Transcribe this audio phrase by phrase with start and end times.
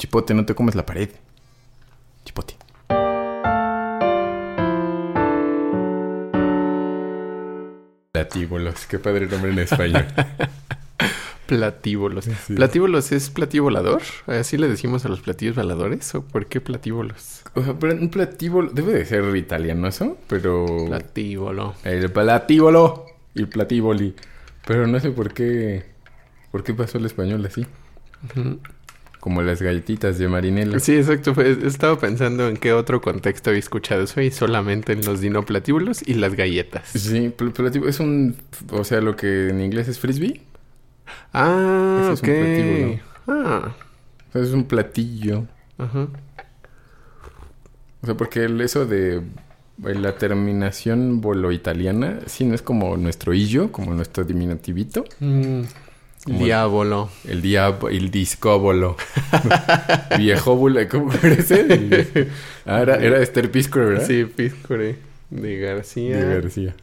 [0.00, 1.10] Chipote, no te comes la pared.
[2.24, 2.56] Chipote.
[8.10, 10.06] Platíbolos, qué padre nombre en español.
[11.46, 12.30] Platíbolos.
[12.46, 14.00] ¿Platíbolos es platillo volador?
[14.26, 16.14] ¿Así le decimos a los platillos voladores?
[16.14, 17.42] ¿O por qué platíbolos?
[17.54, 20.86] O sea, pero un platíbolo debe de ser italiano eso, pero...
[20.86, 21.74] Platíbolo.
[21.84, 23.04] El platívolo
[23.34, 24.14] y platívoli.
[24.66, 25.84] Pero no sé por qué...
[26.50, 27.66] ¿Por qué pasó el español así?
[29.20, 30.78] Como las galletitas de marinela.
[30.80, 31.34] Sí, exacto.
[31.34, 36.00] Pues, estaba pensando en qué otro contexto había escuchado eso y solamente en los dinoplatíbulos
[36.08, 36.88] y las galletas.
[36.88, 38.34] Sí, pl- platíbulo es un...
[38.70, 40.40] O sea, lo que en inglés es frisbee.
[41.34, 43.00] Ah, Ese es un platíbulo.
[43.28, 43.74] Ah,
[44.28, 45.44] O sea, es un platillo.
[45.76, 46.08] ajá.
[48.02, 52.96] O sea, porque el- eso de eh, la terminación bolo italiana, sí, no es como
[52.96, 55.04] nuestro illo, como nuestro diminutivito.
[55.20, 55.60] Mm,
[56.26, 57.10] Diablo.
[57.26, 58.96] El diablo, el discóbolo.
[60.18, 61.60] Viejóbulo, ¿cómo era ese?
[61.60, 62.30] El-
[62.66, 64.06] ah, era, era Esther Pisco, ¿verdad?
[64.06, 64.96] Sí, Piscore
[65.30, 66.16] de García.
[66.18, 66.74] De García.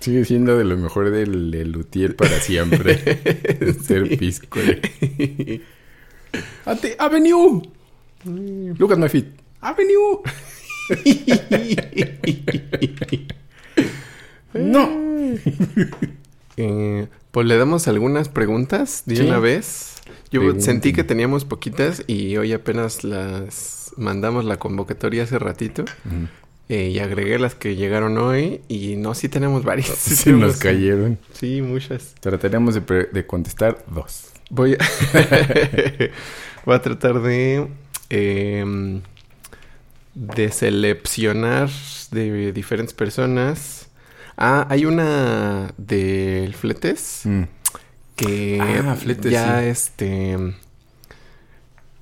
[0.00, 2.92] Sigue siendo de lo mejor del, del Luthier para siempre.
[3.60, 4.58] Esther Pisco.
[6.66, 7.62] ¡Ate- ¡Avenue!
[8.24, 9.26] Lucas my feet.
[9.60, 10.20] ¡Avenue!
[14.54, 14.88] ¡No!
[16.56, 19.22] Eh, pues le damos algunas preguntas de Sí.
[19.22, 19.94] una vez.
[20.30, 25.84] Yo sentí que teníamos poquitas y hoy apenas las mandamos la convocatoria hace ratito.
[26.68, 29.88] Eh, y agregué las que llegaron hoy y no, sí tenemos varias.
[29.98, 31.18] Sí, nos cayeron.
[31.32, 32.14] Sí, muchas.
[32.20, 34.28] Trataremos de, contestar dos.
[34.50, 34.78] Voy a,
[36.64, 37.66] voy a tratar de,
[38.10, 39.00] em,
[40.14, 41.68] de seleccionar
[42.12, 43.83] de diferentes personas.
[44.36, 47.42] Ah, hay una del Fletes Mm.
[48.16, 49.66] que Ah, Fletes, ya sí.
[49.68, 50.36] este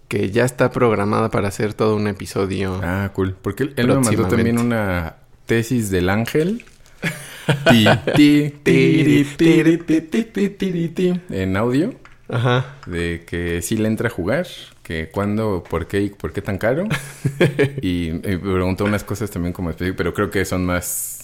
[0.09, 2.81] que ya está programada para hacer todo un episodio.
[2.83, 3.35] Ah, cool.
[3.41, 5.17] Porque él, él me mandó también una
[5.47, 6.65] tesis del ángel.
[11.31, 11.95] En audio.
[12.29, 12.77] Ajá.
[12.87, 14.47] De que sí le entra a jugar.
[14.83, 16.87] Que cuándo, por qué y por qué tan caro.
[17.81, 19.97] y, y me preguntó unas cosas también como específicas.
[19.97, 21.22] Pero creo que son más...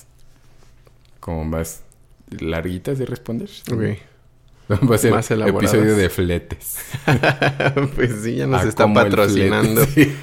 [1.29, 1.83] Como más
[2.31, 3.51] larguitas de responder.
[3.71, 4.81] Ok.
[4.91, 6.79] Va a ser Más episodio de fletes.
[7.97, 9.85] pues sí, ya nos Ah, está patrocinando.
[9.95, 10.17] sí.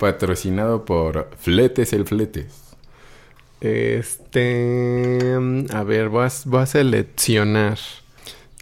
[0.00, 2.74] Patrocinado por Fletes el Fletes.
[3.60, 5.36] Este,
[5.72, 7.78] a ver, a, voy a seleccionar.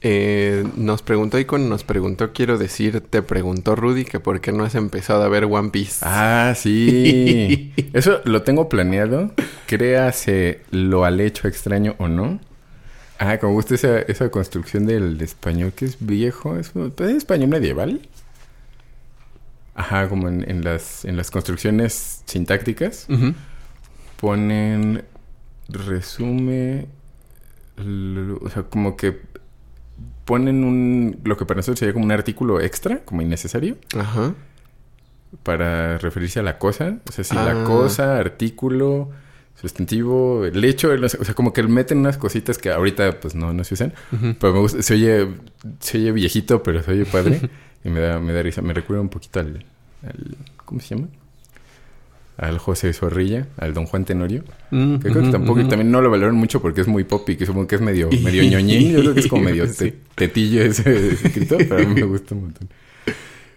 [0.09, 4.63] Eh, nos preguntó Icon, nos preguntó, quiero decir, te preguntó Rudy que por qué no
[4.63, 5.99] has empezado a ver One Piece.
[6.03, 7.73] Ah, sí.
[7.93, 9.33] Eso lo tengo planeado.
[9.67, 12.39] Créase lo al hecho extraño o no.
[13.19, 16.57] Ah, como gusta esa, esa construcción del español que es viejo.
[16.57, 18.01] ¿Es, pues, ¿es español medieval?
[19.75, 23.09] Ajá, como en, en las, en las construcciones sintácticas.
[24.21, 25.03] Ponen
[25.69, 26.87] resume.
[28.41, 29.21] O sea, como que
[30.27, 31.19] ponen un.
[31.25, 33.79] Lo que para nosotros sería como un artículo extra, como innecesario.
[33.99, 34.35] Ajá.
[35.43, 36.99] para referirse a la cosa.
[37.09, 37.45] O sea, si Ah.
[37.53, 39.11] la cosa, artículo,
[39.61, 43.65] sustantivo, el hecho, o sea, como que meten unas cositas que ahorita pues no, no
[43.65, 43.93] se usan.
[44.39, 45.29] Pero me gusta, se oye,
[45.81, 47.41] se oye viejito, pero se oye padre.
[47.85, 48.63] y me da, me da risa.
[48.63, 49.65] Me recuerda un poquito al,
[50.07, 51.09] al- ¿cómo se llama?
[52.39, 54.45] Al José Zorrilla, al Don Juan Tenorio.
[54.71, 55.69] Mm, Que creo que ujú, tampoco, ujú.
[55.69, 58.11] también no lo valoran mucho porque es muy pop y que supongo que es medio,
[58.23, 58.93] medio ñoñín.
[58.93, 59.93] Yo creo que es como medio Sí.
[59.93, 62.69] te- tetillo ese escritor, pero a mí me gusta un montón.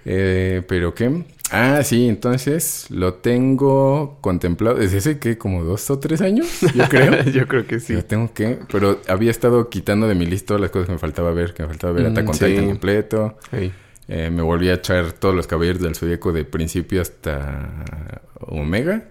[0.05, 1.23] Eh, ¿Pero qué?
[1.51, 6.87] Ah, sí, entonces lo tengo contemplado desde hace que como dos o tres años, yo
[6.87, 7.23] creo.
[7.33, 7.93] Yo creo que sí.
[7.93, 11.31] Lo tengo que, pero había estado quitando de mi lista las cosas que me faltaba
[11.31, 12.55] ver, que me faltaba ver Mm, Attack on sí.
[12.65, 13.37] Completo.
[13.51, 13.71] Ey.
[14.11, 19.07] Eh, me volví a echar todos los caballeros del zodiaco de principio hasta Omega.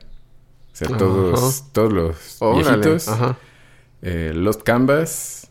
[0.72, 3.06] O sea, todos, todos los viejitos.
[3.06, 3.38] Ajá.
[4.02, 5.50] Eh, Lost Canvas.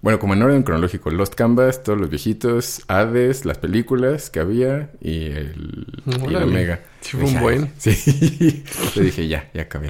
[0.00, 1.10] Bueno, como en orden cronológico.
[1.10, 2.84] Lost Canvas, todos los viejitos.
[2.88, 4.90] Hades, las películas que había.
[5.02, 6.36] Y el, y el.
[6.36, 6.80] Omega.
[7.02, 7.72] Sí, fue un Dije, buen.
[7.78, 8.64] Sí.
[8.94, 9.88] Yo dije, ya, ya acabé.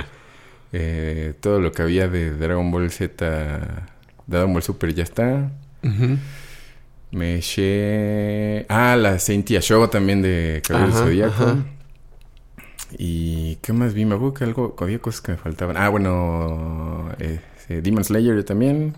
[0.73, 3.87] Eh, todo lo que había de Dragon Ball Z...
[4.26, 5.52] Dragon Ball Super ya está.
[5.85, 6.19] Ujú.
[7.12, 8.67] Me eché...
[8.69, 11.58] Ah, la Saintia Show también de Cabello Zodíaco.
[12.99, 14.05] ¿Y qué más vi?
[14.05, 15.76] Me acuerdo que algo, había cosas que me faltaban.
[15.76, 18.94] Ah, bueno, eh, eh, Demon Slayer yo también.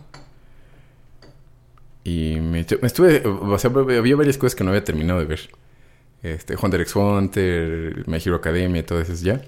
[2.04, 5.26] Y me, eché- me estuve, o sea, había varias cosas que no había terminado de
[5.26, 5.40] ver.
[6.22, 9.40] Este, Hunter x Hunter, My Hero Academia, todo eso ya.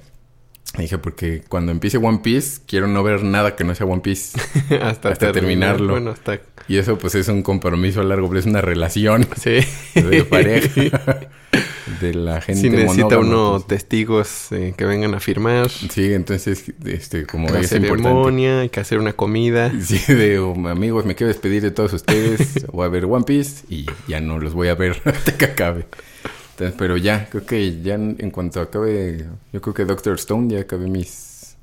[0.79, 4.39] Dije, porque cuando empiece One Piece, quiero no ver nada que no sea One Piece.
[4.81, 5.33] hasta, hasta terminar.
[5.33, 5.93] terminarlo.
[5.93, 6.41] Bueno, hasta...
[6.69, 9.59] Y eso, pues, es un compromiso a largo plazo, es una relación Sí.
[9.95, 10.81] de pareja
[12.01, 16.73] de la gente Si necesita monógama, uno testigos eh, que vengan a firmar Sí, entonces,
[16.85, 19.73] este, como la es ceremonia, hay que hacer una comida.
[19.83, 22.65] Sí, de oh, amigos, me quiero despedir de todos ustedes.
[22.73, 25.87] Voy a ver One Piece y ya no los voy a ver hasta que acabe.
[26.77, 30.89] Pero ya, creo que ya en, cuanto acabe, yo creo que Doctor Stone ya acabé
[30.89, 31.57] mis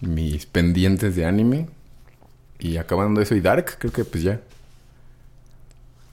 [0.00, 1.68] mis pendientes de anime
[2.58, 4.40] y acabando eso y Dark, creo que pues ya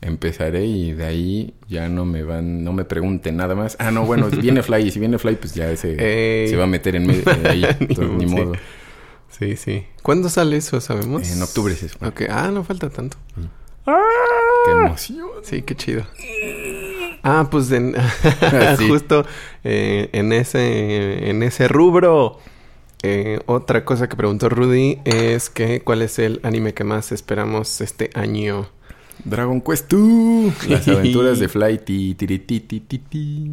[0.01, 3.75] empezaré y de ahí ya no me van, no me pregunten nada más.
[3.79, 5.95] Ah, no, bueno, si viene Fly y si viene Fly, pues ya ese
[6.43, 6.47] Ey.
[6.47, 8.59] se va a meter en medio de ahí, Ni entonces, ni modo, sí.
[9.37, 9.85] Sí, sí.
[10.01, 11.29] ¿Cuándo sale eso, sabemos?
[11.29, 12.09] En octubre se supone.
[12.09, 13.17] Ok, ah, no falta tanto.
[14.65, 15.27] Qué emoción.
[15.43, 16.05] Sí, qué chido.
[17.27, 17.95] Ah, pues en-
[18.77, 18.87] Sí.
[18.87, 19.25] justo
[19.63, 22.39] eh, en ese en ese rubro.
[23.03, 27.81] eh, otra cosa que preguntó Rudy es que cuál es el anime que más esperamos
[27.81, 28.67] este año.
[29.23, 30.69] Dragon Quest 2.
[30.69, 31.47] Las aventuras de
[32.79, 33.51] ti, ti.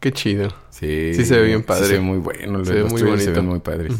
[0.00, 0.48] Qué chido.
[0.70, 1.12] Sí.
[1.14, 1.84] Sí se ve bien padre.
[1.84, 2.64] Sí se ve muy bueno.
[2.64, 3.40] Se ve muy trailers se bonito.
[3.40, 3.94] ven muy padres.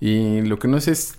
[0.00, 1.14] Y lo que no sé es...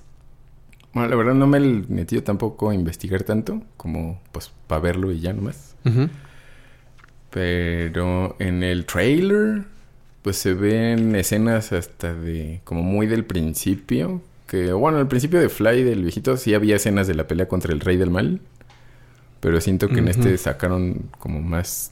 [0.94, 3.62] Bueno, la verdad no me he metido tampoco a investigar tanto.
[3.78, 5.76] Como, pues, para verlo y ya nomás.
[5.86, 6.10] Ujú.
[7.36, 9.64] Pero en el trailer...
[10.22, 12.62] Pues se ven escenas hasta de...
[12.64, 14.24] Como muy del principio.
[14.48, 17.74] Que, bueno, al principio de Fly del viejito sí había escenas de la pelea contra
[17.74, 18.40] el Rey del Mal.
[19.40, 21.92] Pero siento que en este sacaron como más...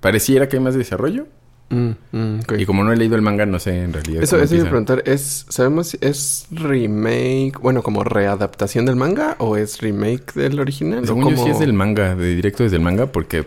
[0.00, 1.26] Pareciera que hay más desarrollo.
[1.70, 2.40] Mm, mm.
[2.58, 4.22] Y como no he leído el manga, no sé en realidad.
[4.22, 9.34] Eso, eso iba a preguntar, ¿es, ¿sabemos si es remake, bueno, como readaptación del manga
[9.38, 11.04] o es remake del original?
[11.06, 13.46] Según ¿O yo sí como- es del manga, de directo desde el manga, porque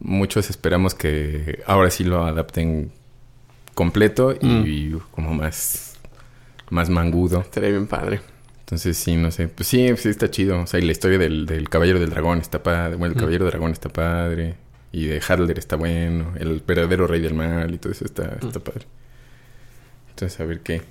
[0.00, 2.90] muchos esperamos que ahora sí lo adapten
[3.74, 5.96] completo y como más,
[6.70, 7.40] más mangudo.
[7.40, 8.20] Estaría bien padre.
[8.60, 9.48] Entonces sí, no sé.
[9.48, 10.60] Pues sí, sí está chido.
[10.60, 12.96] O sea, y la historia del, del Caballero del Dragón está padre.
[12.96, 13.20] Bueno, el Mm.
[13.20, 14.54] Caballero del Dragón está padre.
[14.92, 16.32] Y de Hadler está bueno.
[16.38, 18.86] El verdadero Rey del Mal y todo eso está, está padre.
[20.10, 20.82] Entonces, a ver qué.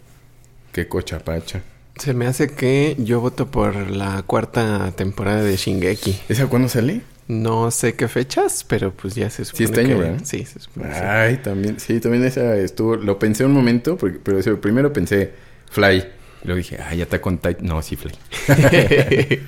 [0.72, 1.62] Qué cocha pacha.
[1.98, 6.20] Se me hace que yo voto por la cuarta temporada de Shingeki.
[6.30, 7.02] ¿Esa cuándo sale?
[7.28, 10.04] No sé qué fechas, pero pues ya se supone este año, que...
[10.04, 10.22] ¿verdad?
[10.24, 11.02] Sí, se supone sí.
[11.02, 15.34] Ay, también, sí, también esa estuvo, lo pensé un momento, porque, pero sí, primero pensé
[15.72, 16.06] Fly,
[16.44, 18.12] luego dije, ah, ya está con Titan, no, sí, Fly.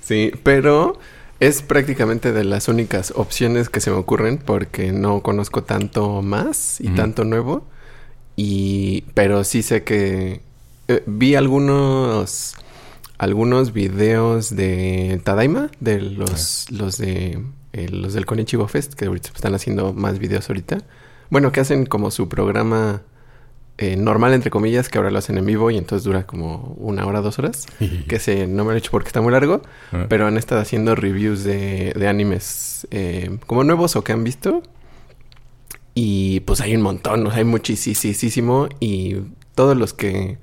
[0.00, 0.98] sí, pero
[1.40, 6.80] es prácticamente de las únicas opciones que se me ocurren porque no conozco tanto más
[6.80, 7.66] y tanto nuevo.
[8.36, 10.40] Y pero sí sé que
[10.88, 12.56] eh, vi algunos
[13.18, 19.30] algunos videos de Tadaima de los los de eh, los del Konichiwa Fest que ahorita
[19.34, 20.78] están haciendo más videos ahorita.
[21.30, 23.02] Bueno, que hacen como su programa
[23.78, 27.06] eh, normal entre comillas que ahora lo hacen en vivo y entonces dura como una
[27.06, 27.66] hora, dos horas.
[28.08, 29.62] que se no me lo he hecho porque está muy largo,
[29.92, 30.06] Ah.
[30.08, 34.62] pero han estado haciendo reviews de, de animes eh, como nuevos o que han visto.
[35.94, 38.68] Y pues hay un montón, o sea, hay muchísimo.
[38.80, 39.16] Y
[39.54, 40.38] todos los que.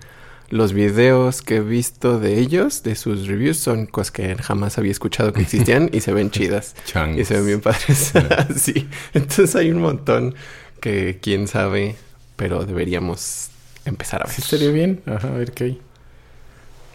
[0.52, 4.92] Los videos que he visto de ellos, de sus reviews, son cosas que jamás había
[4.92, 6.76] escuchado que existían y se ven chidas.
[6.86, 7.20] Changos.
[7.20, 8.12] Y se ven bien padres.
[8.58, 8.88] sí.
[9.14, 10.36] Entonces hay un montón
[10.82, 11.96] que quién sabe,
[12.36, 13.50] pero deberíamos
[13.86, 14.34] empezar a ver.
[14.36, 15.82] Sí, estaría bien, ajá, a ver qué hay.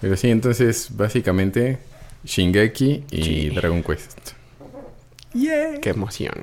[0.02, 1.78] Pero sí, entonces, básicamente,
[2.24, 3.50] Shingeki y Sí.
[3.50, 4.32] Dragon Quest.
[5.32, 6.34] Qué emoción.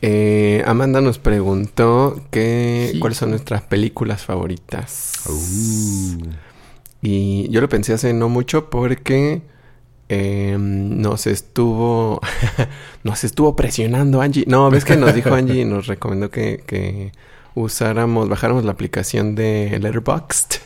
[0.00, 2.98] Eh, Amanda nos preguntó que Sí.
[3.00, 5.12] cuáles son nuestras películas favoritas.
[5.28, 6.22] Uh.
[7.02, 9.42] Y yo lo pensé hace no mucho porque
[10.08, 12.20] eh, nos estuvo
[13.04, 14.44] nos estuvo presionando Angie.
[14.46, 17.12] No, ves que nos dijo Angie y nos recomendó que, que
[17.54, 20.60] usáramos, bajáramos la aplicación de Letterboxd,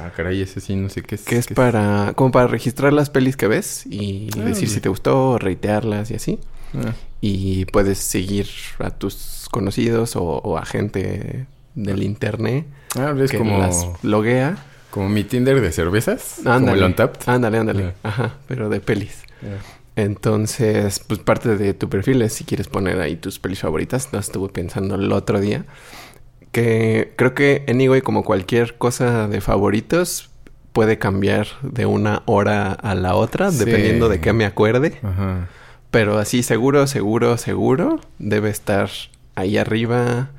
[0.00, 1.22] Ah, caray, ese sí, no sé qué es.
[1.22, 4.80] que es qué para como para registrar las pelis que ves y Ah, decir si
[4.80, 6.38] te gustó, reitearlas y así.
[6.74, 8.48] Ah, y puedes seguir
[8.78, 12.66] a tus conocidos o, o a gente del internet
[12.98, 14.56] Ah, es que como, las loguea.
[14.90, 16.36] como mi Tinder de cervezas.
[16.42, 16.78] Como Ándale.
[16.78, 17.20] el Untapped.
[17.28, 17.82] Ándale, ándale.
[17.82, 17.94] Ya.
[18.02, 19.22] Ajá, pero de pelis.
[19.42, 19.62] Ah.
[19.96, 24.10] Entonces, pues parte de tu perfil es si quieres poner ahí tus pelis favoritas.
[24.12, 25.64] No estuve pensando el otro día.
[26.52, 30.30] Que creo que Anyway, como cualquier cosa de favoritos,
[30.72, 33.58] puede cambiar de una hora a la otra, Sí.
[33.64, 34.98] dependiendo de qué me acuerde.
[35.02, 35.48] Ajá.
[35.90, 38.90] Pero así seguro, seguro, seguro debe estar
[39.34, 40.30] ahí arriba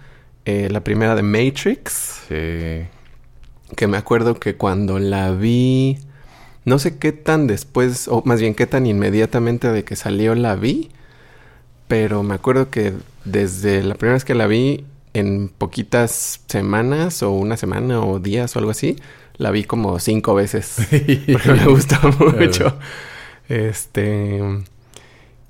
[0.46, 2.22] eh, la primera de Matrix.
[2.28, 2.88] Sí.
[3.76, 5.98] Que me acuerdo que cuando la vi,
[6.66, 10.56] no sé qué tan después, o más bien qué tan inmediatamente de que salió la
[10.56, 10.90] vi.
[11.88, 12.94] Pero me acuerdo que
[13.26, 18.56] desde la primera vez que la vi, en poquitas semanas o una semana o días
[18.56, 18.96] o algo así,
[19.38, 20.76] la vi como cinco veces.
[21.32, 22.78] porque me gusta mucho.
[23.48, 24.42] Este.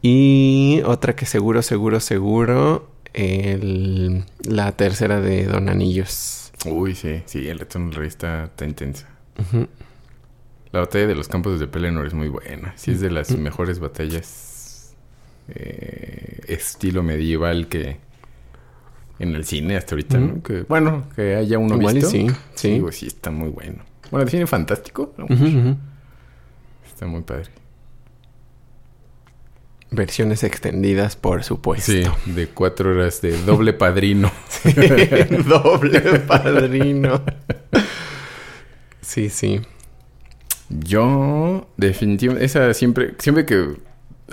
[0.01, 2.89] Y otra que seguro, seguro, seguro.
[3.13, 6.51] El, la tercera de Don Anillos.
[6.65, 9.07] Uy, sí, sí, el retorno del rey está, intensa.
[10.71, 12.73] La batalla de los campos de Pelennor es muy buena.
[12.75, 14.95] Sí, es de las mejores batallas
[15.47, 17.97] eh, estilo medieval que
[19.19, 20.43] en el cine hasta ahorita, ¿no?
[20.43, 22.09] Que, bueno, que haya uno Igual visto.
[22.09, 22.79] sí, sí.
[22.81, 23.83] pues sí, está muy bueno.
[24.11, 25.13] Bueno, el cine fantástico.
[26.87, 27.49] Está muy padre.
[29.91, 31.91] Versiones extendidas, por supuesto.
[31.91, 34.31] Sí, de cuatro horas de doble padrino.
[35.47, 37.21] Doble padrino.
[39.01, 39.61] Sí, sí.
[40.69, 43.77] Yo, definitivamente, esa siempre, siempre que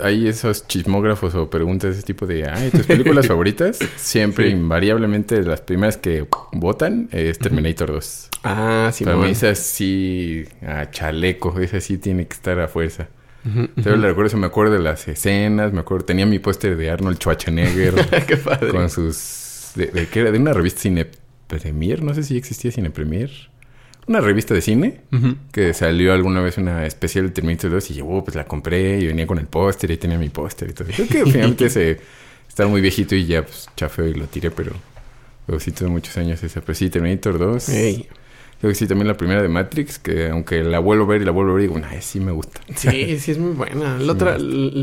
[0.02, 4.52] hay esos chismógrafos o preguntas de ese tipo de, ay, tus películas favoritas, siempre, Sí.
[4.52, 8.28] invariablemente, las primeras que votan es Terminator 2.
[8.44, 13.08] Ah, sí, Para mí esa sí, a chaleco, esa sí tiene que estar a fuerza.
[13.76, 16.90] Yo le recuerdo eso, me acuerdo de las escenas, me acuerdo, tenía mi póster de
[16.90, 17.94] Arnold Schwarzenegger
[18.26, 18.70] Qué padre.
[18.70, 20.32] con sus, de, de, ¿qué era?
[20.32, 21.06] De una revista Cine
[21.46, 23.30] Premier, no sé si existía Cine Premier.
[24.08, 25.00] Una revista de cine
[25.50, 29.00] que salió alguna vez una especial de Terminator 2 y yo, oh, pues la compré
[29.00, 30.86] y venía con el póster y tenía mi póster y todo.
[30.94, 31.98] Creo que finalmente se
[32.48, 34.70] estaba muy viejito y ya pues chafeo y lo tiré, pero,
[35.44, 36.60] pero sí tuve muchos años esa.
[36.60, 37.68] Pero sí, Terminator 2.
[37.70, 38.08] Ey.
[38.58, 41.25] Creo que sí, también la primera de Matrix, que aunque la vuelvo a ver y
[41.26, 42.60] la vuelvo a ver, digo, ay, sí me gusta.
[42.75, 43.98] Sí, sí es muy buena.
[43.98, 44.38] Sí, La otra,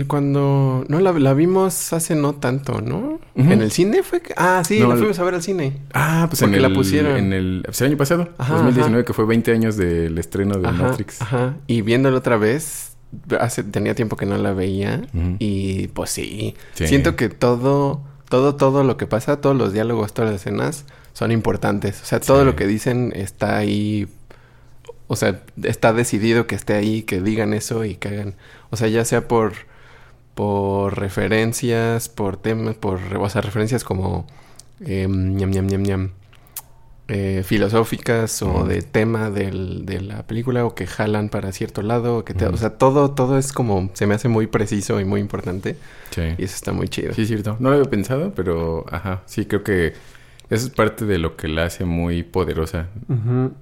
[0.07, 0.85] cuando...
[0.87, 3.19] No, la, la vimos hace no tanto, ¿no?
[3.35, 4.21] ¿En el cine fue?
[4.21, 5.77] que- Ah, sí, No, la fuimos a ver al cine.
[5.93, 7.17] Ah, pues en el, la pusieron.
[7.17, 9.05] En el, pues, el año pasado, Ajá, 2019, ajá.
[9.05, 11.21] que fue 20 años del estreno de Ajá, Matrix.
[11.21, 11.55] ajá.
[11.67, 12.95] Y viéndola otra vez,
[13.39, 15.01] hace, tenía tiempo que no la veía.
[15.39, 16.55] Y pues sí.
[16.75, 16.87] Sí.
[16.87, 21.31] Siento que todo, todo, todo lo que pasa, todos los diálogos, todas las escenas son
[21.31, 22.01] importantes.
[22.01, 22.45] O sea, todo Sí.
[22.45, 24.07] lo que dicen está ahí.
[25.07, 28.35] O sea, está decidido que esté ahí, que digan eso y que hagan.
[28.71, 29.53] O sea, ya sea por
[30.35, 34.25] por referencias, por temas, por o sea, referencias como
[34.83, 36.09] eh, ñam, ñam, ñam, ñam,
[37.07, 42.17] eh, filosóficas o de tema del- de la película o que jalan para cierto lado,
[42.17, 45.05] o que te- o sea, todo, todo es como, se me hace muy preciso y
[45.05, 45.75] muy importante
[46.11, 46.21] Sí.
[46.37, 47.13] y eso está muy chido.
[47.13, 47.57] Sí, es cierto.
[47.59, 49.93] No lo había pensado, pero ajá, sí, creo que
[50.53, 52.87] eso es parte de lo que la hace muy poderosa.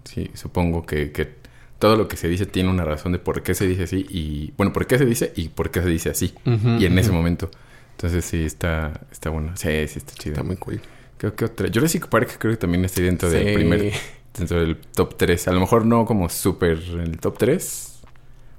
[0.03, 1.35] Sí, supongo que, que
[1.79, 4.53] todo lo que se dice tiene una razón de por qué se dice así y,
[4.57, 6.33] bueno, por qué se dice y por qué se dice así.
[6.45, 7.49] Y en ese momento.
[7.91, 9.51] Entonces sí, está, está bueno.
[9.55, 10.33] Sí, sí, está chido.
[10.33, 10.81] Está muy cool.
[11.17, 11.67] Creo que otra.
[11.73, 13.53] Jurassic Park creo que también está dentro del Sí.
[13.53, 13.93] primer,
[14.37, 15.47] dentro del top 3.
[15.49, 18.01] A lo mejor no como súper en el top 3.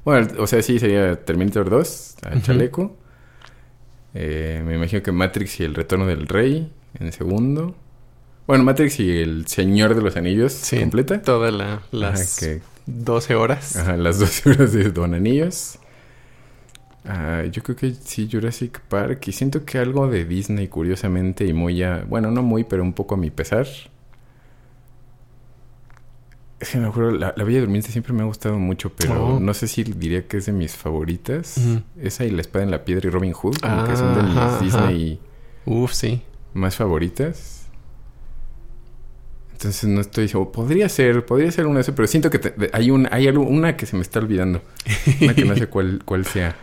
[0.05, 2.41] Bueno, o sea, sí sería Terminator 2, a.
[2.41, 2.97] Chaleco.
[4.15, 6.71] Eh, me imagino que Matrix y el Retorno del Rey
[7.01, 7.75] en segundo.
[8.47, 11.23] Bueno, Matrix y el Señor de los Anillos Sí, completa.
[11.23, 13.77] Todas la- las Ajá, que, 12 horas.
[13.77, 15.79] ajá, las dos horas de Don Anillos.
[17.05, 19.27] Ah, yo creo que sí, Jurassic Park.
[19.29, 22.05] Y siento que algo de Disney, curiosamente, y muy a...
[22.09, 23.67] Bueno, no muy, pero un poco a mi pesar.
[26.61, 29.41] Es que me acuerdo, la, la Bella Durmiente siempre me ha gustado mucho, pero Oh.
[29.41, 31.57] no sé si diría que es de mis favoritas.
[32.01, 34.59] Esa y La Espada en la Piedra y Robin Hood, como que son de Ah,
[34.61, 35.21] mis ajá, Disney
[35.67, 36.23] Uf, sí.
[36.55, 37.62] más favoritas.
[39.63, 40.51] Entonces no estoy seguro.
[40.51, 43.45] Podría ser, podría ser una de esas, pero siento que te- hay, un, hay algo,
[43.45, 44.61] una que se me está olvidando.
[45.21, 46.57] Una que no sé cuál, cuál sea.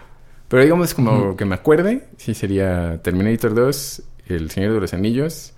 [0.50, 5.54] Pero digamos como que me acuerde, sí sería Terminator 2, El Señor de los Anillos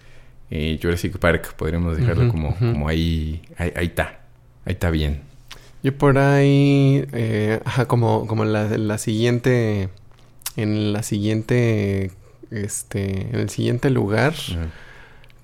[0.52, 1.54] y Jurassic Park.
[1.56, 4.20] Podríamos dejarlo como, como ahí, ahí, ahí está.
[4.66, 5.22] Ahí está bien.
[5.82, 9.90] Yo por ahí, eh, ajá, como, como la, la siguiente,
[10.58, 12.12] en la siguiente,
[12.52, 14.36] este, en el siguiente lugar.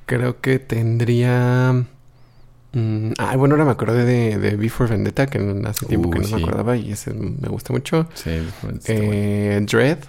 [0.08, 1.86] Creo que tendría...
[2.74, 5.38] mm, ay, bueno, ahora me acordé de, de Before Vendetta, que
[5.68, 8.08] hace tiempo que no me acordaba y ese me gusta mucho.
[8.16, 8.80] Sí, está bueno.
[8.88, 10.00] Eh, Dread,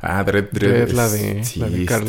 [0.00, 0.72] Ah, Dread, Dread.
[0.86, 2.04] Dread, la de, sí, la de Carl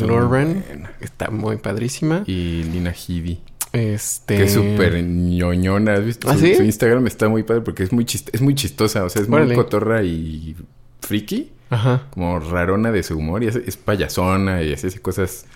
[1.00, 2.22] está muy está padrísima.
[2.26, 3.40] Y Lina Headey.
[3.72, 4.36] Este...
[4.36, 5.94] Que es súper ñoñona.
[5.94, 6.28] ¿Has visto?
[6.30, 6.54] ¿Ah, su, sí?
[6.54, 9.04] su Instagram está muy padre porque es muy, chist- es muy chistosa.
[9.04, 9.46] O sea, es Órale.
[9.46, 10.54] muy cotorra y
[11.00, 11.50] friki.
[11.70, 12.06] Ajá.
[12.10, 13.42] Como rarona de su humor.
[13.42, 15.46] Y es, es payasona y hace cosas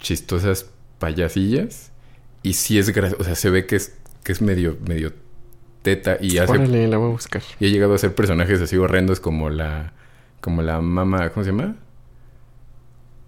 [0.00, 0.66] chistosas
[1.00, 1.90] payasillas.
[2.44, 3.20] Y sí es gracioso.
[3.20, 5.12] O sea, se ve que es, que es medio, medio
[5.82, 6.16] teta.
[6.20, 6.52] Y hace...
[6.52, 7.42] Órale, la voy a buscar.
[7.58, 9.92] Y ha llegado a hacer personajes así horrendos como la...
[10.40, 11.30] Como la mama...
[11.30, 11.74] ¿Cómo se llama?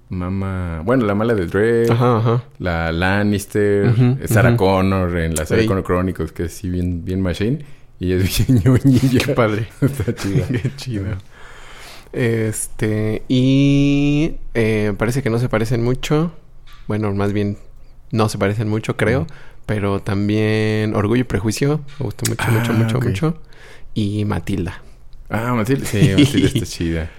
[0.08, 0.82] Mama...
[0.84, 1.90] Bueno, la mala de Dre.
[1.90, 2.44] Ajá, ajá.
[2.58, 3.92] La Lannister,
[4.26, 4.56] Sarah.
[4.56, 5.66] Connor en la Sarah.
[5.66, 7.64] Connor Chronicles, que es así bien, bien machine.
[7.98, 9.24] Y es bien ñoñilla.
[9.26, 9.68] Qué padre.
[9.80, 10.46] Está chida.
[10.46, 11.04] Qué chido.
[12.12, 16.32] Este, y eh, parece que no se parecen mucho.
[16.88, 17.56] Bueno, más bien
[18.10, 19.26] no se parecen mucho, creo.
[19.66, 21.80] Pero también Orgullo y Prejuicio.
[22.00, 23.40] Me gustó mucho, mucho, Ah, mucho, mucho.
[23.94, 24.82] Y Matilda.
[25.30, 25.86] Ah, Matilde.
[25.86, 27.10] Sí, Matilde está chida.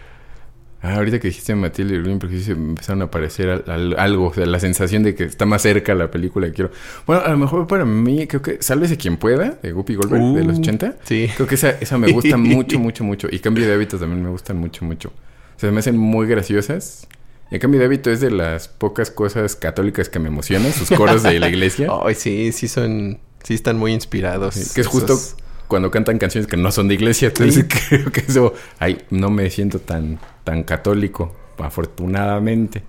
[0.82, 4.27] Ah, ahorita que dijiste Matilde y Orgullo y Prejuicio empezaron a aparecer al- al- algo.
[4.27, 6.72] O sea, la sensación de que está más cerca la película que quiero.
[7.08, 10.43] Bueno, a lo mejor para mí, creo que Sálvese quien pueda, de Guppy Goldberg, de
[10.43, 10.96] los Uh, 80.
[11.05, 11.29] Sí.
[11.36, 13.29] Creo que esa, esa me gusta mucho, mucho, mucho.
[13.32, 15.13] Y Cambio de Hábito también me gustan mucho, mucho.
[15.55, 17.08] O sea, me hacen muy graciosas.
[17.52, 20.74] El Cambio de Hábito es de las pocas cosas católicas que me emocionan.
[20.74, 21.90] Sus coros de la iglesia.
[22.06, 23.20] Ay, sí, sí son...
[23.44, 24.56] Sí están muy inspirados.
[24.56, 25.36] Sí, que es justo esos-
[25.68, 27.28] cuando cantan canciones que no son de iglesia.
[27.28, 28.54] Entonces creo que eso...
[28.80, 32.84] Ay, no me siento tan, tan católico, afortunadamente.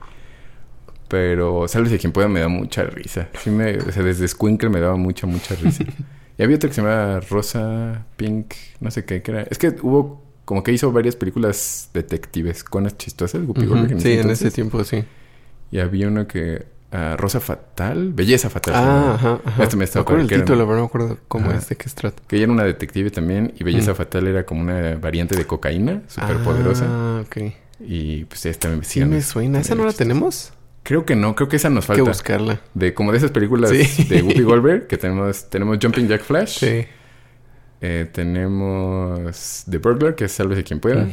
[1.09, 3.29] Pero Sálvese quien pueda me da mucha risa.
[3.43, 5.85] Sí me, o sea, desde Squinkle me daba mucha, mucha risa.
[6.39, 9.43] y había otra que se llamaba Rosa, Pink, no sé qué, que era.
[9.43, 14.01] Es que hubo como que hizo varias películas detectives con las chistosas, Guppy Goldberg en
[14.01, 15.05] Sí, en ese tiempo sí.
[15.71, 16.67] Y había una que...
[16.93, 18.75] ah, Rosa Fatal, Belleza Fatal.
[18.77, 19.63] Ah, ajá, ajá.
[19.65, 21.59] Este me acuerdo el era- título, pero no me acuerdo cómo Ajá.
[21.59, 22.23] es, de qué se trata.
[22.29, 23.97] Que ella era una detective también y Belleza Mm.
[23.97, 26.85] Fatal era como una variante de cocaína, súper poderosa.
[26.89, 27.53] Ah, ok.
[27.81, 29.61] Y pues esta me Sí me suena.
[29.61, 30.53] ¿Esa no la tenemos?
[30.85, 32.11] Creo que no, creo que esa nos Hay que falta.
[32.11, 32.61] buscarla.
[32.75, 34.05] De como de esas películas Sí.
[34.05, 36.59] de Whoopi Goldberg, que tenemos, tenemos Jumping Jack Flash.
[36.61, 36.85] Sí.
[37.87, 41.07] Eh, tenemos The Burglar, que es Sálvese quien pueda.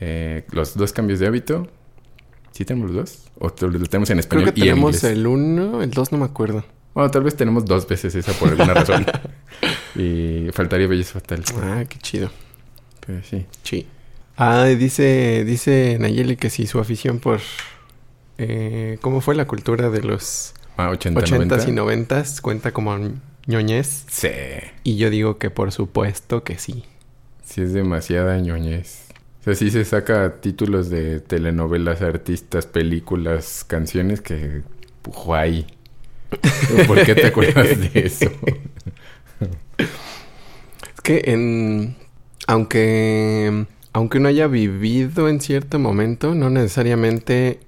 [0.00, 1.66] Eh, los dos cambios de hábito.
[2.52, 3.30] ¿Sí tenemos los dos?
[3.38, 6.18] ¿O lo tenemos en Creo español que y en tenemos el uno, el dos no
[6.18, 6.62] me acuerdo.
[6.92, 9.06] Bueno, tal vez tenemos dos veces esa por alguna razón.
[9.94, 11.42] y faltaría Belleza Fatal.
[11.62, 12.30] Ah, qué chido.
[13.06, 13.46] Pero sí.
[13.62, 13.86] Sí.
[14.36, 17.40] Ah, dice, dice Nayeli que si su afición por
[18.36, 21.56] eh, cómo fue la cultura de los Ah, 80, 80s 90.
[21.68, 22.96] y 90s cuenta como
[23.48, 24.04] ñoñez.
[24.08, 24.28] Sí.
[24.84, 26.84] Y yo digo que por supuesto que sí.
[27.44, 29.06] Sí es demasiada ñoñez.
[29.40, 34.62] O sea, sí se saca títulos de telenovelas, artistas, películas, canciones que...
[35.04, 35.66] Guay.
[36.86, 38.30] ¿Por qué te acuerdas de eso?
[39.78, 41.96] Es que en
[42.46, 47.60] aunque aunque uno haya vivido en cierto momento, no necesariamente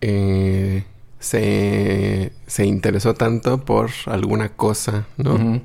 [0.00, 0.84] eh,
[1.20, 5.60] se, se interesó tanto por alguna cosa, ¿no?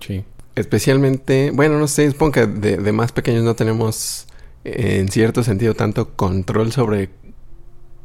[0.00, 0.24] Sí.
[0.54, 4.26] Especialmente, bueno, no sé, supongo que de, de más pequeños no tenemos
[4.64, 7.10] eh, en cierto sentido tanto control sobre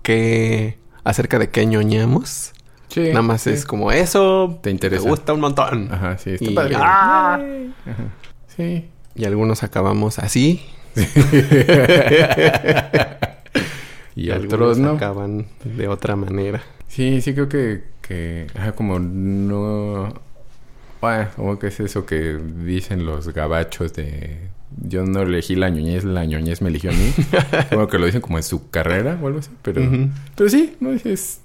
[0.04, 2.54] qué, acerca de qué ñoñamos.
[2.90, 3.08] Sí.
[3.10, 3.50] Nada más sí.
[3.50, 5.10] es como eso, Te interesa.
[5.10, 5.90] gusta un montón.
[5.92, 6.32] Ajá, sí.
[6.36, 6.76] Está Y- padre.
[6.78, 7.40] ¡Ah!
[7.88, 8.04] Ajá.
[8.56, 8.88] Sí.
[9.16, 10.62] Y algunos acabamos así.
[14.16, 14.92] y otros no.
[14.92, 16.62] acaban de otra manera.
[16.88, 17.84] Sí, sí creo que...
[18.02, 20.14] que ajá, como no...
[21.02, 24.50] Bueno, como que es eso que dicen los gabachos de...
[24.82, 27.14] Yo no elegí la ñoñez, la ñoñez me eligió a mí.
[27.72, 29.52] bueno, que lo dicen como en su carrera o algo así.
[29.62, 30.10] Pero, Ujú.
[30.36, 31.40] pero sí, no es...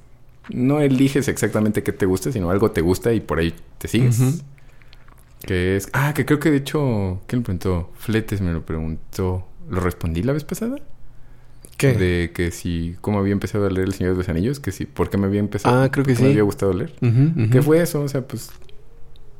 [0.51, 4.43] No eliges exactamente qué te gusta, sino algo te gusta y por ahí te sigues.
[5.45, 5.89] Que es...
[5.93, 7.21] Ah, que creo que de hecho...
[7.27, 7.91] ¿Quién me preguntó?
[7.97, 9.47] Fletes me lo preguntó.
[9.69, 10.77] ¿Lo respondí la vez pasada?
[11.79, 11.95] ¿Qué?
[11.95, 12.97] De que si...
[13.01, 14.61] ¿Cómo había empezado a leer El Señor de los Anillos?
[14.61, 14.85] Que si...
[14.85, 15.83] ¿Por qué me había empezado?
[15.83, 16.93] Ah, creo que ¿Por qué me había gustado leer?
[17.51, 18.03] ¿Qué fue eso?
[18.03, 18.51] O sea, pues...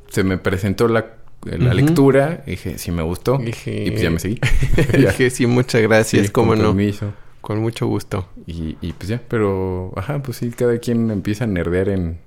[0.09, 1.05] Se me presentó la,
[1.43, 2.43] la lectura.
[2.47, 3.37] Y dije, sí me gustó.
[3.37, 4.39] Dije, Y pues ya me seguí.
[4.93, 5.09] Ya.
[5.11, 6.73] dije, sí, muchas gracias, Sí, cómo con no.
[6.75, 7.13] permiso.
[7.41, 8.27] Con mucho gusto.
[8.47, 12.17] Y, y pues ya, pero, ajá, pues sí, cada quien empieza a nerdear en,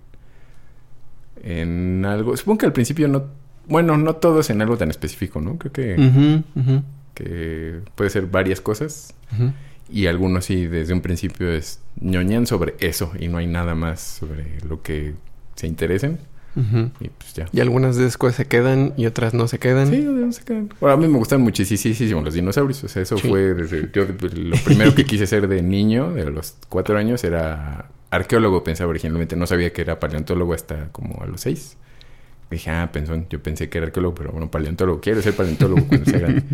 [1.42, 2.36] en algo.
[2.36, 3.24] Supongo que al principio no,
[3.66, 5.58] bueno, no todos en algo tan específico, ¿no?
[5.58, 6.42] Creo que,
[7.14, 9.14] que puede ser varias cosas.
[9.92, 14.00] Y algunos sí, desde un principio es ñoñan sobre eso y no hay nada más
[14.00, 15.14] sobre lo que
[15.54, 16.18] se interesen.
[17.00, 17.46] Y pues ya.
[17.52, 19.88] Y algunas de esas se quedan y otras no se quedan.
[19.88, 20.68] Sí, no se quedan.
[20.80, 22.84] Bueno, a mí me gustan muchísimo los dinosaurios.
[22.84, 23.28] O sea, eso Sí.
[23.28, 23.90] fue desde...
[23.92, 28.64] Yo lo primero que quise ser de niño, de los cuatro años, era arqueólogo.
[28.64, 29.34] Pensaba originalmente.
[29.36, 31.76] No sabía que era paleontólogo hasta como a los seis.
[32.50, 35.00] Dije, ah, pensó, yo pensé que era arqueólogo, pero bueno, paleontólogo.
[35.00, 36.42] Quiero ser paleontólogo cuando sea grande.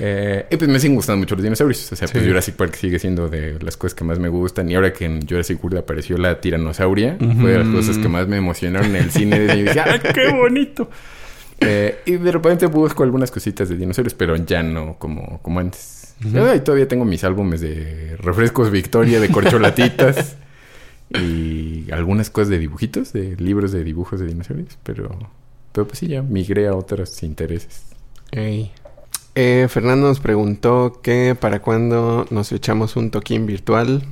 [0.00, 1.92] Eh, y pues me siguen gustando mucho los dinosaurios.
[1.92, 2.28] O sea, pues Sí.
[2.28, 4.70] Jurassic Park sigue siendo de las cosas que más me gustan.
[4.70, 8.26] Y ahora que en Jurassic World apareció la tiranosauria, fue de las cosas que más
[8.26, 9.36] me emocionaron en el cine.
[9.54, 10.88] Y dije, ¡ah, qué bonito!
[11.60, 16.14] Eh, y de repente busco algunas cositas de dinosaurios, pero ya no como, como antes.
[16.24, 16.38] Ujú.
[16.44, 20.36] Ay, todavía tengo mis álbumes de refrescos Victoria, de corcholatitas.
[21.10, 24.76] y algunas cosas de dibujitos, de libros de dibujos de dinosaurios.
[24.82, 25.18] Pero,
[25.72, 27.82] pero pues sí, ya migré a otros intereses.
[28.32, 28.72] Ey.
[29.36, 34.02] Eh, Fernando nos preguntó que para cuándo nos echamos un toquín virtual.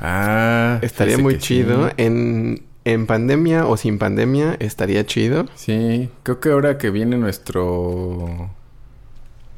[0.00, 1.40] Ah, Estaría muy sí.
[1.40, 1.90] chido.
[1.98, 5.46] En, en pandemia o sin pandemia estaría chido.
[5.54, 8.50] Sí, creo que ahora que viene nuestro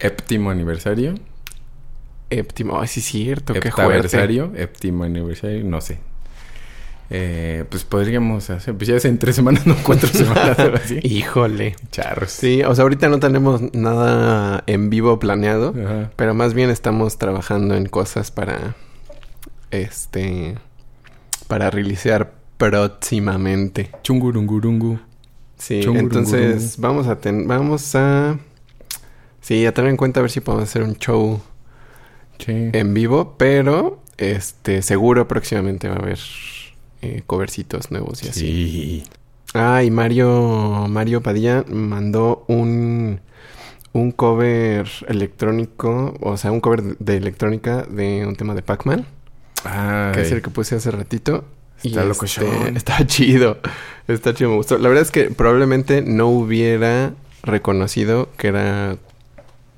[0.00, 1.14] éptimo aniversario,
[2.30, 2.78] Éptimo.
[2.78, 3.54] Ay, sí, es cierto.
[3.54, 4.18] Qué fuerte.
[4.56, 5.98] éptimo aniversario, no sé.
[7.10, 10.98] Eh, pues podríamos hacer, pues ya es en tres semanas, no cuatro semanas, algo así.
[11.02, 11.74] Híjole.
[11.90, 12.30] Charros.
[12.30, 16.10] Sí, o sea, ahorita no tenemos nada en vivo planeado, Ajá.
[16.16, 18.74] pero más bien estamos trabajando en cosas para,
[19.70, 20.56] este,
[21.46, 23.90] para releasear próximamente.
[24.02, 24.98] Chungurungurungu.
[25.58, 28.38] Sí, entonces vamos a ten- vamos a,
[29.40, 31.40] sí, a tener en cuenta a ver si podemos hacer un show
[32.38, 32.52] Sí.
[32.72, 36.18] en vivo, pero, este, seguro próximamente va a haber
[37.02, 38.40] eh, covercitos nuevos y así.
[38.40, 39.04] Sí.
[39.54, 43.20] Ah, y Mario, Mario Padilla mandó un,
[43.92, 49.06] un cover electrónico, o sea, un cover de electrónica de un tema de Pac-Man,
[49.64, 51.44] Ah, que es el que puse hace ratito.
[51.82, 52.46] Está locochón.
[52.46, 53.58] este, Está chido,
[54.06, 54.78] está chido, me gustó.
[54.78, 58.96] La verdad es que probablemente no hubiera reconocido que era,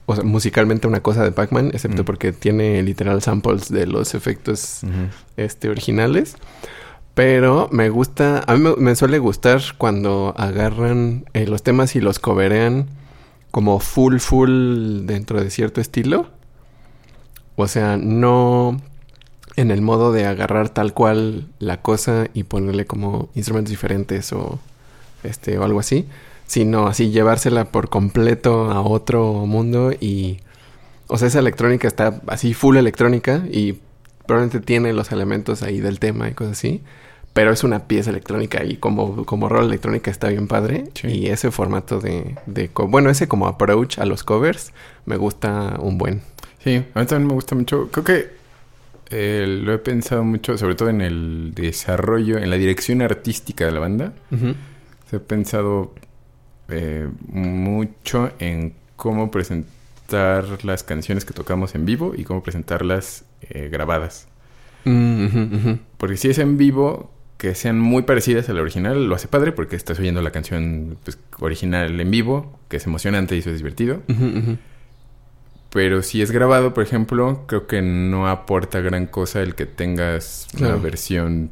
[0.06, 2.04] o sea, musicalmente una cosa de Pac-Man, excepto Mm.
[2.06, 4.80] porque tiene literal samples de los efectos
[5.36, 6.36] este, originales.
[7.14, 12.18] Pero me gusta, a mí me, suele gustar cuando agarran eh, los temas y los
[12.18, 12.86] coverean
[13.50, 16.28] como full, full dentro de cierto estilo.
[17.56, 18.80] O sea, no
[19.56, 24.58] en el modo de agarrar tal cual la cosa y ponerle como instrumentos diferentes o
[25.22, 26.06] este o algo así,
[26.46, 30.38] sino así llevársela por completo a otro mundo y
[31.08, 33.80] o sea, esa electrónica está así full electrónica y
[34.26, 36.82] probablemente tiene los elementos ahí del tema y cosas así,
[37.32, 41.08] pero es una pieza electrónica y como como rol electrónica está bien padre Sí.
[41.08, 42.36] y ese formato de,
[42.88, 44.72] bueno, ese como approach a los covers
[45.06, 46.22] me gusta un buen.
[46.62, 47.88] Sí, a mí también me gusta mucho.
[47.90, 48.30] Creo que
[49.10, 53.72] eh, lo he pensado mucho, sobre todo en el desarrollo, en la dirección artística de
[53.72, 54.12] la banda.
[55.12, 55.94] He pensado
[56.68, 59.70] eh, mucho en cómo presentar
[60.12, 64.28] las canciones que tocamos en vivo y cómo presentarlas eh, grabadas.
[64.84, 65.78] Mm, ujú, ujú.
[65.98, 69.52] Porque si es en vivo, que sean muy parecidas a la original, lo hace padre
[69.52, 73.58] porque estás oyendo la canción pues, original en vivo, que es emocionante y eso es
[73.58, 74.02] divertido.
[74.08, 74.58] Ujú, ujú.
[75.72, 80.48] Pero si es grabado, por ejemplo, creo que no aporta gran cosa el que tengas
[80.54, 80.80] una Claro.
[80.82, 81.50] versión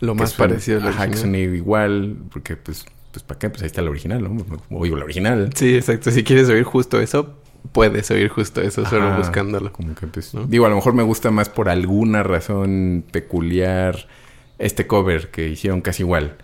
[0.00, 1.54] Lo más parecido a la ajá, original.
[1.54, 3.50] igual, porque pues, pues ¿para qué?
[3.50, 4.44] Pues ahí está la original, ¿no?
[4.70, 5.50] Oigo la original.
[5.54, 6.10] Sí, exacto.
[6.10, 7.36] Si quieres oír justo eso,
[7.72, 9.72] puedes oír justo eso solo buscándolo.
[9.72, 10.46] Como que pues, ¿No?
[10.46, 14.06] digo, a lo mejor me gusta más por alguna razón peculiar
[14.58, 16.36] este cover que hicieron casi igual.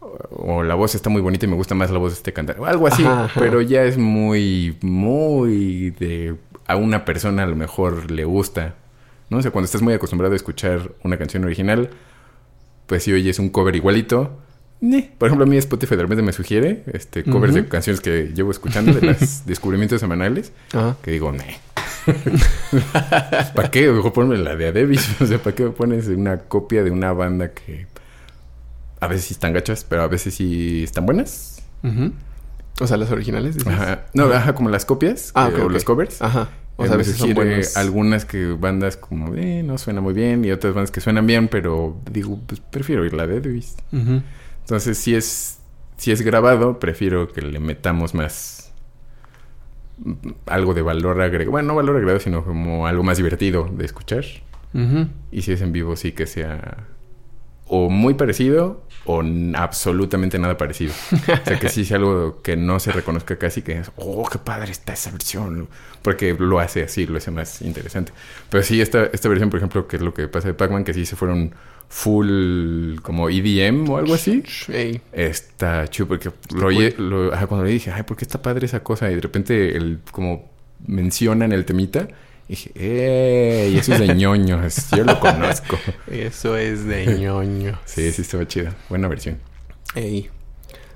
[0.00, 2.32] O, o la voz está muy bonita y me gusta más la voz de este
[2.32, 2.62] cantante.
[2.62, 3.04] O algo así.
[3.04, 3.30] Ajá.
[3.38, 6.36] Pero ya es muy, muy de...
[6.66, 8.74] A una persona a lo mejor le gusta.
[9.28, 9.38] ¿No?
[9.38, 11.90] O sea, cuando estás muy acostumbrado a escuchar una canción original,
[12.86, 14.38] pues si oyes un cover igualito...
[15.18, 18.50] Por ejemplo, a mí Spotify de repente me sugiere este covers de canciones que llevo
[18.50, 20.96] escuchando, de los descubrimientos semanales, Ajá.
[21.02, 21.58] que digo, ne.
[23.54, 23.88] ¿Para qué?
[23.90, 25.08] Mejor ponme la de Adebis.
[25.20, 27.86] O sea, ¿para qué me pones una copia de una banda que
[29.00, 31.62] a veces sí están gachas, pero a veces sí están buenas?
[32.80, 33.56] O sea, las originales.
[33.56, 33.72] dices?
[33.72, 34.06] Ajá.
[34.14, 36.20] No, ajá, como las copias Ah, que- o los covers.
[36.22, 36.48] Ajá.
[36.76, 37.76] O Eh, sea, a veces son buenos.
[37.76, 41.46] algunas que bandas como, eh, no suena muy bien, y otras bandas que suenan bien,
[41.46, 43.76] pero digo, pues prefiero oír la de Adebis.
[43.92, 44.22] Ujú.
[44.64, 45.58] Entonces, si es,
[45.98, 48.72] si es grabado, prefiero que le metamos más
[49.98, 51.50] mm, algo de valor agregado.
[51.50, 54.24] Bueno, no valor agregado, sino como algo más divertido de escuchar.
[55.30, 56.88] Y si es en vivo, sí que sea
[57.66, 59.22] o muy parecido o
[59.54, 60.92] absolutamente nada parecido.
[61.12, 64.38] O sea, que sí sea algo que no se reconozca casi, que es, oh, qué
[64.38, 65.68] padre está esa versión.
[66.02, 68.12] Porque lo hace así, lo hace más interesante.
[68.50, 70.94] Pero sí, esta, esta versión, por ejemplo, que es lo que pasa de Pac-Man, que
[70.94, 71.54] sí se fueron
[71.88, 74.42] full como EDM o algo así.
[75.12, 78.80] Está chido porque lo lo- ajá, cuando le dije, ay, ¿por qué está padre esa
[78.82, 79.10] cosa?
[79.10, 80.50] Y de repente, el, como
[80.86, 82.08] mencionan el temita,
[82.48, 83.76] dije, ¡ey!
[83.76, 85.78] Eso es de ñoños, yo lo conozco.
[86.10, 87.78] Eso es de ñoño.
[87.86, 88.74] Sí, sí, estaba chida.
[88.88, 89.38] Buena versión.
[89.94, 90.30] Ey.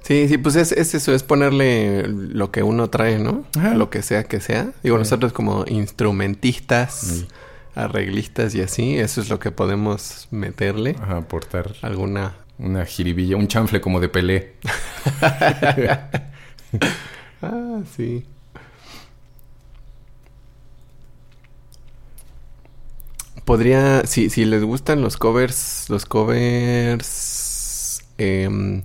[0.03, 3.45] Sí, sí, pues es, es eso, es ponerle lo que uno trae, ¿no?
[3.59, 3.75] Ajá.
[3.75, 4.73] Lo que sea que sea.
[4.83, 5.01] Digo, Sí.
[5.01, 7.27] nosotros como instrumentistas, Sí.
[7.85, 10.97] Arreglistas y así, eso es lo que podemos meterle.
[11.01, 12.35] Ajá, aportar Alguna...
[12.59, 14.55] una jiribilla, un chanfle como de pelé.
[17.41, 18.27] Ah, sí.
[23.45, 28.83] Podría, si, si les gustan los covers, los covers em,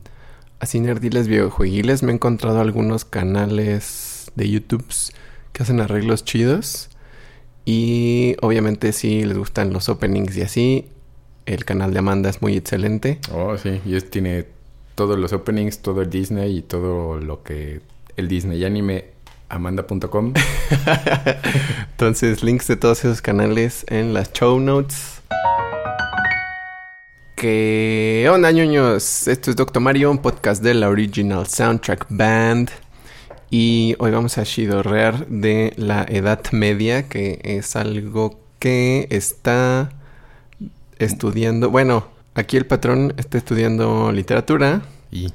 [0.60, 4.86] así nerdiles videojueguiles, me he encontrado algunos canales de YouTube
[5.52, 6.90] que hacen arreglos chidos.
[7.66, 10.86] Y obviamente si les gustan los openings y así,
[11.46, 13.20] el canal de Amanda es muy excelente.
[13.32, 13.82] Oh, sí.
[13.86, 14.46] Y es, tiene
[14.96, 17.82] todos los openings, todo el Disney y todo lo que
[18.18, 19.06] el Disney anime
[19.50, 20.34] amanda.com.
[21.92, 25.22] Entonces, links de todos esos canales en las show notes.
[27.36, 29.28] ¿Qué onda, ñoños?
[29.28, 32.72] Esto es Doctor Mario, un podcast de la Original Soundtrack Band.
[33.56, 39.92] Y hoy vamos a shidorrear de la Edad Media, que es algo que está
[40.98, 41.70] estudiando.
[41.70, 44.82] Bueno, aquí el patrón está estudiando literatura.
[45.12, 45.34] Y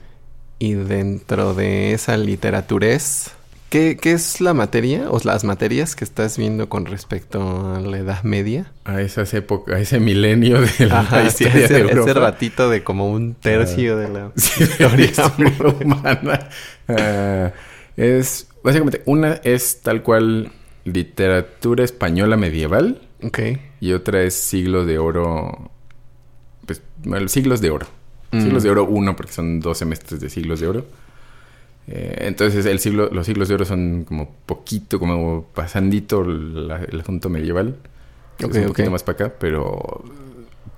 [0.58, 3.30] Y dentro de esa literaturez,
[3.68, 7.98] ¿qué, qué es la materia o las materias que estás viendo con respecto a la
[7.98, 8.72] Edad Media?
[8.84, 12.82] a esas épocas, a ese milenio de la Ajá, historia ese, de ese ratito de
[12.82, 16.48] como un tercio de la Sí, de la historia humana.
[16.88, 17.52] Ah,
[17.98, 20.50] es básicamente una es tal cual
[20.84, 23.38] literatura española medieval Ok.
[23.80, 25.70] y otra es siglos de oro
[26.66, 27.86] pues bueno, siglos de oro
[28.30, 28.42] Mm.
[28.42, 30.84] siglos de oro uno porque son dos semestres de siglos de oro
[31.90, 37.00] Eh, entonces el siglo los siglos de oro son como poquito como pasandito la- el
[37.00, 37.76] asunto medieval
[38.38, 40.04] es un poquito más para acá pero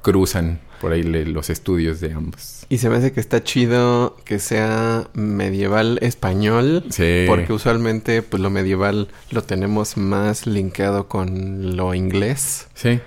[0.03, 4.17] cruzan por ahí le- los estudios de ambos Y se me hace que está chido
[4.25, 6.85] que sea medieval español.
[6.91, 12.69] sí Porque usualmente, pues lo medieval lo tenemos más linkeado con lo inglés.
[12.75, 13.01] sí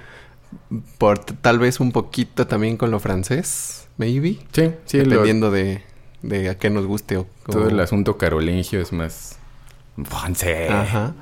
[1.00, 4.38] Por tal vez un poquito también con lo francés, maybe.
[4.52, 5.82] Sí, sí, lo- dependiendo de,
[6.22, 9.40] de a qué nos guste o, todo o- el asunto carolingio es más
[10.06, 10.70] francés.
[10.70, 11.16] Ajá.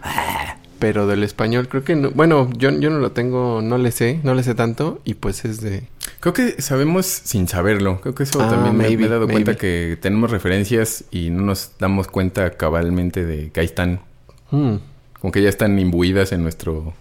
[0.82, 2.12] Pero del español creo que no.
[2.12, 5.00] Bueno, yo, yo no lo tengo, no le sé, no le sé tanto.
[5.06, 5.84] Y pues es de.
[6.20, 8.02] Creo que sabemos sin saberlo.
[8.02, 11.72] Creo que eso Ah, también me- he dado cuenta que tenemos referencias y no nos
[11.80, 14.02] damos cuenta cabalmente de que ahí están.
[14.50, 14.76] hmm,
[15.22, 16.94] Como que ya están imbuidas en nuestro...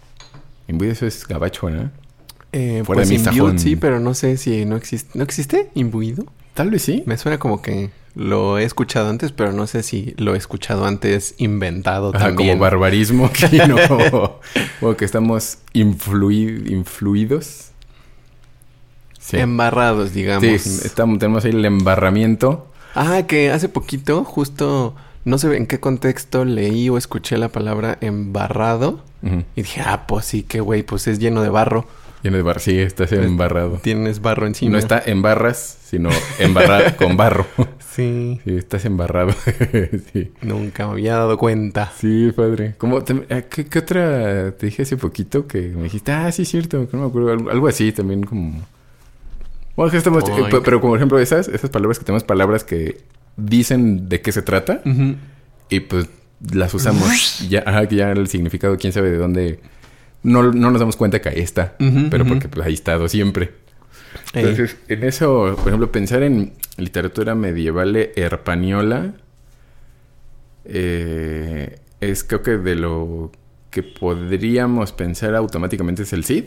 [0.69, 1.91] Imbuidas eso es gabacho, ¿no?
[2.53, 3.59] eh, Fuera pues de mi sajón.
[3.59, 5.11] sí, pero no sé si no existe.
[5.19, 5.71] ¿No existe?
[5.75, 6.25] ¿Imbuido?
[6.55, 7.03] Tal vez sí.
[7.07, 10.85] Me suena como que lo he escuchado antes, pero no sé si lo he escuchado
[10.85, 12.51] antes inventado Ajá, también.
[12.51, 13.31] como barbarismo.
[13.33, 14.39] Que no,
[14.81, 17.67] o que estamos influi- influidos.
[19.19, 19.37] Sí.
[19.39, 20.45] Embarrados, digamos.
[20.45, 22.67] Sí, estamos, tenemos ahí el embarramiento.
[22.95, 27.99] Ah, que hace poquito, justo, no sé en qué contexto leí o escuché la palabra
[28.01, 29.05] embarrado.
[29.55, 31.87] Y dije, ah, pues sí, qué güey, pues es lleno de barro.
[32.23, 32.59] Lleno de barro.
[32.61, 33.79] Sí, estás embarrado.
[33.83, 34.73] Tienes barro encima.
[34.73, 37.47] No está en barras, sino embarrado con barro.
[37.79, 39.33] Sí, Sí, estás embarrado.
[40.13, 40.31] sí.
[40.43, 41.93] nunca me había dado cuenta.
[41.99, 42.75] Sí, padre.
[42.79, 46.13] ¿Cómo te- a ¿qué, qué otra te dije hace poquito que me dijiste?
[46.13, 46.89] Ah, sí, es cierto.
[46.89, 47.51] que no me acuerdo.
[47.51, 48.63] Algo, así también como...
[49.77, 50.23] Bueno, estamos...
[50.29, 52.99] Eh, pe- pero como ejemplo esas, esas palabras que tenemos palabras que
[53.37, 54.83] dicen de qué se trata
[55.69, 56.09] y pues
[56.53, 57.47] las usamos.
[57.49, 59.61] ya, ajá, que ya el significado, quién sabe de dónde...
[60.23, 61.77] No, no nos damos cuenta que ahí está.
[62.11, 63.53] Pero porque pues ahí ha estado siempre.
[64.35, 64.43] Ey.
[64.45, 69.13] Entonces, en eso, por ejemplo, pensar en literatura medieval herpañola
[70.65, 73.31] eh, es creo que de lo
[73.71, 76.45] que podríamos pensar automáticamente es el Cid,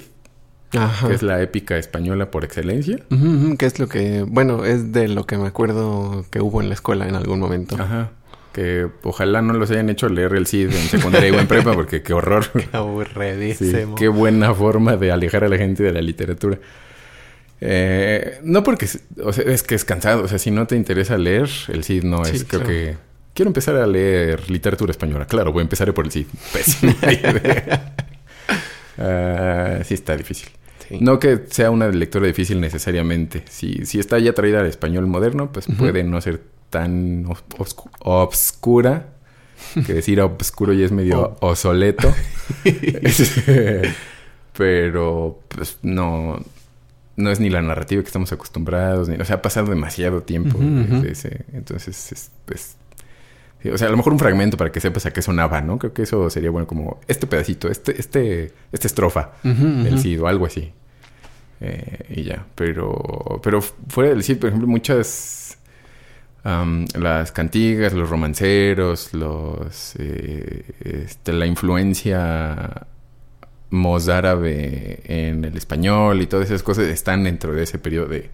[0.76, 1.08] Ajá.
[1.08, 2.97] que es la épica española por excelencia.
[3.58, 6.76] Que es lo que, bueno, es de lo que me acuerdo que hubo en la
[6.76, 7.76] escuela en algún momento.
[7.80, 8.12] Ajá.
[8.52, 12.04] Que ojalá no los hayan hecho leer el Cid en secundaria o en prepa, porque
[12.04, 12.45] qué horror.
[12.54, 13.95] Sí, Aburridísimo.
[13.95, 16.60] qué buena forma de alejar a la gente de la literatura.
[17.62, 18.88] Eh, no porque,
[19.24, 20.24] o sea, es que es cansado.
[20.24, 22.44] O sea, si no te interesa leer, el Cid no Sí, es.
[22.44, 22.68] Creo claro.
[22.68, 22.98] que
[23.34, 25.26] quiero empezar a leer literatura española.
[25.26, 26.28] Claro, voy a empezar por el Cid.
[26.54, 27.96] Pésima idea.
[28.96, 30.50] Ah, sí, está difícil.
[30.88, 31.00] Sí.
[31.02, 33.44] No que sea una lectura difícil necesariamente.
[33.50, 37.26] Si, si está ya traída al español moderno, pues puede no ser tan
[38.00, 39.08] obscura.
[39.88, 42.13] Que decir obscuro ya es medio obsoleto.
[44.58, 46.39] Pero, pues, no...
[47.15, 49.08] No es ni la narrativa que estamos acostumbrados.
[49.10, 50.58] Ni, o sea, ha pasado demasiado tiempo.
[50.60, 52.76] Desde ese- entonces, es, pues...
[53.62, 55.78] sí, o sea, a lo mejor un fragmento para que sepas a qué sonaba, ¿no?
[55.78, 59.84] Creo que eso sería bueno como este pedacito, este, este, esta estrofa Ujú, ujú.
[59.84, 60.71] del Cid o algo así.
[61.62, 65.58] Eh, y ya, pero, pero fuera del Cid, por ejemplo, muchas,
[66.43, 72.88] las cantigas, los romanceros, los, eh, este, la influencia
[73.74, 78.30] mozárabe en el español y todas esas cosas están dentro de ese periodo de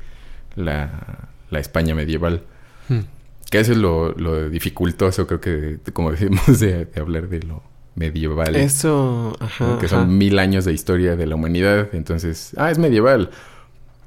[0.56, 2.44] la, la España medieval.
[2.88, 3.02] Hmm.
[3.50, 7.64] Que eso es lo, lo dificultoso, creo que, como decimos, de, de hablar de lo
[7.96, 8.56] medieval.
[8.56, 9.78] Eso, ajá.
[9.80, 9.96] que ajá.
[10.02, 11.90] son mil años de historia de la humanidad.
[11.94, 13.32] Entonces, ah, es medieval.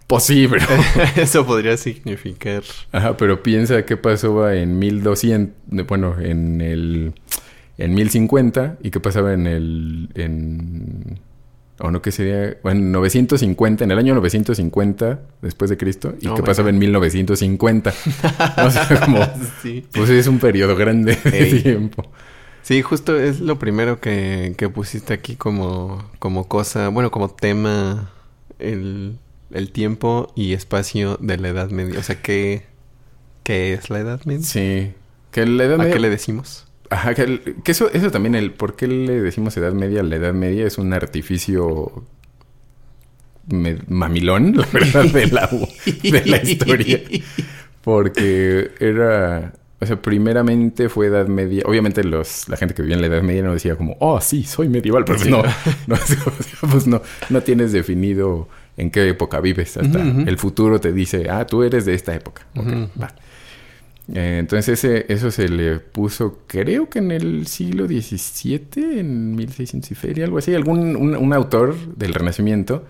[0.06, 0.66] Pero...
[1.16, 2.62] Eso podría significar.
[2.92, 5.86] Ajá, pero piensa qué pasó en 1200...
[5.86, 7.14] Bueno, en el...
[7.78, 10.08] En 1050 y qué pasaba en el...
[10.14, 11.20] En...
[11.78, 12.58] O no, ¿qué sería?
[12.62, 16.14] Bueno, 950, en el año 950 después de Cristo.
[16.20, 16.74] ¿Y Oh qué pasaba God.
[16.74, 17.90] en 1950?
[18.64, 19.18] o sea, como...
[19.62, 19.84] Sí.
[19.92, 21.62] Pues es un periodo grande de Ey.
[21.62, 22.04] tiempo.
[22.62, 28.12] Sí, justo es lo primero que, que pusiste aquí como, como cosa, bueno, como tema,
[28.60, 29.18] el,
[29.50, 31.98] el tiempo y espacio de la Edad Media.
[31.98, 32.66] O sea, ¿qué,
[33.42, 34.44] qué es la Edad Media?
[34.44, 34.92] Sí.
[35.32, 35.92] Que la Edad ¿A Media...
[35.94, 36.68] qué le decimos?
[36.92, 40.66] Ajá, que, eso, eso también, el por qué le decimos Edad Media, la Edad Media
[40.66, 42.04] es un artificio
[43.46, 45.48] me- mamilón, la verdad, de la,
[46.02, 47.00] de la historia.
[47.82, 51.64] Porque era, o sea, primeramente fue Edad Media.
[51.66, 54.44] Obviamente los, la gente que vivía en la Edad Media no decía como, oh, sí,
[54.44, 55.42] soy medieval, pero pues no,
[55.86, 55.96] no,
[56.70, 59.76] pues no, no tienes definido en qué época vives.
[59.76, 62.46] Hasta el futuro te dice, ah, tú eres de esta época.
[62.54, 62.88] Ok, Ujú.
[63.00, 63.14] va.
[64.08, 69.90] Eh, entonces ese, eso se le puso, creo que en el siglo XVII, en 1600
[69.90, 72.84] y feria, algo así, algún un, autor del Renacimiento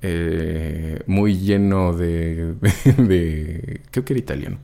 [0.00, 2.54] eh, muy lleno de,
[2.96, 4.58] de, creo que era italiano,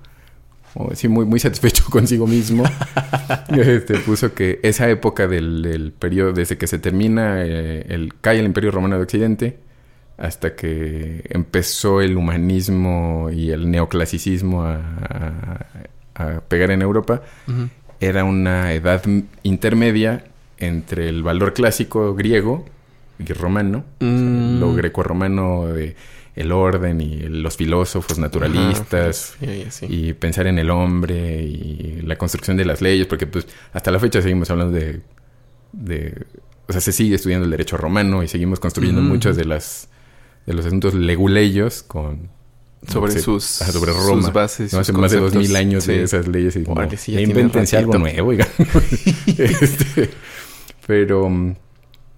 [0.94, 2.64] sí, muy, muy satisfecho consigo mismo,
[3.50, 8.38] este, puso que esa época del, del periodo, desde que se termina, eh, el, cae
[8.38, 9.59] el Imperio Romano de Occidente,
[10.16, 14.80] hasta que empezó el humanismo y el neoclasicismo a,
[16.14, 17.22] a- pegar en Europa,
[18.00, 19.03] era una edad
[19.42, 20.24] intermedia
[20.59, 22.64] entre el valor clásico griego
[23.18, 24.61] y romano, o sea, Mm.
[24.61, 25.96] lo grecorromano de
[26.37, 29.87] el orden y los filósofos naturalistas Ajá, sí, sí.
[29.88, 34.00] y pensar en el hombre y la construcción de las leyes, porque pues hasta la
[34.00, 35.00] fecha seguimos hablando de,
[35.72, 36.24] de
[36.66, 39.88] o sea, se sigue estudiando el derecho romano y seguimos construyendo muchos de las
[40.46, 42.31] de los asuntos leguleyos con
[42.88, 45.87] Sobre no sus- ajá, sobre sus bases, No, sus hace más de dos mil años
[45.87, 48.11] de esas leyes y como, Órale, sí, ya "Ya tiene invéntense algo ratito".
[48.11, 48.49] nuevo, oigan.
[49.38, 50.11] Este,
[50.87, 51.27] pero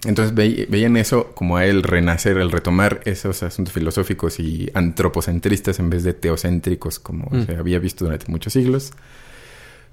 [0.05, 5.79] entonces ve- veían eso como a él renacer, el retomar esos asuntos filosóficos y antropocentristas
[5.79, 7.47] en vez de teocéntricos, como Mm.
[7.47, 8.93] se había visto durante muchos siglos,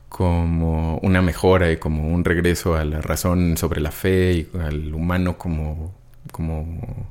[0.09, 4.93] como una mejora y como un regreso a la razón sobre la fe y al
[4.93, 5.93] humano como,
[6.31, 7.07] como,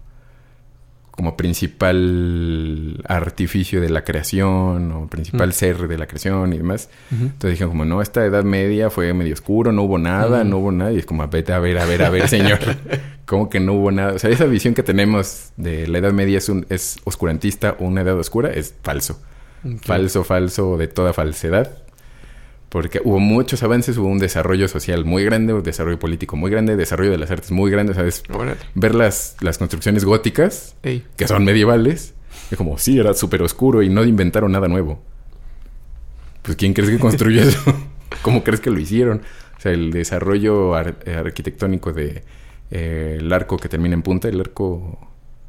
[1.12, 5.53] como principal artificio de la creación o principal Mm.
[5.53, 6.88] ser de la creación y demás.
[7.11, 10.72] Entonces dijeron como, no, esta edad media fue medio oscuro, no hubo nada, no hubo
[10.72, 10.92] nada.
[10.92, 12.59] Y es como, vete a ver, a ver, a ver, señor.
[13.27, 14.14] ¿Cómo que no hubo nada?
[14.14, 17.85] O sea, esa visión que tenemos de la edad media es, un, es oscurantista o
[17.85, 19.20] una edad oscura, es falso.
[19.83, 21.70] Falso, falso, de toda falsedad.
[22.72, 26.74] Porque hubo muchos avances, hubo un desarrollo social muy grande, un desarrollo político muy grande,
[26.74, 28.22] desarrollo de las artes muy grande, ¿sabes?
[28.32, 28.56] Órale.
[28.74, 31.04] Ver las, las construcciones góticas, Ey.
[31.18, 32.14] que son medievales,
[32.50, 35.02] es como, sí, era súper oscuro y no inventaron nada nuevo.
[36.42, 37.61] Pues, ¿quién crees que construyó eso?
[38.22, 39.22] ¿Cómo crees que lo hicieron?
[39.58, 42.22] O sea, el desarrollo ar- eh, arquitectónico de
[42.70, 44.98] eh, el arco que termina en punta, el arco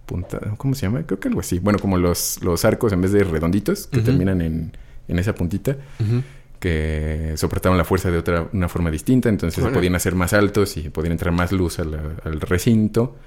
[0.05, 1.03] punta, ¿cómo se llama?
[1.05, 1.59] Creo que algo así.
[1.59, 5.77] Bueno, como los, los arcos en vez de redonditos que terminan en, en esa puntita
[5.99, 6.21] Ujú.
[6.63, 10.78] Que soportaban la fuerza de otra una forma distinta, entonces se podían hacer más altos
[10.78, 13.17] y podían entrar más luz la- al recinto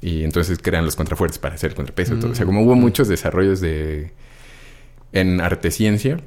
[0.00, 2.14] y entonces crean los contrafuertes para hacer el contrapeso.
[2.14, 2.32] y todo.
[2.32, 2.80] O sea, como hubo Mm.
[2.80, 4.10] muchos desarrollos de
[5.12, 6.18] en arte ciencia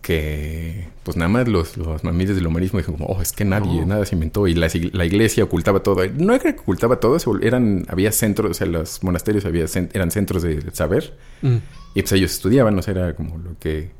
[0.00, 3.84] que pues nada más los, los mamiles del humanismo dijeron como, oh, es que nadie,
[3.84, 6.02] nada se inventó y la, la iglesia ocultaba todo.
[6.16, 10.42] No era que ocultaba todo, eran, había centros, o sea, los monasterios había, eran centros
[10.42, 11.56] de saber Mm.
[11.94, 13.90] y pues ellos estudiaban, o sea, era como lo que...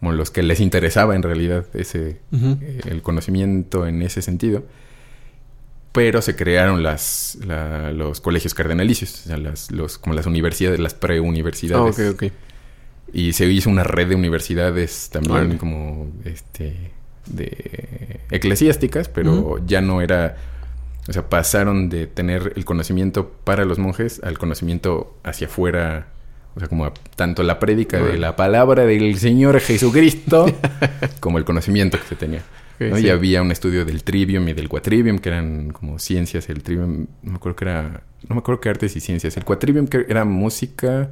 [0.00, 2.20] Como los que les interesaba en realidad ese...
[2.32, 4.64] Eh, el conocimiento en ese sentido.
[5.92, 10.78] Pero se crearon las, la- los colegios cardenalicios, o sea, las, los, como las universidades,
[10.78, 11.98] las preuniversidades.
[11.98, 12.32] ok, ok.
[13.12, 16.92] Y se hizo una red de universidades también como este
[17.26, 20.36] de eclesiásticas, pero ya no era,
[21.08, 26.06] o sea, pasaron de tener el conocimiento para los monjes al conocimiento hacia afuera,
[26.54, 30.46] o sea, como tanto la prédica de la palabra del Señor Jesucristo
[31.20, 32.40] como el conocimiento que se tenía.
[32.76, 32.96] Ok, ¿no?
[32.96, 33.06] sí.
[33.06, 36.48] Y había un estudio del trivium y del quatrivium, que eran como ciencias.
[36.48, 38.02] El trivium, no me acuerdo que era.
[38.28, 39.36] No me acuerdo qué artes y ciencias.
[39.36, 41.10] El quatrivium que era música.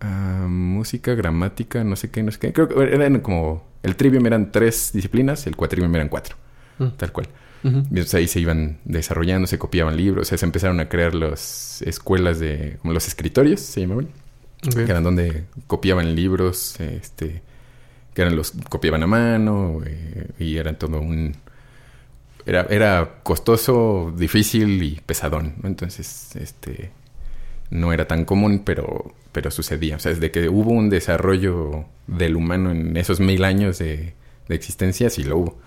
[0.00, 2.52] ah, música, gramática, no sé qué, no sé qué.
[2.52, 3.64] Creo que eran como.
[3.82, 6.36] El trivium eran tres disciplinas, el quatrivium eran cuatro,
[6.78, 6.88] Mm.
[6.96, 7.28] tal cual.
[7.62, 11.14] Y entonces ahí se iban desarrollando, se copiaban libros, o sea, se empezaron a crear
[11.14, 12.78] las escuelas de.
[12.82, 14.08] como los escritorios, se llamaban
[14.70, 17.42] que eran donde copiaban libros, este,
[18.14, 21.34] que eran los copiaban a mano eh, y eran todo un
[22.46, 25.68] era, era costoso, difícil y pesadón, ¿no?
[25.68, 26.90] Entonces, este
[27.70, 29.96] no era tan común, pero pero sucedía.
[29.96, 34.14] O sea, desde que hubo un desarrollo del humano en esos mil años de,
[34.48, 35.58] de existencia, sí lo hubo.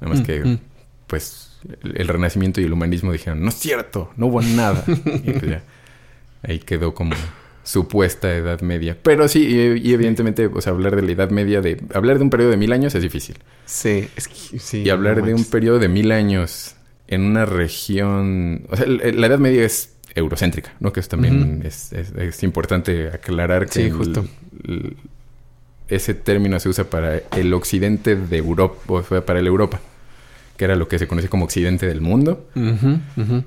[0.00, 0.58] Nada más Mm, que, mm.
[1.06, 1.47] pues,
[1.82, 4.84] el, el renacimiento y el humanismo dijeron, no es cierto, no hubo nada.
[5.24, 5.62] y pues ya,
[6.42, 7.14] ahí quedó como
[7.62, 8.96] supuesta Edad Media.
[9.02, 12.24] Pero sí, y, y evidentemente, o sea, hablar de la Edad Media, de hablar de
[12.24, 13.36] un periodo de mil años es difícil.
[13.66, 14.82] Sí, es que sí.
[14.82, 18.66] y hablar no de un periodo de mil años en una región...
[18.70, 20.92] O sea, la Edad Media es eurocéntrica, ¿no?
[20.92, 24.24] Que eso también es, es, es, importante aclarar que sí, justo.
[24.64, 24.96] El, el,
[25.88, 29.80] ese término se usa para el occidente de Europa, o sea, para la Europa,
[30.58, 32.48] que era lo que se conoce como occidente del mundo.
[32.54, 33.44] Uh -huh, uh -huh.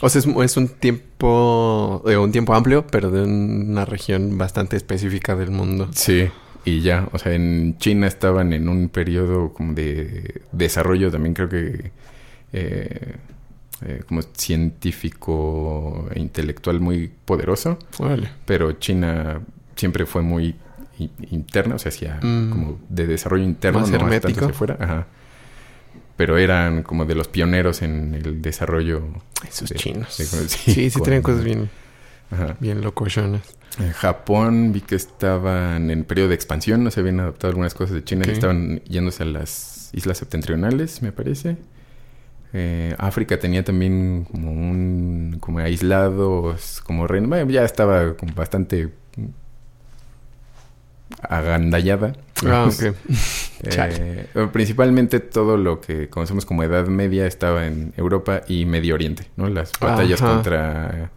[0.00, 4.76] O sea, es, es, un tiempo, eh, un tiempo amplio, pero de una región bastante
[4.76, 5.88] específica del mundo.
[5.92, 6.28] Sí,
[6.64, 11.48] y ya, o sea, en China estaban en un periodo como de desarrollo también creo
[11.48, 11.90] que
[12.52, 13.16] eh,
[13.84, 17.78] eh, como científico e intelectual muy poderoso.
[17.98, 18.28] Vale.
[18.44, 19.40] Pero China
[19.74, 20.54] siempre fue muy
[21.30, 22.50] interna, o sea, hacía mm.
[22.50, 24.28] como de desarrollo interno, Más no hermético.
[24.28, 24.76] tanto hacia fuera.
[24.78, 25.06] Ajá.
[26.16, 29.02] Pero eran como de los pioneros en el desarrollo.
[29.48, 30.18] Esos de, chinos.
[30.18, 31.70] de, sí, sí, sí tenían cosas bien,
[32.30, 32.56] Ajá.
[32.60, 33.42] bien locochonas.
[33.78, 37.94] En Japón vi que estaban en periodo de expansión, no se habían adaptado algunas cosas
[37.94, 38.32] de China Okay.
[38.32, 41.56] y estaban yéndose a las islas septentrionales, me parece.
[42.52, 48.90] Eh, África tenía también como un como aislados como reino, bueno, ya estaba como bastante
[51.20, 52.14] agandallada.
[52.46, 52.94] Ah, ok.
[53.64, 59.24] Eh, principalmente todo lo que conocemos como Edad Media estaba en Europa y Medio Oriente,
[59.36, 59.48] ¿no?
[59.48, 60.34] Las batallas Ajá.
[60.34, 61.10] contra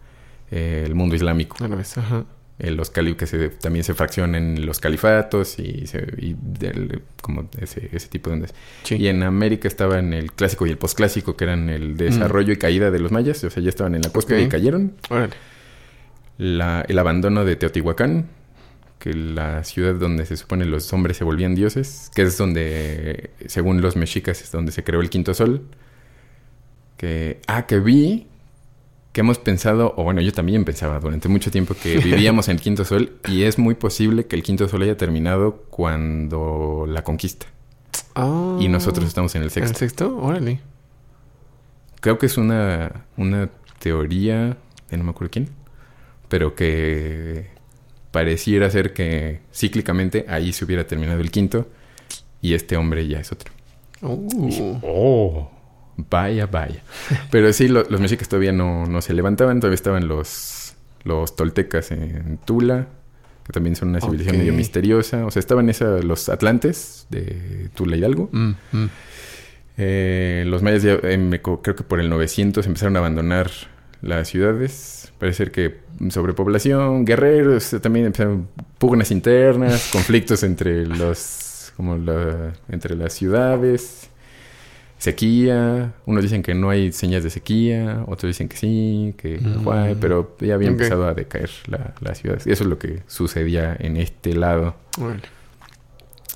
[0.50, 1.56] eh, el mundo islámico.
[1.64, 2.24] A la vez, ajá.
[2.58, 7.50] Eh, los cali que se, también se fraccionan los califatos y, se, y del, como
[7.60, 8.54] ese, ese tipo de ondas.
[8.84, 8.96] Sí.
[8.96, 12.56] Y en América estaba en el clásico y el posclásico, que eran el desarrollo y
[12.56, 14.42] caída de los mayas, o sea, ya estaban en la cúspide Mm.
[14.42, 14.46] Ok.
[14.46, 14.92] y cayeron.
[15.10, 15.34] Órale.
[16.38, 18.26] La, el abandono de Teotihuacán,
[18.98, 23.80] que la ciudad donde se supone los hombres se volvían dioses, que es donde, según
[23.80, 25.62] los mexicas, es donde se creó el quinto sol.
[26.96, 28.26] Que, ah, que vi
[29.16, 32.60] que hemos pensado, o bueno, yo también pensaba durante mucho tiempo que vivíamos en el
[32.60, 37.46] quinto sol y es muy posible que el quinto sol haya terminado cuando la conquista.
[38.14, 38.58] Ah.
[38.60, 39.70] Y nosotros estamos en el ¿En sexto.
[39.70, 40.18] el sexto?
[40.18, 40.60] Órale.
[42.00, 44.58] Creo que es una, una teoría
[44.90, 45.48] de no me acuerdo quién,
[46.28, 47.55] pero que
[48.16, 51.68] pareciera ser que cíclicamente ahí se hubiera terminado el quinto
[52.40, 53.52] y este hombre ya es otro.
[54.00, 54.78] Uh.
[54.82, 55.50] Oh,
[55.98, 56.82] vaya, vaya.
[57.30, 61.90] Pero sí, lo- los mexicas todavía no, no se levantaban, todavía estaban los, los toltecas
[61.90, 62.86] en Tula,
[63.44, 65.26] que también son una civilización medio misteriosa.
[65.26, 68.30] O sea, estaban esa, los atlantes de Tula Hidalgo.
[68.32, 68.86] Mm, mm.
[69.76, 73.50] Eh, los mayas ya, eh, me creo que por el 900 empezaron a abandonar
[74.00, 75.05] las ciudades.
[75.18, 75.78] Parece ser que
[76.10, 78.48] sobrepoblación, guerreros, también empezaron
[78.78, 84.10] pugnas internas, conflictos entre los, como la, entre las ciudades,
[84.98, 85.94] sequía.
[86.04, 89.96] Unos dicen que no hay señas de sequía, otros dicen que sí, que Mm.
[90.00, 92.36] pero ya había empezado a decaer la, la ciudad.
[92.36, 94.76] Eso es lo que sucedía en este lado.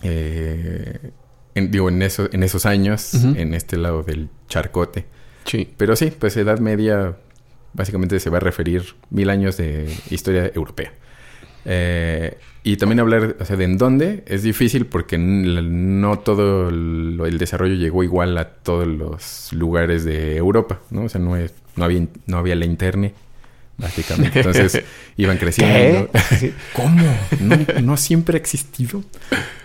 [0.03, 1.11] Eh,
[1.55, 5.05] en, digo, en, eso, en esos años, en este lado del charcote.
[5.45, 5.68] Sí.
[5.76, 7.16] Pero sí, pues Edad Media
[7.73, 10.93] básicamente se va a referir mil años de historia europea.
[11.64, 17.39] Eh, y también hablar, o sea, de en dónde es difícil porque no todo el
[17.39, 21.05] desarrollo llegó igual a todos los lugares de Europa, ¿no?
[21.05, 23.14] O sea, no, es, no, había, no había la internet,
[23.79, 24.41] básicamente.
[24.41, 24.83] Entonces
[25.16, 26.11] iban creciendo.
[26.75, 27.03] ¿Cómo?
[27.41, 29.03] ¿No, no siempre ha existido?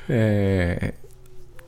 [0.07, 0.93] Eh,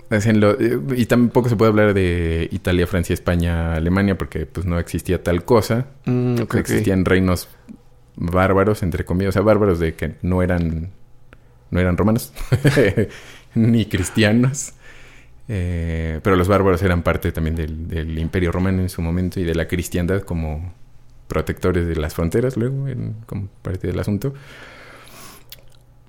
[0.09, 5.21] eh, y tampoco se puede hablar de Italia, Francia, España, Alemania, porque pues no existía
[5.23, 5.87] tal cosa.
[6.05, 6.37] Mm.
[6.59, 7.49] Existían reinos
[8.15, 10.91] bárbaros, entre comillas, o sea, bárbaros de que no eran,
[11.71, 12.33] no eran romanos,
[13.55, 14.73] ni cristianos.
[15.49, 19.43] Eh, pero los bárbaros eran parte también del, del imperio romano en su momento y
[19.45, 20.73] de la cristiandad como
[21.29, 24.33] protectores de las fronteras luego, en- como parte del asunto.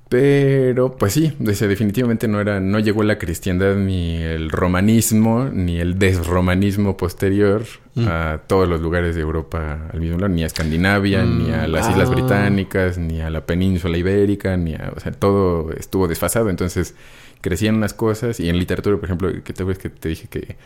[0.08, 5.98] Pero, pues sí, definitivamente no era, no llegó la cristiandad ni el romanismo, ni el
[5.98, 8.06] desromanismo posterior Mm.
[8.08, 11.66] a todos los lugares de Europa al mismo lado, ni a Escandinavia, Mm, ni a
[11.66, 12.14] las Islas ah.
[12.14, 16.48] Británicas, ni a la península ibérica, ni a, o sea, todo estuvo desfasado.
[16.48, 16.94] Entonces,
[17.40, 20.56] crecían unas cosas, y en literatura, por ejemplo, que te que te dije que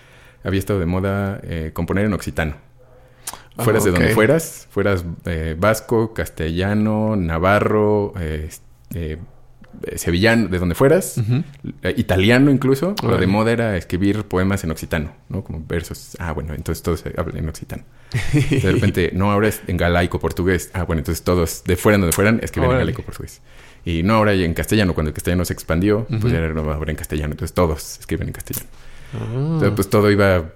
[0.44, 2.56] había estado de moda eh, componer en occitano.
[3.56, 8.48] Ah, Fueras de donde fueras, fueras eh, vasco, castellano, navarro, eh,
[8.94, 9.18] eh,
[9.96, 11.18] sevillano, de donde fueras,
[11.82, 15.42] eh, italiano incluso, lo de moda era escribir poemas en occitano, ¿no?
[15.44, 16.16] Como versos.
[16.18, 17.82] Ah, bueno, entonces todos hablan en occitano.
[18.32, 20.70] De repente, no, ahora es en galaico portugués.
[20.74, 23.40] Ah, bueno, entonces todos, de fuera donde fueran, escriben en galaico portugués.
[23.84, 26.90] Y no ahora en castellano, cuando el castellano se expandió, pues ya era no, ahora
[26.90, 27.32] en castellano.
[27.32, 28.66] Entonces todos escriben en castellano.
[29.14, 29.24] Ah.
[29.34, 30.52] Entonces, pues todo iba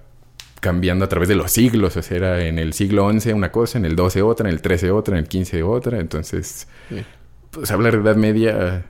[0.60, 1.96] cambiando a través de los siglos.
[1.96, 4.60] O sea, era en el siglo XI una cosa, en el XII otra, en el
[4.60, 5.98] XIII otra, en el XV otra.
[5.98, 7.04] Entonces, Sí.
[7.50, 8.84] pues hablar de Edad Media...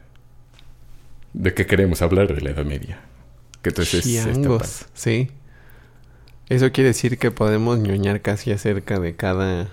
[1.37, 2.99] ¿De qué queremos hablar de la Edad Media?
[3.61, 4.63] Que entonces Chiangos.
[4.63, 4.91] padre.
[4.95, 5.31] Sí.
[6.49, 9.69] Eso quiere decir que podemos ñoñar casi acerca de cada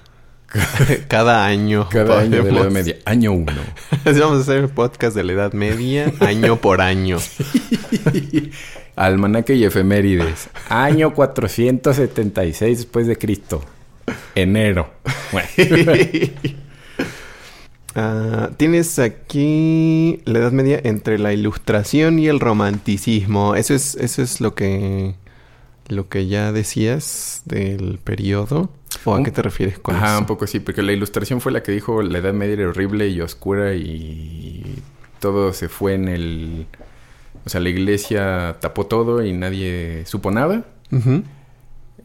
[1.08, 1.88] Cada año.
[1.92, 2.98] Cada año de la Edad Media.
[3.06, 3.52] Año 1.
[4.04, 7.18] Así Vamos a hacer el podcast de la Edad Media año por año.
[8.98, 10.50] Almanaque y efemérides.
[10.68, 13.64] Año 476 después de Cristo.
[14.36, 14.92] Enero.
[15.32, 15.48] Bueno.
[17.96, 23.56] Ah, tienes aquí la Edad Media entre la Ilustración y el Romanticismo.
[23.56, 25.16] Eso es, eso es lo que
[25.90, 28.70] lo que ya decías del periodo.
[29.06, 30.20] ¿O a Un- qué te refieres con Ajá, eso?
[30.20, 33.10] un poco sí, porque la ilustración fue la que dijo la Edad Media era horrible
[33.10, 34.80] y oscura y
[35.20, 36.66] todo se fue en el...
[37.46, 40.64] O sea, la iglesia tapó todo y nadie supo nada.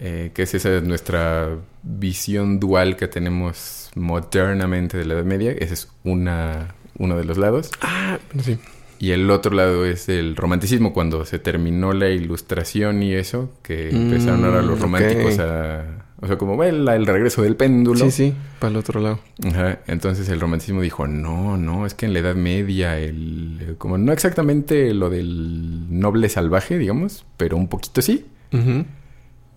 [0.00, 5.52] Eh, que es esa nuestra visión dual que tenemos modernamente de la Edad Media.
[5.52, 7.70] Ese es una, uno de los lados.
[7.82, 8.58] Ah, sí.
[9.00, 13.90] Y el otro lado es el romanticismo, cuando se terminó la ilustración y eso, que
[13.92, 15.40] Mm, empezaron ahora los románticos ok.
[15.40, 15.84] a...
[16.20, 18.06] O sea, como la- el regreso del péndulo.
[18.06, 19.20] Sí, sí, para el otro lado.
[19.46, 23.98] Ajá, Entonces el romanticismo dijo, no, no, es que en la Edad Media, el, como
[23.98, 28.26] no exactamente lo del noble salvaje, digamos, pero un poquito sí.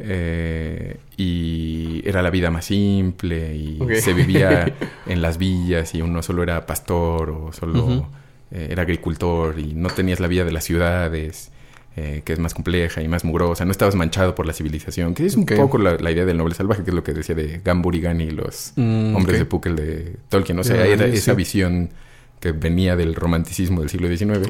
[0.03, 4.73] Eh, y era la vida más simple y se vivía
[5.05, 8.07] en las villas y uno solo era pastor o solo
[8.51, 11.51] eh, era agricultor y no tenías la vida de las ciudades
[11.97, 15.25] eh, que es más compleja y más mugrosa, no estabas manchado por la civilización, que
[15.25, 17.59] es un poco la, la idea del noble salvaje, que es lo que decía de
[17.65, 21.89] Gamburigan y los Mm, hombres de Pukel de Tolkien, o sea, era esa visión
[22.39, 24.49] que venía del romanticismo del siglo XIX.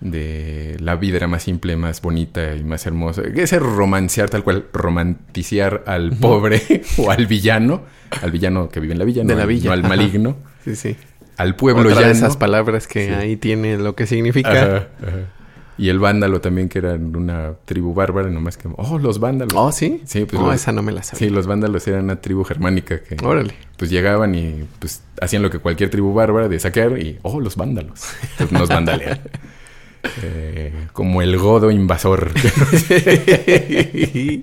[0.00, 3.22] De la vida era más simple, más bonita y más hermosa.
[3.34, 6.62] Ese romancear tal cual, romanticiar al pobre
[6.98, 7.82] o al villano,
[8.22, 9.88] al villano que vive en la villa, De no, la al- villa, no al ajá.
[9.88, 10.96] maligno, Sí, sí.
[11.36, 12.06] al pueblo llano.
[12.06, 13.12] esas palabras que Sí.
[13.12, 14.50] ahí tiene lo que significa.
[14.50, 15.18] Ajá, ajá.
[15.80, 19.54] Y el vándalo también, que era una tribu bárbara, nomás que, oh, los vándalos.
[19.56, 20.02] Oh, ¿sí?
[20.06, 21.28] Sí, pues oh, los- esa no me la sabía.
[21.28, 23.54] Sí, los vándalos eran una tribu germánica que Órale.
[23.76, 27.54] pues llegaban y pues hacían lo que cualquier tribu bárbara de saquear y, oh, los
[27.54, 28.00] vándalos.
[28.32, 29.20] Entonces, nos vandalean.
[30.22, 32.30] Eh, como el godo invasor.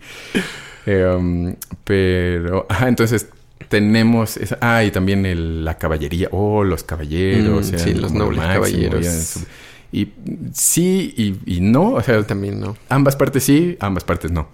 [0.87, 3.27] Eh, um, pero, ajá, entonces
[3.69, 8.37] tenemos esa, ah, y también el- la caballería, oh, los caballeros, Mm, sí, los nobles
[8.37, 9.05] máximo, caballeros.
[9.05, 9.47] eran
[9.91, 10.11] y
[10.53, 12.75] sí y, y no, o sea, También no.
[12.89, 14.47] ambas partes sí, ambas partes no.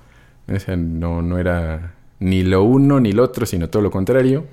[0.47, 4.45] O sea, no, no era ni lo uno ni lo otro, sino todo lo contrario.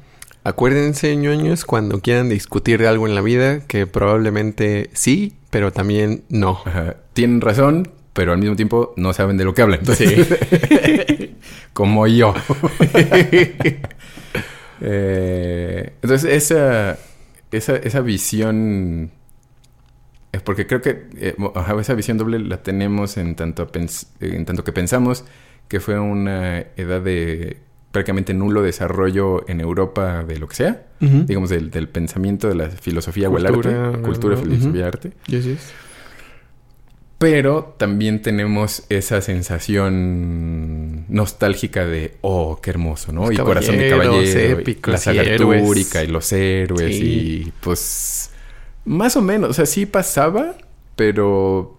[0.44, 6.24] Acuérdense, ñoños, cuando quieran discutir de algo en la vida, que probablemente sí, pero también
[6.28, 6.60] no.
[6.64, 9.80] Ajá, Tienen razón, pero al mismo tiempo no saben de lo que hablan.
[11.72, 12.34] Como yo.
[14.80, 16.96] Eh, entonces, esa,
[17.50, 19.10] esa, esa visión.
[20.30, 21.34] Es porque creo que eh,
[21.80, 23.68] esa visión doble la tenemos en tanto,
[24.20, 25.24] en tanto que pensamos
[25.66, 27.58] que fue una edad de
[27.92, 32.68] prácticamente nulo desarrollo en Europa de lo que sea, digamos del, del pensamiento, de la
[32.68, 35.12] filosofía o el Cultura, arte, cultura, filosofía, arte.
[35.26, 35.72] Yes, yes.
[37.18, 43.22] Pero también tenemos esa sensación nostálgica de, oh, qué hermoso, ¿no?
[43.22, 47.44] Los y corazón de caballero, épicos y la saga artúrica y los héroes Sí.
[47.46, 48.30] y pues
[48.84, 50.56] más o menos, o sea, sí pasaba,
[50.94, 51.76] pero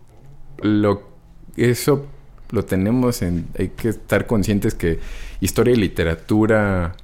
[0.62, 1.08] lo
[1.56, 2.06] eso
[2.52, 5.00] lo tenemos en hay que estar conscientes que
[5.42, 6.96] historia y literatura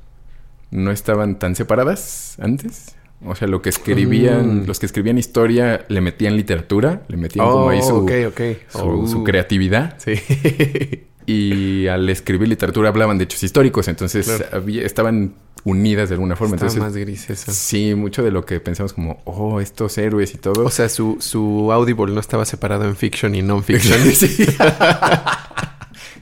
[0.71, 2.95] no estaban tan separadas antes.
[3.25, 4.67] O sea, lo que escribían, Mm.
[4.67, 8.41] los que escribían historia le metían literatura, le metían como Oh, ahí su, ok.
[8.69, 9.07] su, Oh.
[9.07, 9.95] su creatividad.
[9.97, 10.13] Sí.
[11.27, 14.45] Y al escribir literatura hablaban de hechos históricos, entonces Claro.
[14.51, 15.33] había- estaban
[15.63, 16.53] unidas de alguna forma.
[16.53, 17.51] Entonces, más gris eso.
[17.51, 20.63] sí, mucho de lo que pensamos como, oh, estos héroes y todo.
[20.65, 23.97] O sea, su, su Audible no estaba separado en fiction y non-fiction.
[24.13, 24.45] Sí.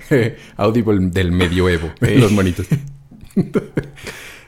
[0.58, 2.68] Audible del medioevo, los monitos.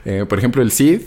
[0.08, 1.00] Eh, por ejemplo, el Cid,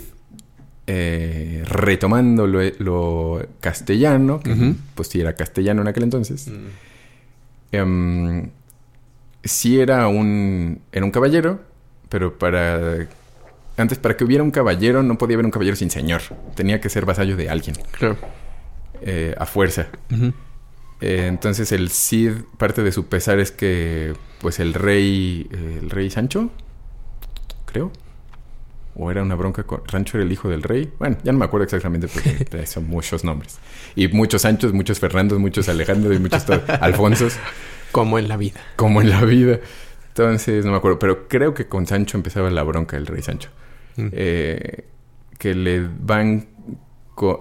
[0.86, 6.66] eh, retomando lo, lo castellano, que pues sí era castellano en aquel entonces, Mm.
[7.72, 8.50] em,
[9.42, 11.62] sí era un, era un caballero,
[12.10, 13.08] pero para...
[13.78, 16.20] Antes, para que hubiera un caballero, no podía haber un caballero sin señor.
[16.54, 18.18] Tenía que ser vasallo de alguien, Claro.
[19.00, 19.86] eh, a fuerza.
[21.00, 26.10] Eh, entonces el Cid, parte de su pesar es que, pues el rey, el rey
[26.10, 26.50] Sancho,
[27.66, 27.92] creo,
[28.94, 30.92] o era una bronca con Rancho era el hijo del rey.
[30.98, 33.58] Bueno, ya no me acuerdo exactamente porque son muchos nombres
[33.94, 36.44] y muchos Sanchos, muchos Fernandos, muchos Alejandros y muchos
[36.80, 37.38] Alfonsos,
[37.92, 38.60] Como en la vida.
[38.76, 39.60] como en la vida.
[40.08, 43.50] Entonces no me acuerdo, pero creo que con Sancho empezaba la bronca el rey Sancho,
[43.96, 44.08] Mm.
[44.12, 44.84] Eh,
[45.36, 46.46] que le van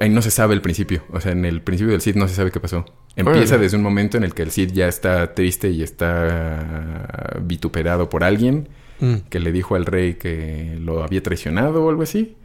[0.10, 1.04] no se sabe el principio.
[1.12, 2.86] O sea, en el principio del Cid no se sabe qué pasó.
[3.16, 8.10] Empieza desde un momento en el que el Cid ya está triste y está vituperado
[8.10, 8.70] por alguien.
[9.00, 9.30] Mm.
[9.30, 12.36] que le dijo al rey que lo había traicionado o algo así.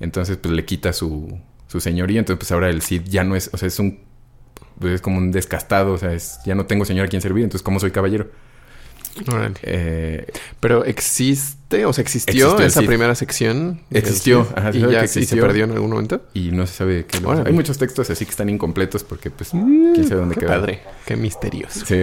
[0.00, 2.18] Entonces, pues le quita su, su señoría.
[2.18, 4.00] Entonces, pues ahora el Cid ya no es, o sea, es un,
[4.78, 7.44] pues, es como un descastado, o sea, es, ya no tengo señor a quien servir,
[7.44, 8.30] entonces, ¿cómo soy caballero?
[9.62, 10.26] Eh,
[10.60, 13.80] Pero existe, o sea, existió, esa primera sección.
[13.90, 16.22] Existió, ajá, y ya se perdió en algún momento.
[16.34, 17.18] y no se sabe qué.
[17.46, 20.60] Hay muchos textos así que están incompletos porque, pues, quién sabe dónde Qué quedaron.
[20.62, 21.84] padre, qué misterioso.
[21.86, 21.94] Sí.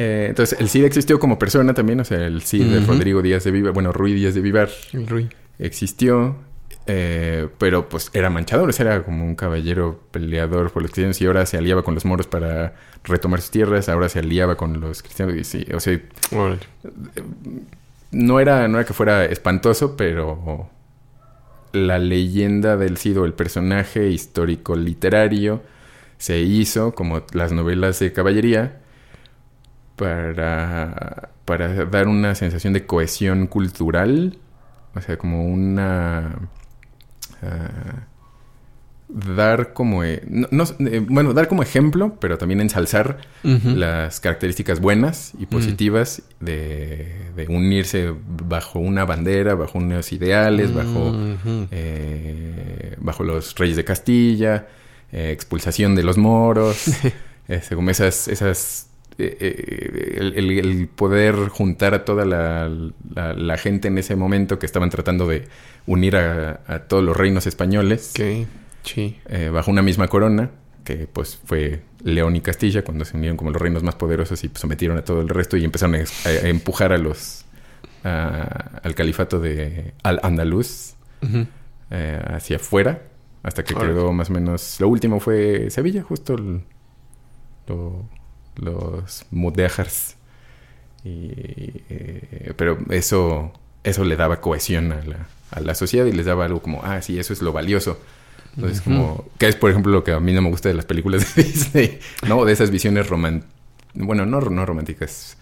[0.00, 2.80] Eh, entonces, el Cid existió como persona también, o sea, el Cid de.
[2.86, 5.28] Rodrigo Díaz de Vivar, bueno, Ruy Díaz de Vivar El Rui.
[5.58, 6.36] existió,
[6.90, 11.20] eh, pero pues era manchador, o sea, era como un caballero peleador por los cristianos
[11.20, 14.80] y ahora se aliaba con los moros para retomar sus tierras, ahora se aliaba con
[14.80, 16.00] los cristianos y sí, o sea,
[16.32, 16.60] Órale.
[18.10, 20.70] no era, no era que fuera espantoso, pero
[21.72, 25.60] la leyenda del Cid o el personaje histórico literario
[26.16, 28.80] se hizo como las novelas de caballería
[29.96, 34.38] para, para dar una sensación de cohesión cultural,
[34.94, 36.48] o sea, como una...
[37.42, 38.04] ah,
[39.08, 40.04] dar como...
[40.04, 43.18] eh, no- no- eh, bueno, dar como ejemplo, pero también ensalzar
[43.78, 48.12] las características buenas y positivas de, de unirse
[48.46, 51.16] bajo una bandera, bajo unos ideales, bajo,
[51.70, 54.66] eh, bajo los reyes de Castilla,
[55.12, 56.84] eh, expulsación de los moros,
[57.74, 62.68] como esas, esas eh, eh, el, el- el poder juntar a toda la,
[63.14, 65.44] la- la gente en ese momento que estaban tratando de
[65.88, 68.12] unir a, a todos los reinos españoles.
[68.84, 69.18] Sí.
[69.28, 70.50] eh, bajo una misma corona,
[70.84, 74.48] que pues fue León y Castilla, cuando se unieron como los reinos más poderosos y
[74.48, 77.44] pues, sometieron a todo el resto y empezaron a, empujar a los
[78.04, 80.94] a- al califato de Al Andaluz
[81.90, 83.02] eh, hacia afuera,
[83.42, 84.80] hasta que quedó más o menos.
[84.80, 86.62] Lo último fue Sevilla, justo el-
[87.66, 88.08] lo-
[88.56, 90.16] los mudéjars.
[91.04, 91.30] Y,
[91.90, 93.52] eh, pero eso,
[93.84, 97.00] eso le daba cohesión a la, a la sociedad y les daba algo como, ah,
[97.02, 97.98] sí, eso es lo valioso.
[98.56, 100.84] Entonces, como, que es por ejemplo lo que a mí no me gusta de las
[100.84, 102.44] películas de Disney, ¿no?
[102.44, 103.54] De esas visiones románticas.
[103.94, 105.36] Bueno, no, no románticas.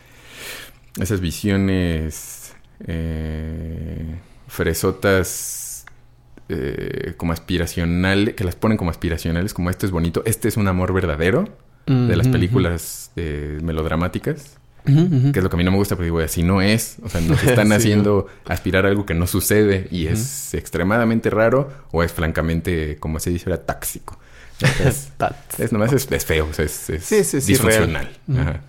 [1.01, 2.55] Esas visiones
[2.87, 4.17] eh,
[4.49, 5.87] fresotas
[6.49, 10.69] eh, como aspiracionales, que las ponen como aspiracionales, como esto es bonito, este es un
[10.69, 11.49] amor verdadero
[11.87, 16.07] de las películas eh, melodramáticas, que es lo que a mí no me gusta, porque
[16.07, 19.27] digo, así no es, o sea, nos están Sí, haciendo aspirar a algo que no
[19.27, 24.19] sucede y es extremadamente raro o es francamente, como se dice, era táxico.
[24.85, 25.13] Es,
[25.59, 28.09] es nomás es, es feo, o sea, es, es Sí, sí, sí, disfuncional.
[28.33, 28.61] Ajá.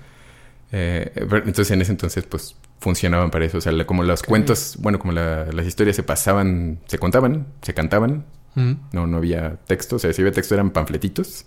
[0.72, 4.22] Eh, pero entonces en ese entonces pues funcionaban para eso, o sea, la- como los
[4.22, 8.26] cuentos, bueno, como la- las historias se pasaban, se contaban, se cantaban,
[8.92, 11.46] no, no había texto, o sea, si había texto eran panfletitos.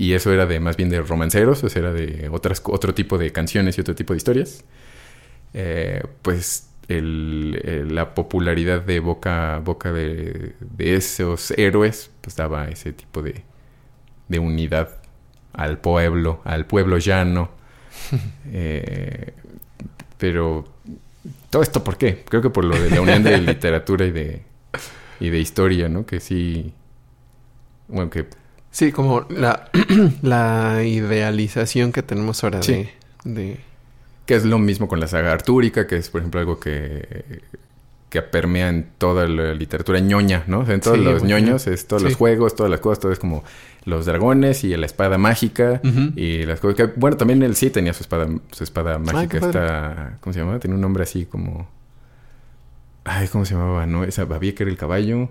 [0.00, 3.18] Y eso era de más bien de romanceros, o sea, era de otras, otro tipo
[3.18, 4.64] de canciones y otro tipo de historias.
[5.52, 12.34] Eh, pues el- el- la popularidad de boca a boca de, de esos héroes, pues
[12.36, 13.42] daba ese tipo de,
[14.28, 14.88] de unidad
[15.52, 17.50] al pueblo, al pueblo llano.
[18.52, 19.32] Eh,
[20.18, 20.64] pero
[21.50, 22.24] todo esto, ¿por qué?
[22.28, 24.42] Creo que por lo de la unión de literatura y de,
[25.20, 26.06] y de historia, ¿no?
[26.06, 26.72] Que sí.
[27.88, 28.26] Bueno, que
[28.70, 29.68] Sí, como la,
[30.22, 32.88] la idealización que tenemos ahora Sí.
[33.24, 33.60] de, de...
[34.26, 37.40] Que es lo mismo con la saga artúrica, que es, por ejemplo, algo que,
[38.10, 40.60] que permea en toda la literatura ñoña, ¿no?
[40.60, 41.38] O sea, en todos Sí, los bueno.
[41.38, 42.08] ñoños, es todos Sí.
[42.08, 43.42] los juegos, todas las cosas, todo es como
[43.86, 45.80] los dragones y la espada mágica
[46.14, 46.84] y las cosas que...
[46.94, 49.58] Bueno, también él sí tenía su espada, su espada mágica, qué padre.
[49.60, 50.18] esta...
[50.20, 50.60] ¿Cómo se llamaba?
[50.60, 51.68] Tenía un nombre así como...
[53.04, 53.86] Ay, ¿cómo se llamaba?
[53.86, 54.04] ¿No?
[54.04, 55.30] Esa babía que era el caballo.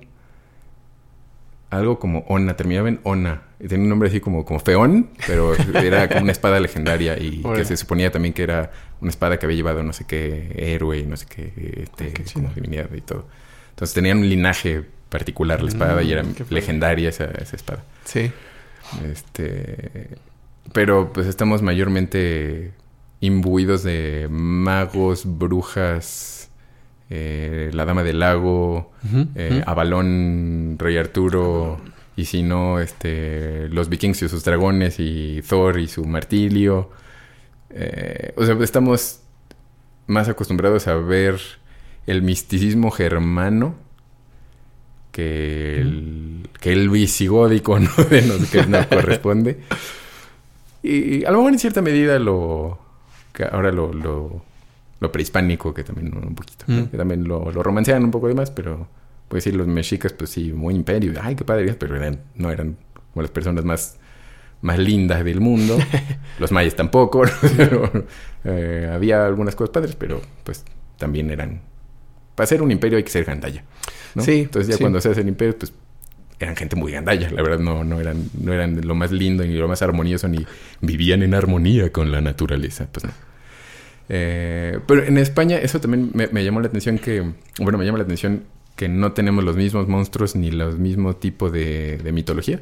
[1.70, 3.44] Algo como Ona, terminaba en Ona.
[3.60, 7.66] Tenía un nombre así como, como feón, pero era como una espada legendaria y que
[7.66, 11.06] se suponía también que era una espada que había llevado no sé qué héroe y
[11.06, 13.28] no sé qué, este, qué como divinidad y todo.
[13.72, 17.84] Entonces tenían un linaje particular la espada y era Mm, legendaria esa, esa espada.
[18.06, 18.32] Sí.
[19.12, 20.10] Este,
[20.74, 22.72] pero pues estamos mayormente
[23.22, 26.39] imbuidos de magos, brujas,
[27.10, 29.64] eh, la Dama del Lago, Ujú, eh, ujú.
[29.70, 31.80] Avalón, Rey Arturo,
[32.16, 36.90] y si no, este, los vikings y sus dragones, y Thor y su martilio.
[37.72, 39.22] Eh, o sea, estamos
[40.08, 41.40] más acostumbrados a ver
[42.08, 43.76] el misticismo germano
[45.12, 47.90] que el, que el visigódico, ¿no?
[48.10, 49.60] De nos, que nos corresponde.
[50.84, 52.80] Y a lo mejor en cierta medida lo...
[53.34, 54.44] que ahora lo, lo,
[55.00, 56.66] lo prehispánico, que también un poquito.
[56.68, 56.86] Mm.
[56.86, 58.88] que también lo, lo romancean un poco de más, pero
[59.30, 62.76] pues sí, los mexicas, pues sí, muy imperio, ay, qué padre, pero eran, no eran
[63.14, 63.98] como las personas más,
[64.62, 65.78] más lindas del mundo.
[66.40, 67.24] los mayas tampoco,
[67.58, 67.90] pero,
[68.44, 70.66] eh, había algunas cosas padres, pero pues
[70.98, 71.62] también eran...
[72.36, 73.64] Para ser un imperio hay que ser gandalla.
[74.16, 74.24] ¿no?
[74.24, 74.82] Sí, Entonces ya sí.
[74.82, 75.74] cuando se hace el imperio, pues
[76.40, 77.30] eran gente muy gandalla.
[77.30, 80.46] La verdad no, no, eran, no eran lo más lindo ni lo más armonioso, ni
[80.82, 82.88] vivían en armonía con la naturaleza.
[82.92, 83.12] Pues no.
[84.10, 87.32] Eh, pero en España eso también me, me llamó la atención que...
[87.60, 88.44] Bueno, me llama la atención
[88.76, 92.62] que no tenemos los mismos monstruos ni los mismos tipos de, de mitología.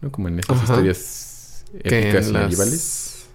[0.00, 0.10] ¿no?
[0.10, 0.72] Como en estas Ajá.
[0.74, 3.26] historias épicas las- medievales.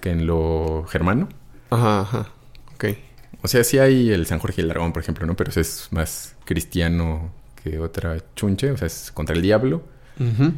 [0.00, 1.28] Que en lo germano.
[1.68, 2.28] Ajá, ajá.
[2.74, 2.84] Ok.
[3.42, 5.36] O sea, sí hay el San Jorge y el Dragón, por ejemplo, ¿no?
[5.36, 8.70] Pero eso es más cristiano que otra chunche.
[8.70, 9.82] O sea, es contra el diablo.
[10.18, 10.52] Ujú.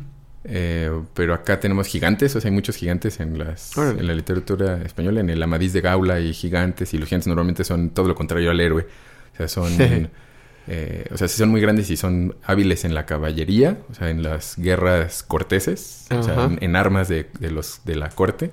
[0.44, 4.00] Eh, pero acá tenemos gigantes, o sea, hay muchos gigantes en, las, Órale.
[4.00, 5.20] en la literatura española.
[5.20, 8.50] En el Amadís de Gaula hay gigantes y los gigantes normalmente son todo lo contrario
[8.50, 8.86] al héroe.
[9.34, 9.72] O sea, son...
[10.68, 14.10] eh, o sea, sí son muy grandes y son hábiles en la caballería, o sea,
[14.10, 18.50] en las guerras corteses, o sea, en, en armas de, de los, de la corte.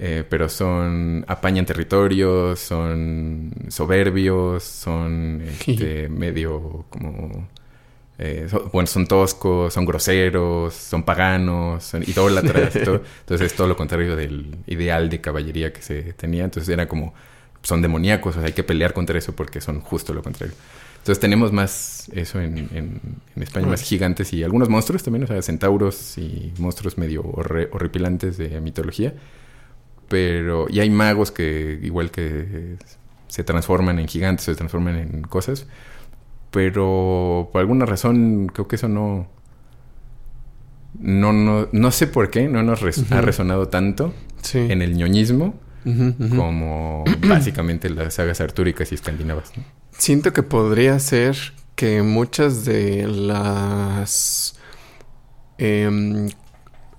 [0.00, 1.24] Eh, pero son...
[1.26, 7.48] apañan territorios, son soberbios, son este, medio como...
[8.18, 13.02] eh, son- bueno, son toscos, son groseros, son paganos, son idólatras y todo.
[13.20, 16.44] Entonces es todo lo contrario del ideal de caballería que se tenía.
[16.44, 17.14] Entonces era como,
[17.62, 20.54] son demoníacos, o sea, hay que pelear contra eso porque son justo lo contrario.
[20.98, 23.00] Entonces tenemos más eso en, en-
[23.36, 27.68] en España, más gigantes y algunos monstruos también, o sea, centauros y monstruos medio horre-
[27.72, 29.14] horripilantes de mitología.
[30.08, 32.76] Pero, y hay magos que igual que
[33.28, 35.66] se transforman en gigantes, se transforman en cosas.
[36.50, 39.28] Pero por alguna razón creo que eso no...
[40.98, 44.58] No, no, no sé por qué, no nos res- ha resonado tanto Sí.
[44.58, 45.54] en el ñoñismo
[46.36, 49.52] como básicamente las sagas artúricas y escandinavas.
[49.56, 49.64] ¿no?
[49.92, 51.36] Siento que podría ser
[51.76, 54.56] que muchas de las
[55.58, 56.28] em,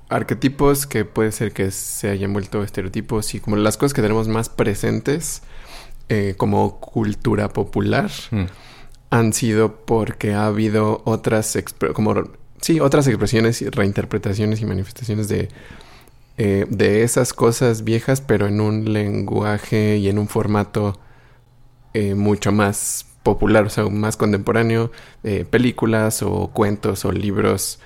[0.09, 4.27] arquetipos que puede ser que se hayan vuelto estereotipos y como las cosas que tenemos
[4.27, 5.43] más presentes
[6.09, 8.45] eh, como cultura popular Mm.
[9.09, 11.57] Han sido porque ha habido otras
[11.93, 12.29] como
[12.61, 15.49] sí otras expresiones y reinterpretaciones y manifestaciones de
[16.37, 20.99] eh, de esas cosas viejas pero en un lenguaje y en un formato
[21.93, 24.91] eh, mucho más popular o sea más contemporáneo
[25.23, 27.79] eh, películas o cuentos o libros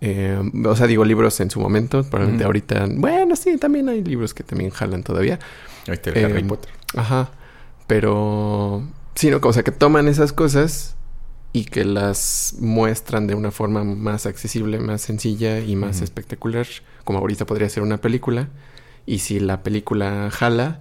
[0.00, 4.34] eh, o sea digo libros en su momento probablemente ahorita bueno sí también hay libros
[4.34, 5.38] que también jalan todavía
[5.86, 6.70] Ahí está el Eh, Harry Potter.
[6.96, 7.30] Ajá.
[7.86, 8.82] Pero.
[9.14, 10.96] Sí, no, o sea, que toman esas cosas
[11.52, 16.66] y que las muestran de una forma más accesible, más sencilla y más espectacular.
[17.04, 18.48] Como ahorita podría ser una película.
[19.06, 20.80] Y si la película jala,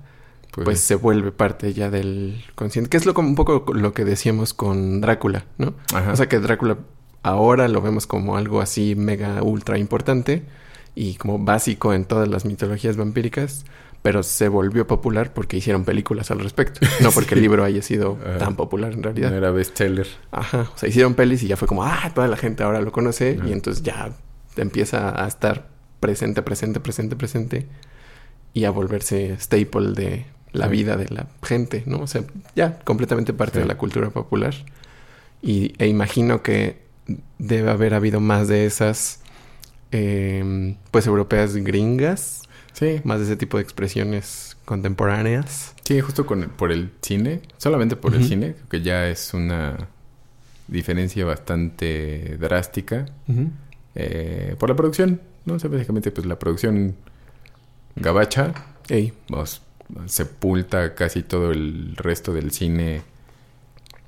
[0.51, 2.89] pues, se vuelve parte ya del consciente.
[2.89, 5.75] Que es lo como un poco lo que decíamos con Drácula, ¿no?
[5.93, 6.11] Ajá.
[6.11, 6.77] O sea que Drácula
[7.23, 10.43] ahora lo vemos como algo así mega ultra importante
[10.95, 13.65] y como básico en todas las mitologías vampíricas,
[14.03, 18.19] pero se volvió popular porque hicieron películas al respecto, no porque el libro haya sido
[18.23, 18.37] Ajá.
[18.37, 19.33] tan popular en no realidad.
[19.33, 20.07] era bestseller.
[20.31, 22.91] Ajá, o sea, hicieron pelis y ya fue como, ah, toda la gente ahora lo
[22.91, 23.49] conoce Ajá.
[23.49, 24.13] y entonces ya
[24.57, 27.65] empieza a estar presente, presente, presente, presente
[28.53, 30.71] y a volverse staple de la Sí.
[30.71, 32.01] vida de la gente, ¿no?
[32.01, 32.23] O sea,
[32.55, 33.59] ya completamente parte Sí.
[33.61, 34.53] de la cultura popular.
[35.41, 36.83] Y, e imagino que
[37.39, 39.21] debe haber habido más de esas,
[39.91, 42.42] em, pues, europeas gringas,
[42.73, 45.73] Sí, más de ese tipo de expresiones contemporáneas.
[45.83, 49.87] sí, justo con por el cine, solamente por el cine, que ya es una
[50.67, 53.05] diferencia bastante drástica.
[53.95, 55.55] Eh, por la producción, ¿no?
[55.55, 56.95] O sea, básicamente, pues la producción
[57.95, 58.53] gabacha
[58.89, 59.61] Ey, vamos,
[60.07, 63.01] sepulta casi todo el resto del cine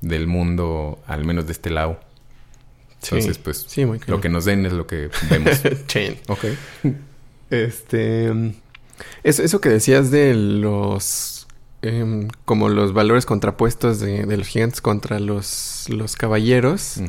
[0.02, 2.00] del mundo, al menos de este lado.
[3.00, 5.62] sí, Entonces, pues, sí, muy lo que nos den es lo que vemos.
[6.28, 6.46] Ok.
[7.64, 8.32] Este.
[9.24, 11.48] Eso, eso que decías de los.
[11.82, 16.98] em, como los valores contrapuestos de, de los gigantes contra los, los caballeros.
[16.98, 17.06] Mm.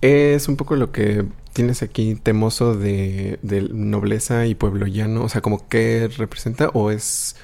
[0.00, 5.24] Es un poco lo que tienes aquí temoso de, de nobleza y pueblo llano.
[5.24, 7.36] O sea, como que representa o es.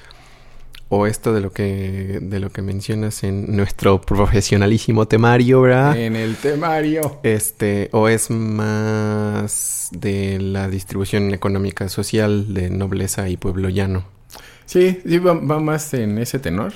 [0.97, 5.97] O esto de lo que de lo que mencionas en nuestro profesionalísimo temario, ¿verdad?
[5.97, 7.19] En el temario.
[7.21, 14.05] Este, o es más de la distribución económica social de nobleza y pueblo llano.
[14.65, 16.71] Sí, sí, va, va más en ese tenor.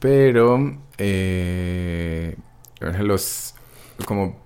[0.00, 2.34] Pero eh,
[2.80, 3.54] los
[4.06, 4.42] como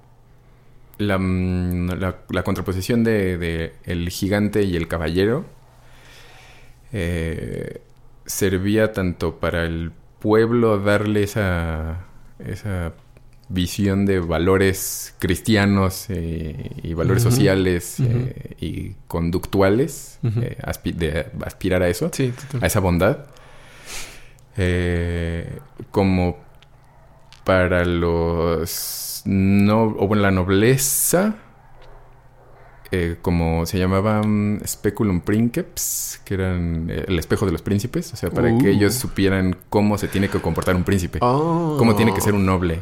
[0.98, 5.46] la, mm, la, la contraposición de, de el gigante y el caballero
[6.92, 7.80] eh,
[8.28, 12.04] servía tanto para el pueblo darle esa,
[12.38, 12.92] esa
[13.48, 21.82] visión de valores cristianos eh, y valores sociales eh, y conductuales, eh, aspi- de aspirar
[21.82, 23.26] a eso Sí, a esa bondad.
[25.90, 26.38] Como
[27.44, 31.36] para los no o bueno, la nobleza
[32.90, 38.16] eh, como se llamaban speculum princeps, que eran eh, el espejo de los príncipes, o
[38.16, 38.68] sea, para que Uh.
[38.68, 41.76] ellos supieran cómo se tiene que comportar un príncipe, Oh.
[41.78, 42.80] cómo tiene que ser un noble,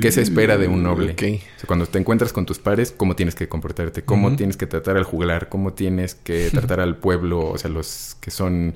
[0.00, 1.12] qué se espera de un noble.
[1.12, 4.66] O sea, cuando te encuentras con tus pares, cómo tienes que comportarte, cómo tienes que
[4.66, 8.74] tratar al juglar, cómo tienes que tratar al pueblo, o sea, los que son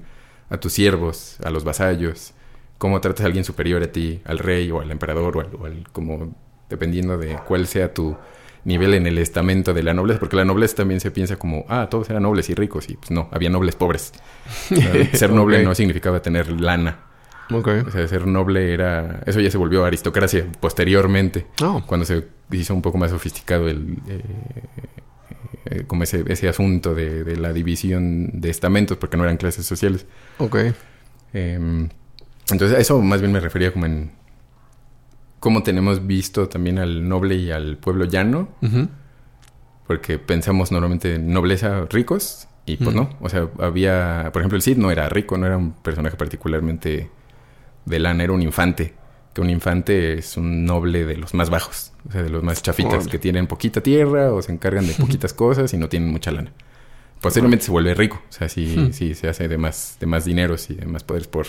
[0.48, 2.34] a tus siervos, a los vasallos,
[2.78, 5.66] cómo tratas a alguien superior a ti, al rey o al emperador o al, o
[5.66, 6.34] al- como
[6.68, 8.16] dependiendo de cuál sea tu
[8.64, 11.88] nivel en el estamento de la nobleza, porque la nobleza también se piensa como, ah,
[11.90, 14.12] todos eran nobles y ricos, y pues no, había nobles pobres.
[15.12, 16.98] Ser noble no significaba tener lana.
[17.50, 17.68] Ok.
[17.86, 19.20] O sea, ser noble era...
[19.26, 21.82] Eso ya se volvió aristocracia posteriormente Oh.
[21.86, 24.22] cuando se hizo un poco más sofisticado el eh,
[25.66, 29.66] eh, como ese, ese asunto de, de la división de estamentos porque no eran clases
[29.66, 30.06] sociales
[30.38, 30.56] Ok.
[31.34, 31.88] Eh,
[32.50, 34.12] entonces a eso más bien me refería como en
[35.42, 38.48] cómo tenemos visto también al noble y al pueblo llano
[39.88, 43.10] porque pensamos normalmente en nobleza ricos y pues no.
[43.20, 47.10] O sea había por ejemplo el Cid no era rico no era un personaje particularmente
[47.84, 48.94] de lana era un infante
[49.34, 52.62] que un infante es un noble de los más bajos o sea de los más
[52.62, 56.30] chafitas que tienen poquita tierra o se encargan de poquitas cosas y no tienen mucha
[56.30, 56.52] lana.
[57.20, 60.70] Posteriormente se vuelve rico o sea sí, sí se hace de más de más dineros
[60.70, 61.48] y de más poderes por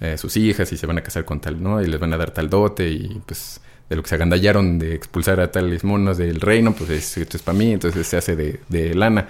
[0.00, 2.16] eh, sus hijas y se van a casar con tal no y les van a
[2.16, 6.18] dar tal dote y pues de lo que se agandallaron de expulsar a tales monos
[6.18, 8.60] del reino, pues es- esto es para mí, entonces se hace de,
[8.94, 9.28] lana.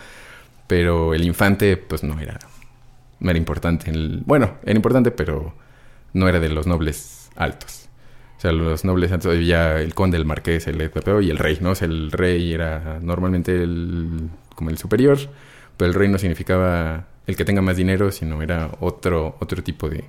[0.66, 2.38] Pero el infante, pues no era,
[3.20, 3.92] no era importante.
[4.24, 5.54] Bueno, era importante, pero
[6.12, 7.88] no era de los nobles altos.
[8.38, 10.80] O sea, los nobles altos había el conde, el marqués, el
[11.22, 11.72] y el rey, ¿no?
[11.80, 15.18] El rey era normalmente el, como el superior,
[15.76, 19.88] pero el rey no significaba el que tenga más dinero, sino era otro, otro tipo
[19.88, 20.04] de,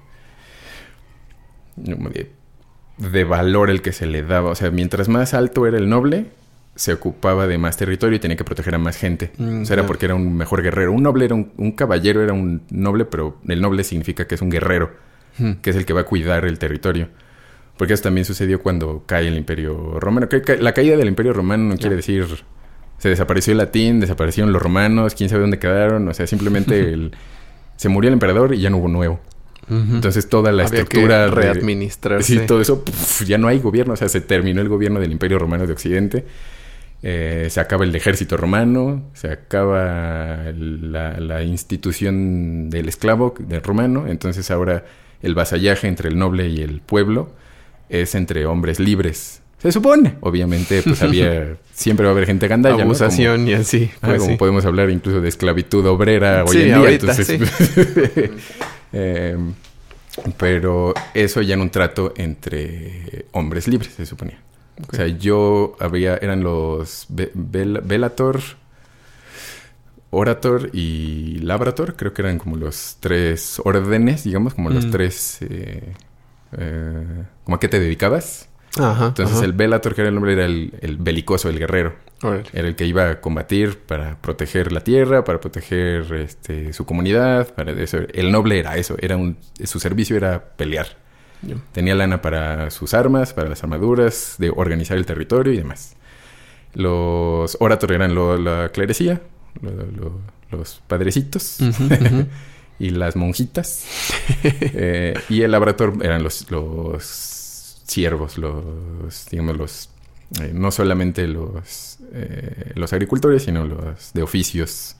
[2.97, 4.51] de valor el que se le daba.
[4.51, 6.27] O sea, mientras más alto era el noble,
[6.75, 9.31] se ocupaba de más territorio y tenía que proteger a más gente.
[9.37, 9.87] Mm, o sea, era claro.
[9.87, 10.91] porque era un mejor guerrero.
[10.91, 14.41] Un noble era un, un caballero, era un noble, pero el noble significa que es
[14.41, 14.91] un guerrero,
[15.39, 15.53] Hmm.
[15.61, 17.09] que es el que va a cuidar el territorio.
[17.77, 20.27] Porque eso también sucedió cuando cae el Imperio Romano.
[20.59, 22.25] La caída del Imperio Romano no quiere decir
[22.97, 26.07] se desapareció el latín, desaparecieron los romanos, quién sabe dónde quedaron.
[26.07, 27.11] O sea, simplemente el,
[27.75, 29.19] se murió el emperador y ya no hubo nuevo.
[29.69, 32.39] Entonces toda la Había estructura readministrarse.
[32.39, 35.11] Sí, todo eso, puf, ya no hay gobierno, o sea, se terminó el gobierno del
[35.11, 36.25] Imperio Romano de Occidente,
[37.03, 44.05] eh, se acaba el ejército romano, se acaba la, la institución del esclavo del romano,
[44.07, 44.85] entonces ahora
[45.21, 47.31] el vasallaje entre el noble y el pueblo
[47.89, 49.41] es entre hombres libres.
[49.59, 52.83] Se supone, obviamente, pues había, siempre va a haber gente gandalla, ¿no?
[52.83, 53.89] Abusación y así.
[54.01, 54.37] Ah, Pues como sí.
[54.37, 56.75] podemos hablar incluso de esclavitud obrera hoy Sí, en día.
[56.77, 57.39] ahorita, entonces,
[58.99, 59.37] eh,
[60.37, 64.39] pero eso ya en un trato entre hombres libres, se suponía.
[64.91, 68.39] O sea, yo había, eran los Be- Bel- Bellator,
[70.09, 74.91] Orator y Labrator, creo que eran como los tres órdenes, digamos, como los Mm.
[74.91, 75.93] tres, eh,
[76.57, 78.47] eh, como a qué te dedicabas.
[78.79, 79.07] Ajá.
[79.07, 79.45] Entonces ajá.
[79.45, 81.95] el Bellator, que era el nombre, era el, el belicoso, el guerrero.
[82.23, 82.43] Órale.
[82.53, 87.53] Era el que iba a combatir para proteger la tierra, para proteger este, su comunidad,
[87.53, 87.99] para eso.
[88.13, 90.87] El noble era eso, era un, su servicio era pelear.
[91.43, 91.55] Ya.
[91.71, 95.95] Tenía lana para sus armas, para las armaduras, de organizar el territorio y demás.
[96.73, 99.21] Los oratores eran lo- la clerecía,
[99.61, 100.19] lo- lo-
[100.51, 102.25] los padrecitos Ujú, ujú.
[102.79, 103.85] y las monjitas.
[104.43, 107.13] Eh, y el labrator eran los, los
[107.87, 109.89] siervos, los, digamos, los,
[110.41, 114.95] eh, no solamente los, eh, los agricultores, sino los de oficios.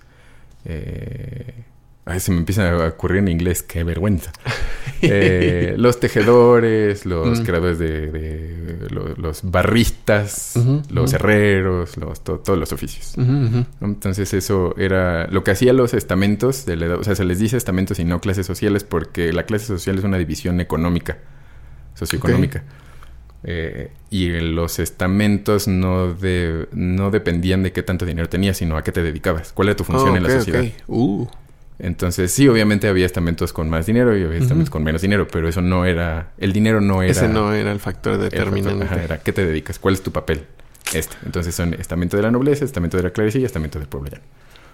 [0.66, 1.54] Eh,
[2.06, 4.32] ay, se me empieza a ocurrir en inglés, qué vergüenza.
[5.78, 7.44] Los tejedores, los Mm.
[7.44, 10.54] creadores de, de- lo- los barristas,
[10.90, 13.14] los herreros, los, to- todos los oficios.
[13.80, 17.38] Entonces eso era lo que hacía los estamentos de la edad, o sea, se les
[17.38, 21.20] dice estamentos y no clases sociales porque la clase social es una división económica,
[21.98, 22.64] socioeconómica.
[23.43, 28.84] Eh, y los estamentos no, de, no dependían de qué tanto dinero tenías, sino a
[28.84, 30.66] qué te dedicabas, cuál era tu función Oh, en la sociedad.
[30.88, 31.28] Uh.
[31.80, 35.48] Entonces, sí, obviamente había estamentos con más dinero y había estamentos con menos dinero, pero
[35.48, 37.12] eso no era, el dinero no era...
[37.12, 38.86] Ese no era el factor el factor, determinante.
[38.86, 40.45] ajá, era qué te dedicas, cuál es tu papel.
[40.93, 41.16] Este.
[41.24, 44.24] Entonces son estamento de la nobleza, estamento de la clerecía y estamento del pueblo llano.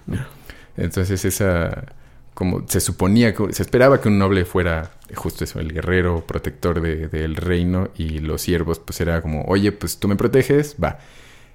[0.07, 0.27] Ya.
[0.77, 1.85] Entonces esa,
[2.33, 6.81] como se suponía, que, se esperaba que un noble fuera justo eso, el guerrero protector
[6.81, 10.99] de- del reino y los siervos, pues era como, oye, pues tú me proteges, va.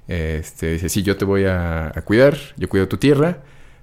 [0.06, 3.38] Este, dice, sí, yo te voy a, a cuidar, yo cuido tu tierra,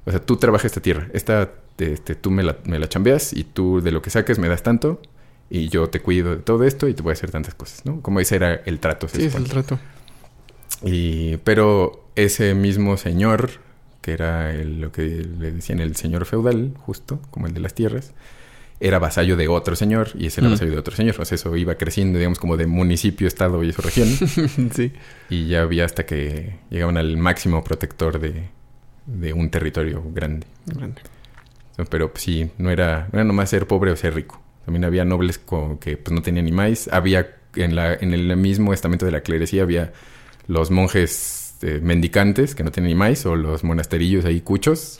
[0.05, 3.43] o sea, tú trabajas esta tierra, esta, este, tú me la, me la chambeas y
[3.43, 5.01] tú de lo que saques me das tanto
[5.49, 8.01] y yo te cuido de todo esto y te voy a hacer tantas cosas, ¿no?
[8.01, 9.07] Como ese era el trato.
[9.07, 9.77] Sí, es el trato.
[10.83, 13.49] Y, pero ese mismo señor,
[14.05, 17.73] que era el- lo que le decían el señor feudal, justo, como el de las
[17.73, 18.13] tierras,
[18.79, 20.51] era vasallo de otro señor y ese era Mm.
[20.53, 21.15] vasallo de otro señor.
[21.19, 24.07] O sea, eso iba creciendo, digamos, como de municipio, estado y eso región.
[24.75, 24.91] sí.
[25.29, 28.49] y ya había hasta que llegaban al máximo protector de,
[29.07, 30.45] de un territorio grande.
[30.65, 31.01] Grande.
[31.89, 34.41] Pero pues, sí, no era, no era nomás ser pobre o ser rico.
[34.65, 36.87] También había nobles con, que pues, no tenían ni maíz.
[36.91, 39.93] Había en, la, en el mismo estamento de la clerecía había
[40.47, 44.99] los monjes eh, mendicantes que no tenían ni maíz o los monasterillos ahí cuchos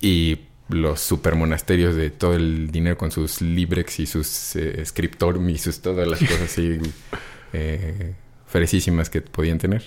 [0.00, 5.58] y los supermonasterios de todo el dinero con sus librex y sus eh, scriptorum y
[5.58, 6.78] sus todas las cosas así
[7.52, 8.14] eh,
[8.46, 9.82] fresísimas que podían tener.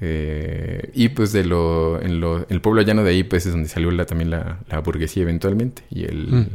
[0.00, 3.68] Eh, y pues de lo, en lo, el pueblo llano de ahí pues es donde
[3.68, 6.46] salió la, también la, la burguesía eventualmente y el Mm.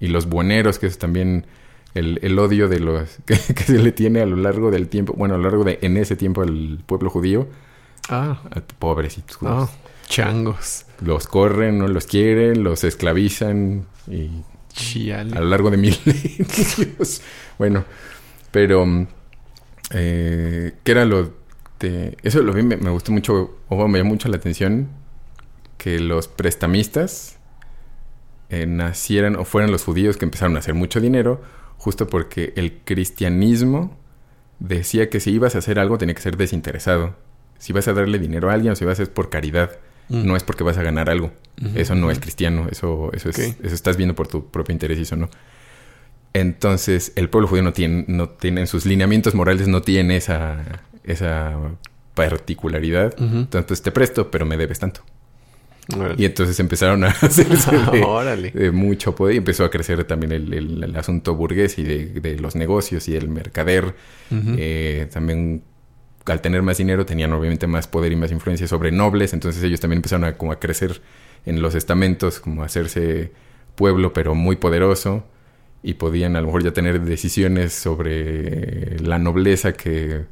[0.00, 1.46] y los buoneros que es también
[1.94, 5.12] el, el odio de los que, que se le tiene a lo largo del tiempo
[5.12, 7.46] bueno a lo largo de en ese tiempo al pueblo judío
[8.08, 8.40] Ah,
[8.78, 9.70] pobrecitos judíos.
[9.70, 10.86] ah, changos.
[11.00, 14.30] los corren no los quieren los esclavizan y
[14.72, 15.36] Chiale.
[15.36, 17.22] a lo largo de milenios.
[17.58, 17.84] bueno,
[18.50, 19.06] pero mm,
[19.90, 21.32] eh, ¿qué era lo
[21.80, 24.88] de eso lo vi me, me gustó mucho o me llamó mucho la atención
[25.78, 27.38] que los prestamistas
[28.50, 31.42] eh, nacieran o fueran los judíos que empezaron a hacer mucho dinero
[31.76, 33.96] justo porque el cristianismo
[34.58, 37.14] decía que si ibas a hacer algo tenía que ser desinteresado.
[37.58, 39.72] Si vas a darle dinero a alguien o si vas a hacer por caridad,
[40.10, 40.26] Mm.
[40.26, 41.32] no es porque vas a ganar algo.
[41.60, 43.56] Ujú, Eso no es cristiano, eso, eso es, Ok.
[43.62, 45.28] eso estás viendo por tu propio interés y eso no.
[46.34, 50.62] Entonces, el pueblo judío no tiene, no tiene, en sus lineamientos morales no tiene esa,
[51.04, 51.56] esa
[52.14, 53.14] particularidad.
[53.20, 53.36] Ujú.
[53.38, 55.00] Entonces, pues te presto, pero me debes tanto.
[55.96, 56.14] Órale.
[56.18, 60.52] Y entonces empezaron a hacerse de, de mucho poder y empezó a crecer también el,
[60.52, 63.94] el- el asunto burgués y de, de los negocios y el mercader.
[64.30, 64.54] Ujú.
[64.58, 65.62] Eh, también
[66.28, 69.80] al tener más dinero tenían obviamente más poder y más influencia sobre nobles, entonces ellos
[69.80, 71.00] también empezaron a, como a crecer
[71.46, 73.32] en los estamentos, como a hacerse
[73.74, 75.24] pueblo pero muy poderoso
[75.82, 80.24] y podían a lo mejor ya tener decisiones sobre la nobleza que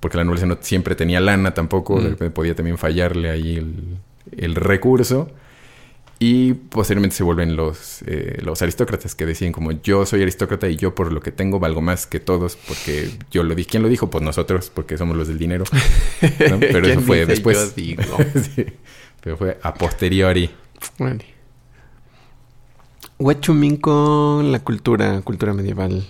[0.00, 2.02] porque la nobleza no siempre tenía lana tampoco, Mm.
[2.02, 3.74] de repente podía también fallarle ahí el,
[4.36, 5.30] el recurso
[6.22, 10.76] y posteriormente se vuelven los, eh, los aristócratas que deciden como yo soy aristócrata y
[10.76, 13.70] yo por lo que tengo valgo más que todos porque yo lo dije.
[13.70, 14.10] ¿Quién lo dijo?
[14.10, 15.64] Pues nosotros, porque somos los del dinero.
[15.70, 15.78] ¿no?
[16.60, 17.74] Pero ¿Quién eso fue después.
[17.74, 18.02] yo digo?
[18.54, 18.66] Sí.
[19.22, 20.50] Pero fue a posteriori.
[23.18, 26.06] Huachumín con la cultura, cultura medieval.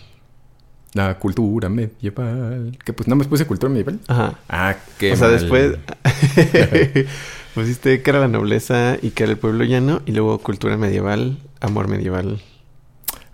[0.92, 2.76] La cultura medieval.
[2.84, 4.00] Que pues nada más puse cultura medieval.
[4.08, 4.40] Ajá.
[4.48, 5.38] Ah, qué o sea, mal.
[5.38, 5.78] después
[7.54, 11.38] pusiste que era la nobleza y que era el pueblo llano y luego cultura medieval,
[11.60, 12.40] amor medieval.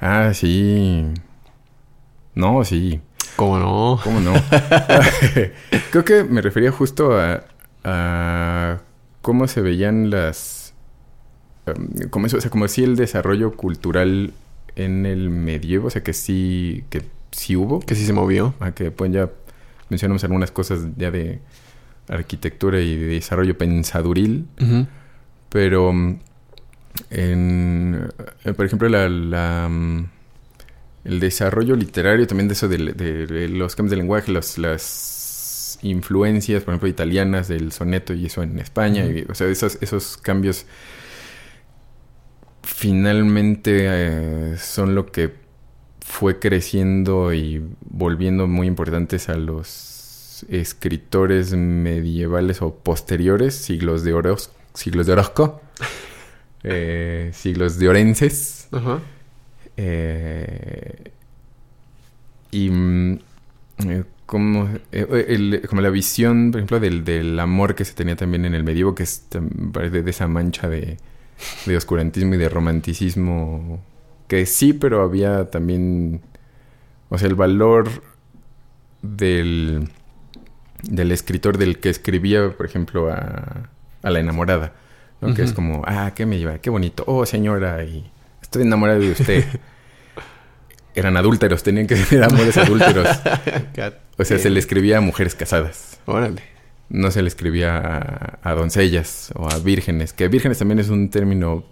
[0.01, 1.05] Ah, sí.
[2.35, 3.01] No, sí.
[3.37, 4.01] ¿Cómo no?
[4.03, 4.33] ¿Cómo no?
[5.91, 7.45] Creo que me refería justo a,
[7.85, 8.79] a
[9.23, 10.75] cómo se veían las...
[12.11, 14.33] como eso, o sea, como si el desarrollo cultural
[14.77, 17.03] en el medievo, o sea, que sí, que
[17.33, 17.81] sí hubo.
[17.81, 18.55] Que sí se movió.
[18.61, 19.31] Ah, que pues ya
[19.89, 21.41] mencionamos algunas cosas ya de
[22.09, 24.47] arquitectura y de desarrollo pensaduril.
[25.49, 26.19] Pero, mm,
[27.11, 28.09] en,
[28.45, 30.09] eh, por ejemplo, la, la, mm,
[31.05, 35.79] el desarrollo literario también de eso de, de- de los cambios de lenguaje, los- las
[35.83, 40.17] influencias, por ejemplo, italianas del soneto y eso en España, y, o sea, esos, esos
[40.17, 40.67] cambios
[42.63, 45.33] finalmente eh, son lo que
[46.01, 49.96] fue creciendo y volviendo muy importantes a los
[50.45, 55.61] escritores medievales o posteriores, siglos de Oros, siglos de Orozco,
[56.65, 58.69] eh, siglos de Orenses,
[59.77, 61.11] eh,
[62.51, 63.19] y mm,
[63.89, 68.45] eh, como, el- como la visión, por ejemplo, del, del amor que se tenía también
[68.45, 70.97] en el medievo, que es de esa mancha de,
[71.67, 73.81] de oscurantismo y de romanticismo,
[74.29, 76.23] que sí, pero había también,
[77.11, 77.89] o sea, el valor
[79.03, 79.89] del,
[80.83, 83.69] del escritor, del que escribía, por ejemplo, a,
[84.03, 84.73] a la enamorada,
[85.21, 85.35] ¿no?
[85.35, 88.11] que es como, ah, qué me lleva, qué bonito, oh señora, y
[88.43, 89.45] estoy enamorado de usted.
[90.95, 93.09] Eran adúlteros, tenían que ser amores adúlteros.
[94.19, 96.01] O sea, se le escribía a mujeres casadas.
[96.07, 96.41] Órale.
[96.89, 100.15] No se le escribía a, a doncellas o a vírgenes.
[100.15, 101.67] Que vírgenes también es un término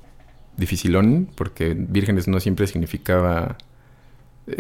[0.59, 3.57] dificilón, porque vírgenes no siempre significaba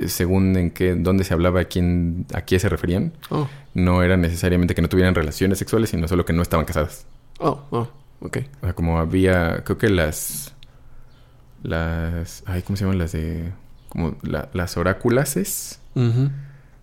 [0.06, 3.12] según en qué, dónde se hablaba, a quién, a quién se referían.
[3.30, 7.06] Oh, No era necesariamente que no tuvieran relaciones sexuales, sino solo que no estaban casadas.
[7.38, 7.88] oh, oh,
[8.20, 8.38] ok.
[8.62, 10.54] O sea, como había, creo que las,
[11.62, 13.52] las, ay, ¿cómo se llaman las de,
[13.94, 15.80] como las oráculases.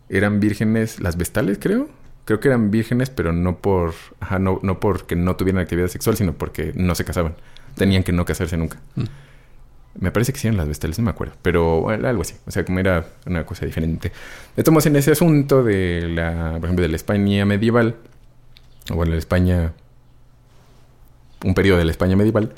[0.09, 1.89] Eran vírgenes, las vestales creo.
[2.25, 6.15] Creo que eran vírgenes, pero no por, ajá, no, no porque no tuvieran actividad sexual,
[6.15, 7.35] sino porque no se casaban.
[7.75, 8.79] Tenían que no casarse nunca.
[8.95, 9.03] Mm.
[9.99, 11.33] Me parece que sí eran las vestales, no me acuerdo.
[11.41, 12.35] Pero algo así.
[12.45, 14.11] O sea, como era una cosa diferente.
[14.55, 17.95] Estamos en ese asunto de la, por ejemplo, de la España medieval.
[18.89, 19.73] O bueno, la España.
[21.43, 22.53] Un periodo de la España medieval.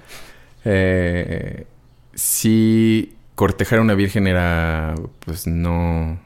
[0.64, 1.66] Eh,
[2.14, 4.94] si cortejar a una virgen era.
[5.26, 6.20] Pues no.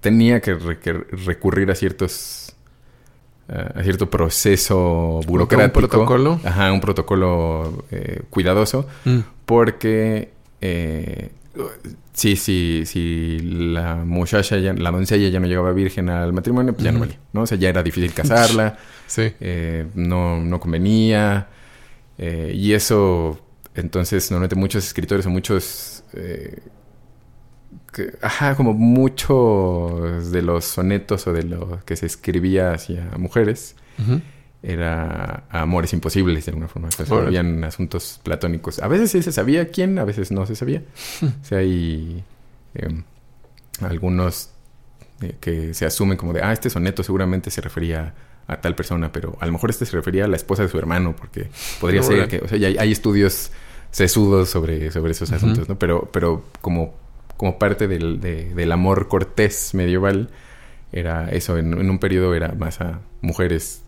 [0.00, 2.54] Tenía que recurrir a ciertos.
[3.48, 5.80] a cierto proceso burocrático.
[5.80, 6.40] ¿Un protocolo?
[6.44, 8.86] Ajá, un protocolo eh, cuidadoso.
[9.04, 9.18] Mm.
[9.44, 11.30] Porque eh,
[12.12, 16.84] sí, sí, sí, la muchacha, ya, la doncella ya no llegaba virgen al matrimonio, pues
[16.84, 17.42] ya no valía, ¿no?
[17.42, 19.32] O sea, ya era difícil casarla, sí.
[19.40, 21.48] Eh, no, no convenía,
[22.18, 23.40] eh, y eso,
[23.74, 26.60] entonces, normalmente muchos escritores o muchos, eh,
[28.22, 33.76] ajá, como muchos de los sonetos o de lo que se escribía hacia mujeres,
[34.62, 36.88] era amores imposibles de alguna forma.
[37.10, 38.80] Habían asuntos platónicos.
[38.80, 40.82] A veces sí se sabía quién, a veces no se sabía.
[41.22, 42.24] o sea, hay
[42.74, 43.04] em,
[43.80, 44.50] algunos
[45.20, 48.14] eh, que se asumen como de, ah, este soneto seguramente se refería
[48.48, 50.78] a tal persona, pero a lo mejor este se refería a la esposa de su
[50.78, 51.48] hermano, porque
[51.80, 53.50] podría ser que, o sea, hay, estudios
[53.90, 55.78] sesudos sobre, sobre esos asuntos, ¿no?
[55.78, 56.94] Pero, pero como,
[57.36, 60.30] como parte del, del amor cortés medieval,
[60.92, 63.82] era eso, en, en un periodo era más a mujeres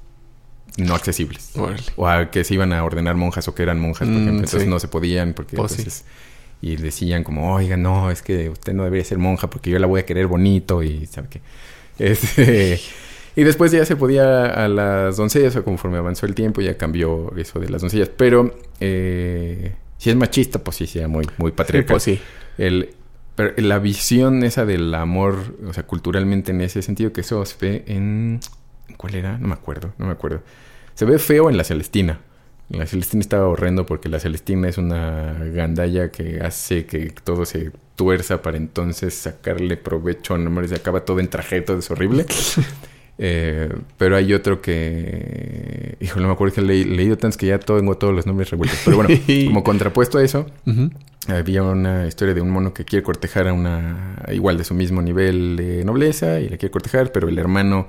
[0.78, 1.52] no accesibles.
[1.96, 4.44] O a que se iban a ordenar monjas o que eran monjas, por mm, ejemplo.
[4.44, 6.04] Entonces no se podían porque pues
[6.60, 9.86] y decían como, oiga, no, es que usted no debería ser monja porque yo la
[9.86, 11.40] voy a querer bonito y sabe qué.
[11.98, 12.80] Este,
[13.34, 17.36] y después ya se podía a las doncellas, o conforme avanzó el tiempo ya cambió
[17.36, 18.08] eso de las doncellas.
[18.08, 21.94] Pero eh, si es machista, pues sí, sea muy, muy patriarcal.
[21.94, 22.20] pues sí.
[22.56, 22.90] El,
[23.34, 27.56] pero la visión esa del amor, o sea, culturalmente en ese sentido, que eso se
[27.60, 28.40] ve en...
[28.96, 29.38] ¿Cuál era?
[29.38, 30.42] No me acuerdo, no me acuerdo.
[30.98, 32.18] Se ve feo en la Celestina.
[32.70, 37.70] La Celestina estaba horrendo porque la Celestina es una gandalla que hace que todo se
[37.94, 40.36] tuerza para entonces sacarle provecho.
[40.36, 42.26] No se acaba todo en trajeto, es horrible.
[43.20, 45.96] Eh, pero hay otro que.
[45.98, 48.78] Híjole, no me acuerdo que he leído tantos que ya tengo todos los nombres revueltos.
[48.84, 49.12] Pero bueno,
[49.48, 50.46] como contrapuesto a eso,
[51.26, 54.22] había una historia de un mono que quiere cortejar a una.
[54.32, 57.88] igual de su mismo nivel de nobleza y le quiere cortejar, pero el hermano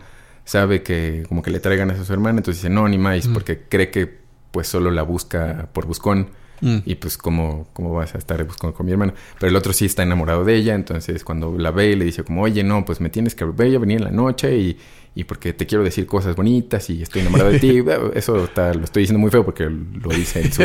[0.49, 3.33] sabe que como que le traigan a su hermana, entonces dice, no, ni más, mm.
[3.33, 4.17] porque cree que
[4.49, 6.29] pues solo la busca por buscón.
[6.61, 6.77] Mm.
[6.85, 9.13] Y pues, ¿cómo, ¿cómo vas a estar buscando con mi hermana?
[9.39, 12.41] Pero el otro sí está enamorado de ella, entonces cuando la ve le dice como,
[12.41, 14.77] oye, no, pues me tienes que ver, venir en la noche y,
[15.13, 17.83] y porque te quiero decir cosas bonitas y estoy enamorado de ti.
[18.15, 20.63] Eso está, lo estoy diciendo muy feo porque lo dice en su,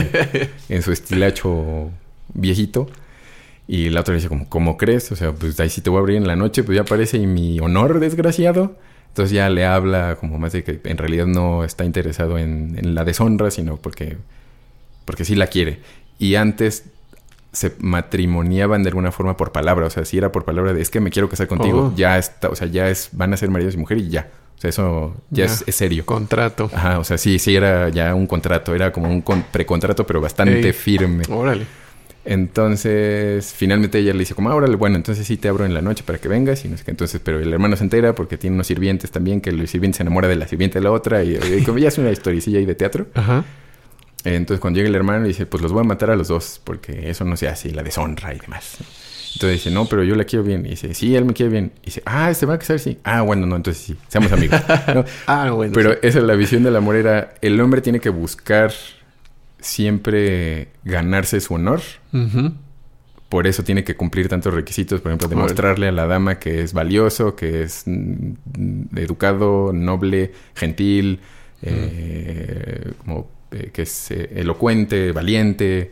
[0.71, 1.91] en su estilacho
[2.33, 2.89] viejito.
[3.69, 5.13] Y la otra le dice como, ¿cómo crees?
[5.13, 7.19] O sea, pues ahí sí te voy a abrir en la noche, pues ya aparece
[7.19, 8.79] y mi honor desgraciado.
[9.15, 13.05] Entonces ya le habla como más de que en realidad no está interesado en, la
[13.05, 14.17] deshonra, sino porque,
[15.05, 15.79] porque sí la quiere.
[16.19, 16.87] Y antes
[17.53, 20.91] se matrimoniaban de alguna forma por palabra, o sea, si era por palabra de es
[20.91, 21.97] que me quiero casar contigo, oh.
[21.97, 24.31] ya está, o sea, ya es, van a ser maridos y mujeres y ya.
[24.57, 26.05] O sea, eso ya, Es, serio.
[26.05, 26.69] Contrato.
[26.75, 30.73] Ajá, o sea, sí, sí era ya un contrato, era como un precontrato, pero bastante
[30.73, 31.23] firme.
[31.31, 31.67] Órale.
[32.25, 36.05] Entonces, finalmente ella le dice como, ahora, bueno, entonces sí te abro en la noche
[36.05, 36.91] para que vengas y no sé qué.
[36.91, 40.03] Entonces, pero el hermano se entera porque tiene unos sirvientes también, que el sirviente se
[40.03, 42.75] enamora de la sirviente de la otra y, como ya es una historicilla ahí de
[42.75, 43.07] teatro.
[43.15, 43.45] Ajá.
[44.25, 46.61] Entonces, cuando llega el hermano, le dice, pues los voy a matar a los dos
[46.65, 48.79] porque eso no se hace, la deshonra y demás.
[49.35, 50.65] Entonces dice, no, pero yo la quiero bien.
[50.65, 51.73] Y dice, sí, él me quiere bien.
[51.83, 52.79] Y dice, ah, ¿se va a casar?
[52.79, 52.99] Sí.
[53.05, 54.61] Ah, bueno, no, entonces sí, seamos amigos.
[55.27, 55.75] ah, bueno.
[55.75, 58.73] Pero esa es la visión del amor, era el hombre tiene que buscar
[59.65, 61.81] siempre ganarse su honor.
[63.29, 66.73] Por eso tiene que cumplir tantos requisitos, por ejemplo, demostrarle a la dama que es
[66.73, 71.21] valioso, que es mm, educado, noble, gentil,
[71.63, 75.91] eh, como, eh, que es eh, elocuente, valiente.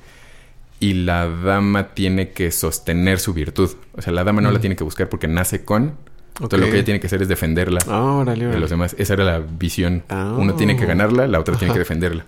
[0.79, 3.71] Y la dama tiene que sostener su virtud.
[3.95, 5.95] O sea, la dama no la tiene que buscar porque nace con,
[6.35, 8.95] Entonces lo que ella tiene que hacer es defenderla ah, de los demás.
[8.99, 10.03] Esa era la visión.
[10.11, 10.89] Uno tiene que ah.
[10.89, 12.25] ganarla, la otra tiene que defenderla.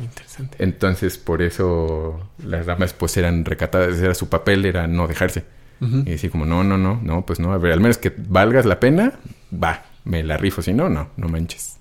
[0.00, 0.56] Interesante.
[0.60, 5.44] Entonces, por eso las damas pues eran recatadas, era su papel, era no dejarse.
[5.82, 8.66] Y decir como, no, no, no, no, pues no, a ver, al menos que valgas
[8.66, 9.14] la pena,
[9.50, 11.78] va, me la rifo, si no, no, no manches.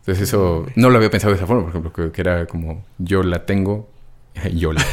[0.00, 3.22] Entonces eso, no lo había pensado de esa forma, por ejemplo, que, era como, yo
[3.22, 3.90] la tengo,
[4.54, 4.80] yola.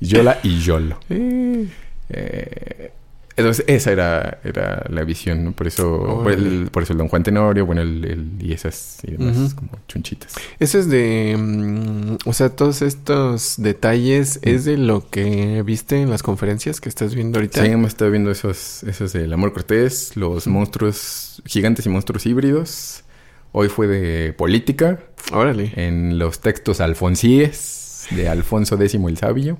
[0.00, 0.98] yola y yolo.
[2.08, 2.92] Eh,
[3.36, 5.52] Entonces, esa era, era la visión, ¿no?
[5.52, 9.52] Por eso, el, por eso el Don Juan Tenorio, bueno, el, y esas y demás,
[9.52, 10.34] como chunchitas.
[10.58, 11.36] Eso es de.
[11.38, 16.88] Mm, o sea, todos estos detalles es de lo que viste en las conferencias que
[16.88, 17.62] estás viendo ahorita.
[17.62, 23.04] Sí, hemos estado viendo esos, esos del Amor Cortés, los monstruos gigantes y monstruos híbridos.
[23.52, 25.00] Hoy fue de política.
[25.32, 25.72] Órale.
[25.76, 29.58] En los textos alfonsíes de Alfonso X el Sabio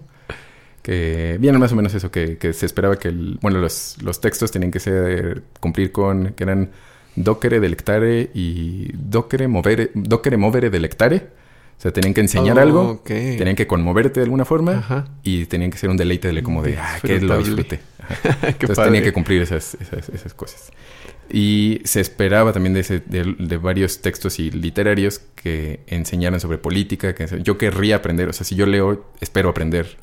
[0.87, 4.53] que viene más o menos eso, que, se esperaba que, el, bueno, los, los textos
[4.53, 6.71] tenían que ser, cumplir con, que eran
[7.17, 11.27] docere delectare y docere movere, docere movere delectare.
[11.79, 15.79] O sea, tenían que enseñar algo, tenían que conmoverte de alguna forma y tenían que
[15.79, 17.81] ser un deleite de como de, ah, que lo disfrute.
[18.43, 20.73] Entonces tenían que cumplir esas, esas, esas cosas.
[21.29, 27.15] Y se esperaba también de, de, varios textos y literarios que enseñaran sobre política.
[27.15, 29.97] Que yo querría aprender, o sea, si yo leo, espero aprender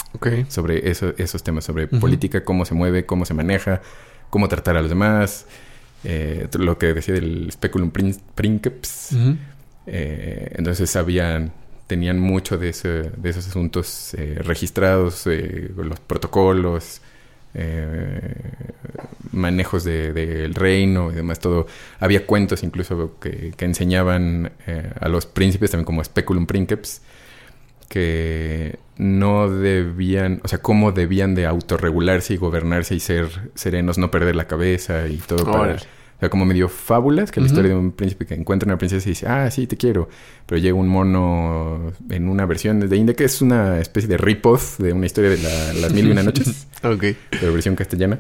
[0.50, 3.82] sobre eso, esos temas, sobre política, cómo se mueve, cómo se maneja,
[4.30, 5.46] cómo tratar a los demás.
[6.04, 7.92] Eh, lo que decía del speculum
[8.36, 9.16] princeps.
[9.86, 11.54] Eh, entonces sabían,
[11.94, 17.02] tenían mucho de, ese, de esos asuntos eh, registrados, los protocolos,
[17.54, 18.34] eh,
[19.32, 21.68] manejos del de, reino y demás, todo.
[22.00, 27.04] Había cuentos incluso que, enseñaban eh, a los príncipes, también como Speculum Princeps,
[27.90, 34.10] que no debían, o sea, cómo debían de autorregularse y gobernarse y ser serenos, no
[34.10, 35.78] perder la cabeza y todo para
[36.20, 39.12] sea, como medio fábulas, que la historia de un príncipe que encuentra una princesa y
[39.12, 40.10] dice, ah, sí, te quiero.
[40.46, 44.80] Pero llega un mono en una versión de India que es una especie de rip-off
[44.80, 45.38] de una historia de
[45.82, 46.68] las mil y una noches.
[46.84, 47.02] ok.
[47.02, 48.20] De versión castellana.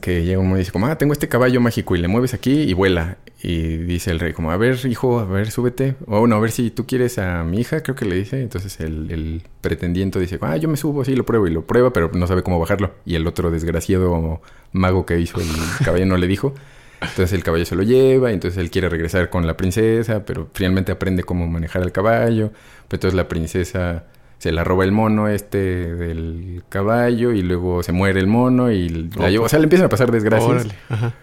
[0.00, 2.32] Que llega un mono y dice como, ah, tengo este caballo mágico y le mueves
[2.32, 3.18] aquí y vuela.
[3.42, 5.96] Y dice el rey como, a ver, hijo, a ver, súbete.
[6.06, 8.40] O no, a ver si tú quieres a mi hija, creo que le dice.
[8.40, 11.46] Entonces el, el pretendiente dice, ah, yo me subo, sí, lo pruebo.
[11.46, 12.94] Y lo prueba, pero no sabe cómo bajarlo.
[13.04, 14.40] Y el otro desgraciado
[14.72, 15.48] mago que hizo el
[15.84, 16.54] caballo no le dijo.
[17.00, 20.48] Entonces el caballo se lo lleva, y entonces él quiere regresar con la princesa, pero
[20.54, 22.50] finalmente aprende cómo manejar el caballo.
[22.88, 24.04] Pero entonces la princesa
[24.44, 25.56] se la roba el mono este
[25.94, 29.46] del caballo y luego se muere el mono y la lleva.
[29.46, 30.66] O sea, le empiezan a pasar desgracias.
[30.90, 31.14] Ajá.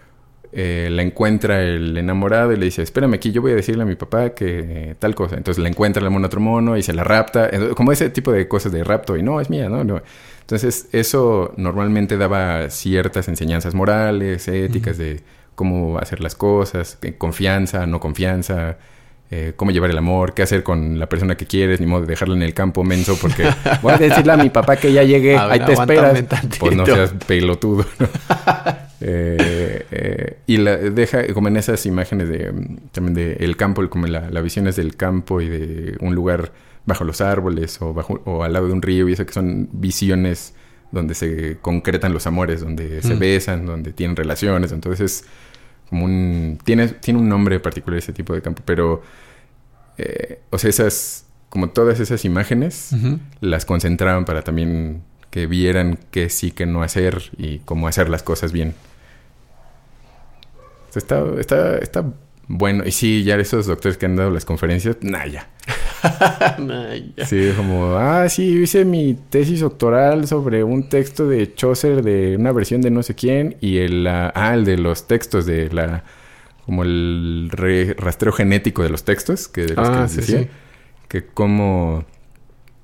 [0.50, 3.86] Eh, la encuentra el enamorado y le dice, espérame aquí, yo voy a decirle a
[3.86, 5.36] mi papá que tal cosa.
[5.36, 7.48] Entonces la encuentra el mono otro mono y se la rapta.
[7.76, 9.84] Como ese tipo de cosas de rapto y no, es mía, ¿no?
[9.84, 10.02] no.
[10.40, 15.20] Entonces eso normalmente daba ciertas enseñanzas morales, éticas de
[15.54, 18.78] cómo hacer las cosas, confianza, no confianza,
[19.34, 22.08] eh, cómo llevar el amor, qué hacer con la persona que quieres, ni modo de
[22.08, 23.48] dejarla en el campo menso porque
[23.82, 26.22] voy a decirle a mi papá que ya llegué, ahí te esperas.
[26.60, 27.86] Pues no seas pelotudo.
[29.04, 32.54] Eh, eh, y la deja como en esas imágenes de
[32.92, 36.52] también de el campo, como la, la visión es del campo y de un lugar
[36.86, 39.68] bajo los árboles o bajo o al lado de un río y eso que son
[39.72, 40.54] visiones
[40.92, 43.18] donde se concretan los amores, donde se mm.
[43.18, 45.24] besan, donde tienen relaciones, entonces
[45.92, 49.02] como un tiene tiene un nombre particular ese tipo de campo, pero
[49.98, 52.92] eh, o sea, esas como todas esas imágenes
[53.42, 58.22] las concentraban para también que vieran qué sí, qué no hacer y cómo hacer las
[58.22, 58.74] cosas bien.
[60.94, 62.04] Está, está, está
[62.48, 62.84] bueno.
[62.86, 65.48] Y sí, ya esos doctores que han dado las conferencias, nah, ya.
[67.26, 72.52] Sí, como, ah, sí, hice mi tesis doctoral sobre un texto de Chaucer de una
[72.52, 76.04] versión de no sé quién y el, ah, el de los textos de la,
[76.66, 77.50] como el
[77.96, 80.48] rastreo genético de los textos, que de los ah, que decía,
[81.08, 82.04] que como,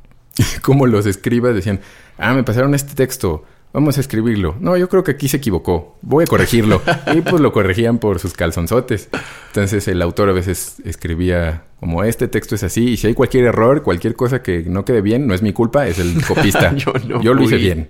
[0.62, 1.80] como los escribas decían,
[2.18, 4.56] ah, me pasaron este texto, Vamos a escribirlo.
[4.60, 5.98] No, yo creo que aquí se equivocó.
[6.00, 6.80] Voy a corregirlo.
[7.14, 9.08] y pues lo corregían por sus calzonzotes.
[9.48, 13.44] Entonces el autor a veces escribía como este texto es así y si hay cualquier
[13.44, 16.74] error, cualquier cosa que no quede bien, no es mi culpa, es el copista.
[16.76, 17.88] yo, lo hice bien.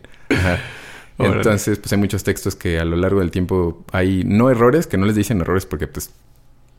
[1.18, 4.98] Entonces, pues hay muchos textos que a lo largo del tiempo hay no errores, que
[4.98, 6.10] no les dicen errores porque pues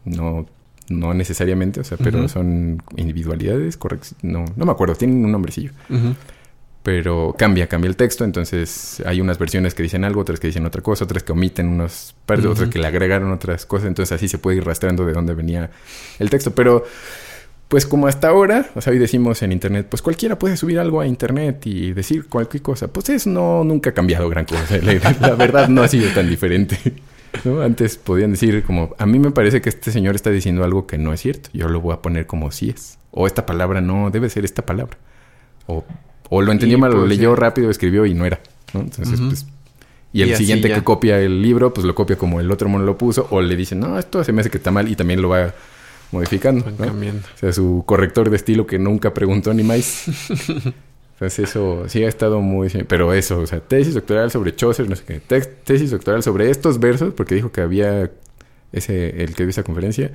[0.05, 0.45] no
[0.89, 4.15] no necesariamente, o sea, pero son individualidades, correctas.
[4.23, 5.71] No, no me acuerdo, tienen un nombrecillo
[6.91, 10.65] pero cambia, cambia el texto, entonces hay unas versiones que dicen algo, otras que dicen
[10.65, 14.27] otra cosa, otras que omiten unos partes, otras que le agregaron otras cosas, entonces así
[14.27, 15.69] se puede ir rastreando de dónde venía
[16.17, 16.83] el texto, pero
[17.67, 20.99] pues como hasta ahora, o sea, hoy decimos en internet, pues cualquiera puede subir algo
[20.99, 25.35] a internet y decir cualquier cosa, pues eso no nunca ha cambiado gran cosa, la,
[25.35, 26.75] verdad no ha sido tan diferente.
[27.63, 30.97] Antes podían decir como, a mí me parece que este señor está diciendo algo que
[30.97, 34.09] no es cierto, yo lo voy a poner como si es, o esta palabra no
[34.09, 34.97] debe ser esta palabra,
[35.67, 35.85] o
[36.29, 38.39] o lo entendió mal, lo leyó rápido, escribió y no era.
[38.73, 39.45] Entonces, pues.
[40.11, 42.97] Y el siguiente que copia el libro, pues lo copia como el otro mono lo
[42.97, 45.29] puso, o le dicen, no, esto se me hace que está mal, y también lo
[45.29, 45.53] va
[46.11, 46.65] modificando.
[46.65, 46.85] ¿no?
[46.85, 50.05] O sea, su corrector de estilo que nunca preguntó ni más.
[51.13, 52.69] Entonces eso sí ha estado muy...
[52.87, 55.19] Pero eso, o sea, tesis doctoral sobre Chaucer, no sé qué.
[55.19, 58.09] tesis doctoral sobre estos versos, porque dijo que había
[58.71, 60.11] ese, el que dio esa conferencia,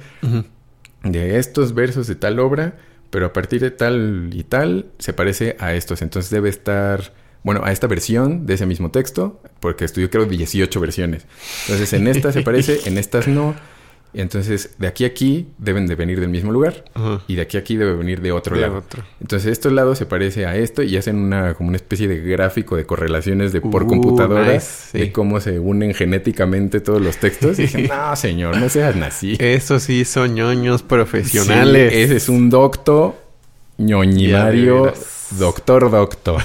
[1.03, 2.79] de estos versos de tal obra,
[3.15, 6.03] pero a partir de tal y tal se parece a estos.
[6.03, 7.13] Entonces debe estar,
[7.45, 11.25] bueno, a esta versión de ese mismo texto, porque estudió creo 18 versiones.
[11.61, 13.55] Entonces en esta se parece, en estas no.
[14.15, 16.85] Entonces, de aquí a aquí deben de venir del mismo lugar
[17.27, 18.85] y de aquí a aquí debe venir de otro lado.
[19.21, 22.77] Entonces, estos lados se parece a esto y hacen una como una especie de gráfico
[22.77, 24.59] de correlaciones de por uh, computadora
[24.93, 27.59] de cómo se unen genéticamente todos los textos.
[27.59, 29.37] Y dije, no, señor, no seas así.
[29.41, 31.93] Eso sí son ñoños profesionales.
[31.93, 33.17] ese es un docto
[33.79, 34.93] ñoñimario,
[35.33, 36.41] doctor doctor.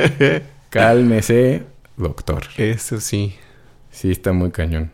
[0.70, 1.62] Cálmese,
[1.96, 2.44] doctor.
[2.56, 3.34] Eso sí.
[3.90, 4.90] Sí, está muy cañón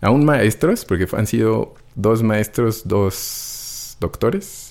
[0.00, 4.70] aún maestros, porque han sido dos maestros, dos doctores.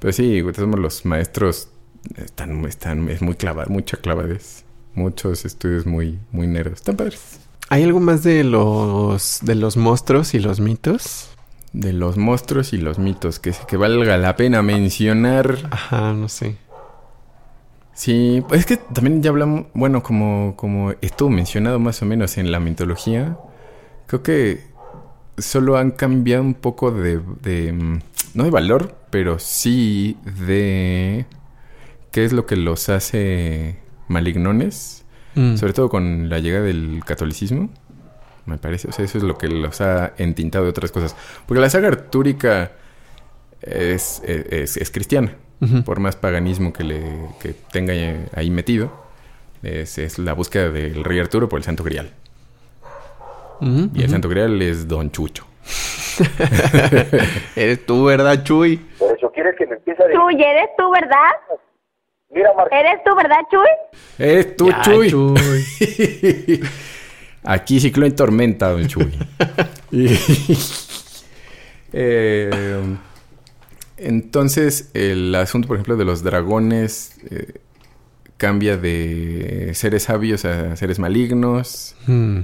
[0.00, 1.68] Pero sí, somos los maestros,
[2.16, 4.64] están, están, es muy clavado, mucha clavadez.
[4.94, 6.78] Muchos estudios muy, muy nerdos.
[6.78, 7.40] Están padres.
[7.68, 11.30] ¿Hay algo más de los, de los monstruos y los mitos?
[11.72, 15.58] De los monstruos y los mitos, que, que valga la pena mencionar.
[15.70, 16.56] Ajá, no sé.
[17.92, 22.50] Sí, es que también ya hablamos, bueno, como, como estuvo mencionado más o menos en
[22.50, 23.36] la mitología,
[24.08, 24.62] Creo que
[25.36, 27.18] solo han cambiado un poco de,
[27.72, 27.98] mm,
[28.32, 30.16] no de valor, pero sí
[30.46, 31.26] de
[32.10, 33.76] qué es lo que los hace
[34.08, 35.04] malignones,
[35.34, 35.56] mm.
[35.56, 37.68] sobre todo con la llegada del catolicismo,
[38.46, 38.88] me parece.
[38.88, 41.14] O sea, eso es lo que los ha entintado de otras cosas.
[41.46, 42.72] Porque la saga artúrica
[43.60, 45.34] es, es, cristiana,
[45.84, 47.02] por más paganismo que, le,
[47.42, 47.92] que tenga
[48.34, 49.06] ahí metido.
[49.62, 52.10] Es, es la búsqueda del rey Arturo por el Santo Grial
[53.60, 55.46] y el Santo Grial es Don Chucho.
[57.56, 58.76] eres tú, ¿verdad, Chuy?
[58.98, 60.20] Por eso quieres que me empiece a decir...
[60.20, 61.30] Chuy, ¿eres tú, verdad?
[62.30, 63.68] Mira, ¿Eres tú, verdad, Chuy?
[64.18, 65.10] Eres tú, Chuy.
[65.10, 66.60] Chuy.
[67.44, 69.12] Aquí ciclo en tormenta, Don Chuy.
[71.90, 72.50] Eh,
[73.96, 77.60] entonces, el asunto, por ejemplo, de los dragones eh,
[78.36, 81.96] cambia de seres sabios a seres malignos.
[82.06, 82.40] Hmm.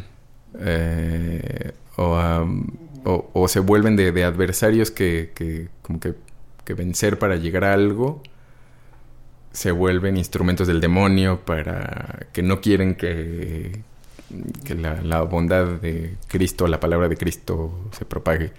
[0.60, 6.14] Eh, o, se vuelven de, adversarios que, como que,
[6.74, 8.22] vencer para llegar a algo,
[9.52, 13.82] se vuelven instrumentos del demonio para que no quieren que,
[14.64, 18.52] que la, bondad de Cristo, la palabra de Cristo se propague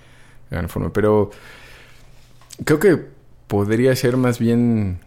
[0.50, 0.94] de alguna forma.
[0.94, 1.32] Pero
[2.64, 3.00] creo que
[3.48, 5.00] podría ser más bien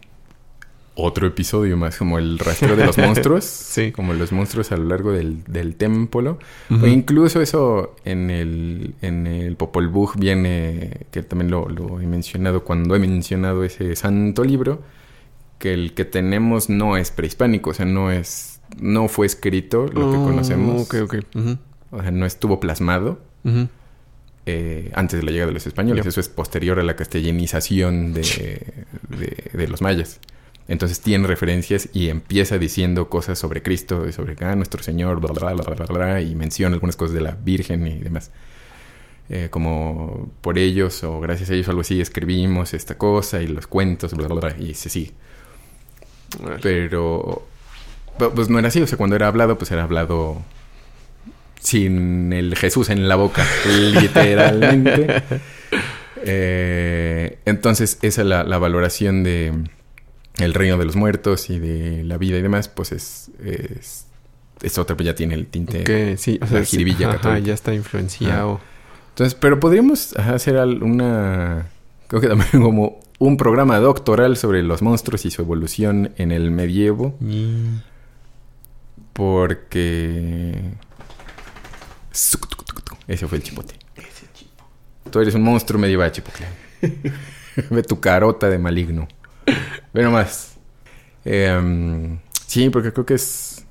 [1.01, 3.43] otro episodio más, como el rastro de los monstruos.
[3.43, 3.91] sí.
[3.91, 6.39] Como los monstruos a lo largo del, del templo.
[6.69, 12.07] O incluso eso en el, en el Popol Vuh viene, que también lo, lo, he
[12.07, 14.81] mencionado cuando he mencionado ese santo libro,
[15.57, 20.11] que el que tenemos no es prehispánico, o sea, no es, no fue escrito lo
[20.11, 20.81] que oh, conocemos.
[20.83, 21.15] Ok, ok.
[21.91, 23.19] O sea, no estuvo plasmado.
[24.45, 26.05] Eh, antes de la llegada de los españoles.
[26.05, 30.19] Eso es posterior a la castellanización de, de, de los mayas.
[30.69, 35.31] Entonces tiene referencias y empieza diciendo cosas sobre Cristo y sobre ah, nuestro Señor, bla,
[35.33, 38.29] bla, bla, bla, y menciona algunas cosas de la Virgen y demás.
[39.29, 43.65] Eh, como por ellos o gracias a ellos algo así escribimos esta cosa y los
[43.65, 45.11] cuentos, bla, bla, bla, y se sigue.
[46.61, 47.47] Pero
[48.35, 50.37] pues no era así, o sea, cuando era hablado, pues era hablado
[51.59, 55.23] sin el Jesús en la boca, literalmente.
[56.17, 59.63] Eh, entonces, esa es la valoración de
[60.39, 64.05] el reino de los muertos y de la vida y demás, pues es, es,
[64.61, 68.59] es otra, pues ya tiene el tinte que sí, o sea, jiribilla ya está influenciado.
[69.09, 71.67] Entonces, pero podríamos hacer una,
[72.07, 76.51] creo que también como un programa doctoral sobre los monstruos y su evolución en el
[76.51, 77.15] medievo.
[77.19, 77.79] Mm.
[79.13, 80.55] Porque...
[83.07, 83.75] Ese fue el chipote.
[85.11, 86.45] Tú eres un monstruo medieval, chipotle.
[87.69, 89.07] Ve tu carota de maligno.
[89.93, 90.57] Bueno, más.
[91.25, 93.65] Em, sí, porque creo que es,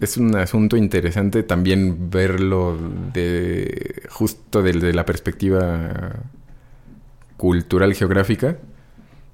[0.00, 2.78] es un asunto interesante también verlo
[3.12, 6.16] de justo desde la perspectiva
[7.36, 8.58] cultural geográfica,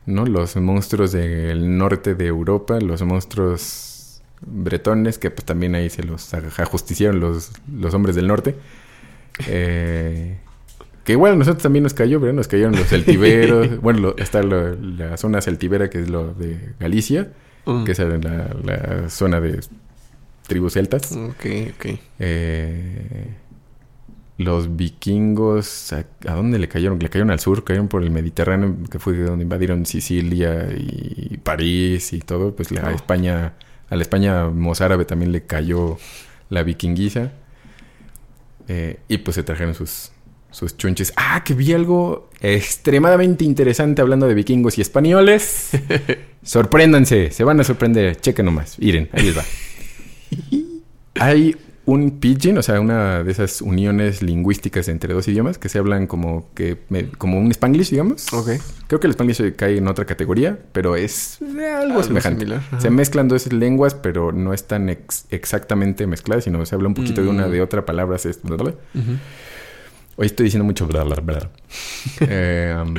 [0.06, 0.26] ¿no?
[0.26, 6.32] Los monstruos del norte de Europa, los monstruos bretones, que pues también ahí se los
[6.34, 8.56] ajusticiaron los, los hombres del norte.
[9.48, 10.38] Eh,
[11.10, 13.80] que igual a nosotros también nos cayó, pero nos cayeron los celtiberos.
[13.82, 17.32] bueno, está la zona celtibera, que es lo de Galicia,
[17.66, 17.82] mm.
[17.82, 19.58] que es la, zona de
[20.46, 21.10] tribus celtas.
[21.10, 21.98] Ok, ok.
[22.20, 23.26] Eh,
[24.38, 27.00] los vikingos, ¿a, a dónde le cayeron?
[27.00, 32.12] Le cayeron al sur, cayeron por el Mediterráneo, que fue donde invadieron Sicilia y París
[32.12, 32.54] y todo.
[32.54, 32.90] Pues la Oh.
[32.90, 33.54] España,
[33.88, 35.98] a la España mozárabe también le cayó
[36.50, 37.32] la vikinguiza.
[38.68, 40.12] Eh, y pues se trajeron sus,
[40.50, 41.12] sus chunches.
[41.16, 45.70] Ah, que vi algo extremadamente interesante hablando de vikingos y españoles.
[46.42, 48.16] Sorpréndanse, se van a sorprender.
[48.20, 48.78] Chequen nomás.
[48.78, 49.44] Miren, ahí les va.
[51.16, 51.56] Hay
[51.86, 56.06] un pidgin, o sea, una de esas uniones lingüísticas entre dos idiomas que se hablan
[56.06, 56.78] como que
[57.18, 58.32] como un spanglish, digamos.
[58.32, 58.50] Ok.
[58.86, 62.40] Creo que el spanglish cae en otra categoría, pero es algo, Algo semejante.
[62.44, 62.62] similar.
[62.80, 67.22] Se mezclan dos lenguas, pero no están ex- exactamente mezcladas, sino se habla un poquito
[67.22, 67.50] de una Mm.
[67.50, 68.18] de otra palabra.
[68.18, 68.74] se- bla, bla, bla.
[68.94, 69.12] Ujú.
[70.20, 71.50] Hoy estoy diciendo mucho bla, bla, bla.
[72.20, 72.94] Eh, um,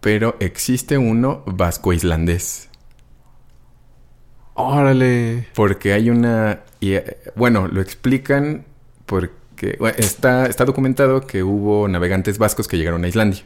[0.00, 2.68] pero existe uno vasco-islandés.
[4.54, 5.46] Órale.
[5.54, 6.62] Porque hay una...
[6.80, 8.64] y, eh, bueno, lo explican
[9.06, 9.76] porque...
[9.78, 13.42] bueno, está, está documentado que hubo navegantes vascos que llegaron a Islandia.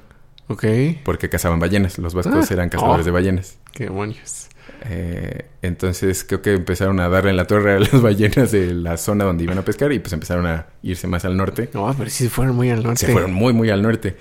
[0.48, 0.64] Ok.
[1.04, 1.98] Porque cazaban ballenas.
[1.98, 2.54] Los vascos Ah.
[2.54, 3.04] eran cazadores Oh.
[3.04, 3.58] de ballenas.
[3.72, 4.48] Qué demonios.
[4.84, 8.96] Eh, entonces creo que empezaron a darle en la torre a las ballenas de la
[8.96, 11.68] zona donde iban a pescar y pues empezaron a irse más al norte.
[11.72, 13.06] No, pero sí se fueron muy al norte.
[13.06, 14.16] Se fueron muy, muy al norte.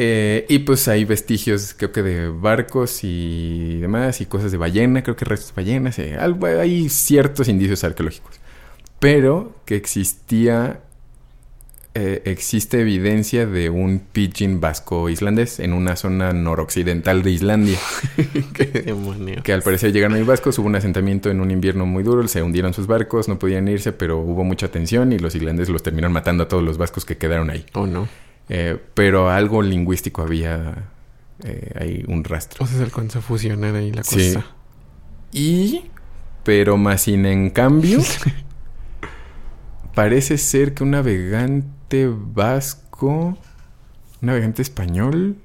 [0.00, 5.02] Eh, y pues hay vestigios, creo que de barcos y demás, y cosas de ballena,
[5.02, 5.98] creo que restos de ballenas.
[5.98, 8.38] eh, algo- hay ciertos indicios arqueológicos.
[9.00, 10.80] Pero que existía,
[12.00, 17.76] eh, existe evidencia de un pidgin vasco-islandés en una zona noroccidental de Islandia.
[18.54, 19.42] Qué demonios.
[19.42, 22.40] Que al parecer llegaron ahí vascos, hubo un asentamiento en un invierno muy duro, se
[22.42, 26.12] hundieron sus barcos, no podían irse, pero hubo mucha tensión y los islandeses los terminaron
[26.12, 27.66] matando a todos los vascos que quedaron ahí.
[27.72, 28.06] Oh, no.
[28.48, 30.90] Eh, pero algo lingüístico había
[31.42, 32.64] eh, ahí un rastro.
[32.64, 34.34] O sea, se alcanzó a fusionar ahí la Sí.
[34.34, 34.46] cosa.
[35.32, 35.82] Y,
[36.44, 37.98] pero más sin en cambio,
[39.94, 40.94] parece ser que un
[41.88, 43.36] navegante vasco, un
[44.20, 45.36] navegante español,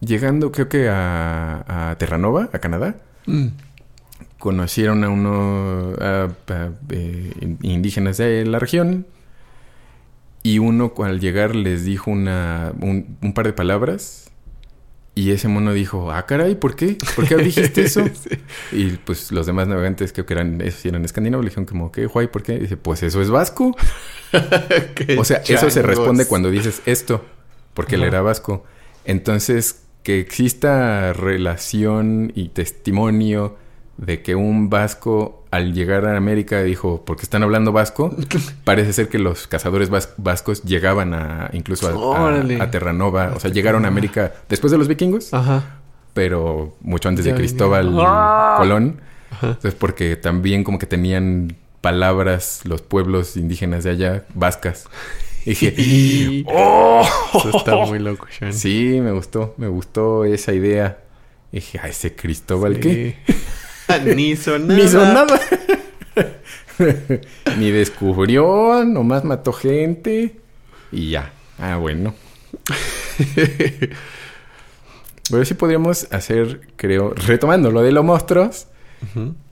[0.00, 2.96] llegando creo que a, a Terranova, a Canadá,
[3.28, 3.48] Mm.
[4.38, 5.96] conocieron a unos
[6.90, 9.04] eh, in- indígenas de la región
[10.44, 14.30] y uno al llegar les dijo una, un, un par de palabras
[15.16, 16.98] y ese mono dijo, ah caray, ¿por qué?
[17.16, 18.04] ¿Por qué dijiste eso?
[18.70, 22.04] Y pues los demás navegantes creo que eran, esos eran escandinavos, le dijeron como, ¿qué,
[22.04, 22.26] guay?
[22.26, 22.52] ¿Por qué?
[22.56, 23.74] Y dice, pues eso es vasco.
[25.18, 27.24] O sea, eso se responde cuando dices esto,
[27.72, 28.64] porque él era vasco.
[29.06, 33.56] Entonces, que exista relación y testimonio
[33.98, 38.14] de que un vasco al llegar a América dijo, porque están hablando vasco,
[38.64, 42.60] parece ser que los cazadores vas- vascos llegaban a incluso a, a- Órale.
[42.60, 45.78] a Terranova, o sea, llegaron a América después de los vikingos, Ajá.
[46.12, 47.94] pero mucho antes de Ya Cristóbal.
[47.98, 48.56] ¡Ah!
[48.58, 49.00] Colón.
[49.30, 49.46] Ajá.
[49.48, 54.88] Entonces, porque también como que tenían palabras los pueblos indígenas de allá, vascas.
[55.46, 57.06] Y dije, ¡Oh!
[57.34, 58.52] Eso está muy loco, Sean.
[58.52, 60.98] Sí, me gustó, me gustó esa idea.
[61.52, 63.16] Y dije, ¿a ese Cristóbal qué?
[64.16, 64.74] Ni hizo nada.
[64.74, 65.40] Ni hizo nada.
[67.58, 70.36] Ni descubrió, nomás mató gente.
[70.92, 71.32] Y ya.
[71.58, 72.14] Ah, bueno.
[75.30, 78.68] Pero sí podríamos hacer, creo, retomando lo de los monstruos.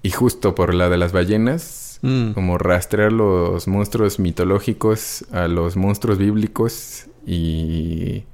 [0.03, 2.33] Y justo por la de las ballenas, Mm.
[2.33, 8.25] como rastrear los monstruos mitológicos a los monstruos bíblicos y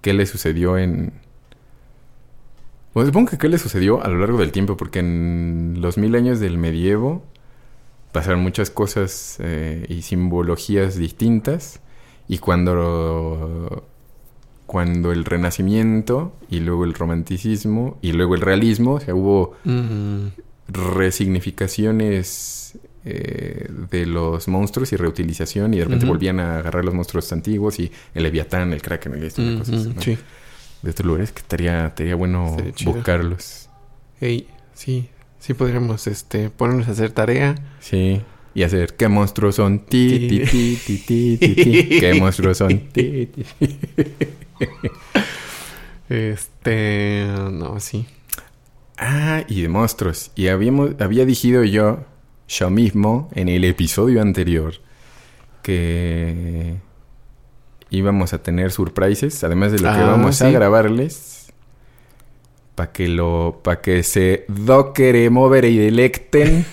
[0.00, 1.12] qué le sucedió en...
[2.94, 6.14] Bueno, supongo que qué le sucedió a lo largo del tiempo, porque en los mil
[6.14, 7.24] años del medievo
[8.12, 11.80] pasaron muchas cosas eh, y simbologías distintas
[12.28, 13.84] y cuando
[14.66, 19.54] cuando el renacimiento y luego el romanticismo y luego el realismo, o sea, hubo
[20.68, 27.32] resignificaciones eh, de los monstruos y reutilización y de repente volvían a agarrar los monstruos
[27.32, 30.00] antiguos y el Leviatán, el Kraken y estas Mm, cosas ¿no?
[30.00, 30.16] Sí.
[30.82, 33.68] De estos lugares que estaría, estaría bueno Estaría buscarlos.
[34.20, 35.08] Ey, sí.
[35.38, 37.54] Sí podríamos este, ponernos a hacer tarea.
[37.80, 38.22] Sí.
[38.54, 39.80] Y hacer ¿qué monstruos son?
[39.80, 41.88] Ti, ti, ti, ti, ti, ti, ti.
[42.00, 42.78] ¿Qué monstruos son?
[42.92, 43.44] Ti, ti.
[46.08, 47.26] Este...
[47.50, 48.06] No, sí.
[48.98, 50.30] Ah, y de monstruos.
[50.36, 52.04] Y habíamos, había dicho yo,
[52.46, 54.74] yo mismo, en el episodio anterior,
[55.62, 56.76] que
[57.92, 61.52] íbamos a tener surprises, además de lo que Ah, vamos a grabarles,
[62.74, 66.64] para que lo, para que se dockere, mover y delecten.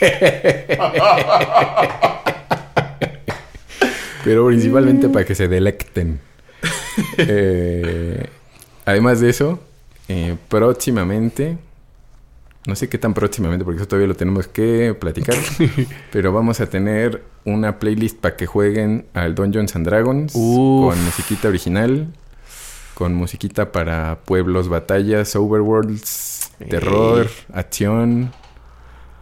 [4.24, 6.20] Pero principalmente para que se delecten.
[7.18, 8.26] Eh,
[8.84, 9.58] además de eso,
[10.08, 11.58] eh, próximamente
[12.70, 15.34] no sé qué tan próximamente, porque eso todavía lo tenemos que platicar,
[16.12, 20.94] pero vamos a tener una playlist para que jueguen al Dungeons and Dragons Uf.
[20.94, 22.06] con musiquita original,
[22.94, 26.68] con musiquita para pueblos, batallas, overworlds, Ey.
[26.68, 28.32] terror, acción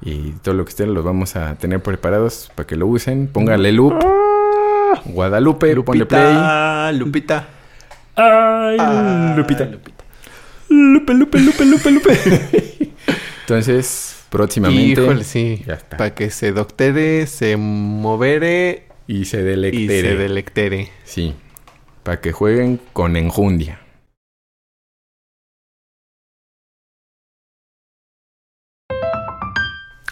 [0.03, 3.29] y todo lo que estén los vamos a tener preparados para que lo usen.
[3.29, 3.95] Póngale loop.
[5.07, 6.95] Guadalupe, ponle play.
[6.99, 7.49] Lupita.
[8.15, 9.65] Ay, Ah, Lupita.
[9.65, 10.05] Lupita.
[10.71, 12.75] Lupe, Lupe, Lupe, Lupe, Lupe.
[13.49, 15.01] Entonces, próximamente.
[15.03, 15.63] Híjole, sí.
[15.67, 15.97] Ya está.
[15.97, 20.03] Para que se doctere, se movere Y se y delectere.
[20.11, 20.91] se delectere.
[21.05, 21.35] Sí.
[22.03, 23.81] Para que jueguen con enjundia.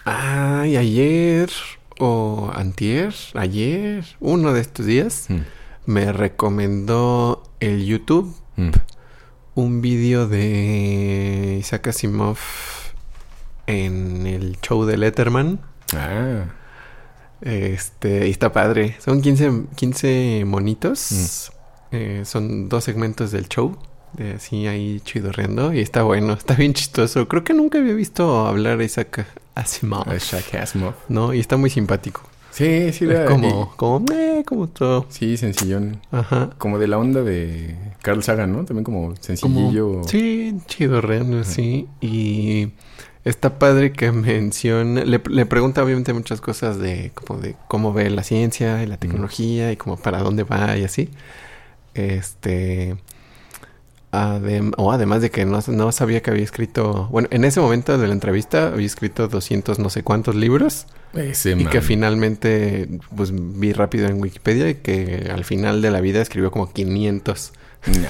[0.05, 1.49] Ay, ayer
[1.99, 5.41] o antier, ayer, uno de estos días, Mm.
[5.85, 8.69] me recomendó el YouTube Mm.
[9.55, 12.37] un vídeo de Isaac Asimov
[13.67, 15.59] en el show de Letterman.
[15.93, 16.45] Ah.
[17.41, 18.95] Este, y está padre.
[18.99, 21.51] Son 15, 15 monitos.
[21.91, 23.77] Eh, son dos segmentos del show.
[24.13, 25.73] De así ahí chidorreando.
[25.73, 27.27] Y está bueno, está bien chistoso.
[27.27, 30.11] Creo que nunca había visto hablar a Isaac Asimov.
[30.15, 30.93] Isaac Asimov.
[31.09, 31.33] ¿No?
[31.33, 32.21] Y está muy simpático.
[32.49, 34.05] Sí, sí, la- como, como,
[34.43, 35.05] como todo.
[35.09, 36.01] sí, sencillón.
[36.11, 36.49] Ajá.
[36.57, 38.65] Como de la onda de Carl Sagan, ¿no?
[38.65, 39.91] También como sencillillo.
[39.91, 41.87] Como, sí, chido, real, sí.
[42.01, 42.69] Y
[43.29, 48.09] está padre que menciona, le, le pregunta obviamente muchas cosas de como de cómo ve
[48.09, 51.09] la ciencia y la tecnología y como para dónde va y así.
[51.93, 52.95] Este,
[54.11, 57.97] adem- o además de que no, no sabía que había escrito, bueno, en ese momento
[57.97, 63.31] de la entrevista había escrito 200 no sé cuántos libros Ese y que finalmente, pues
[63.33, 67.53] vi rápido en Wikipedia y que al final de la vida escribió como 500.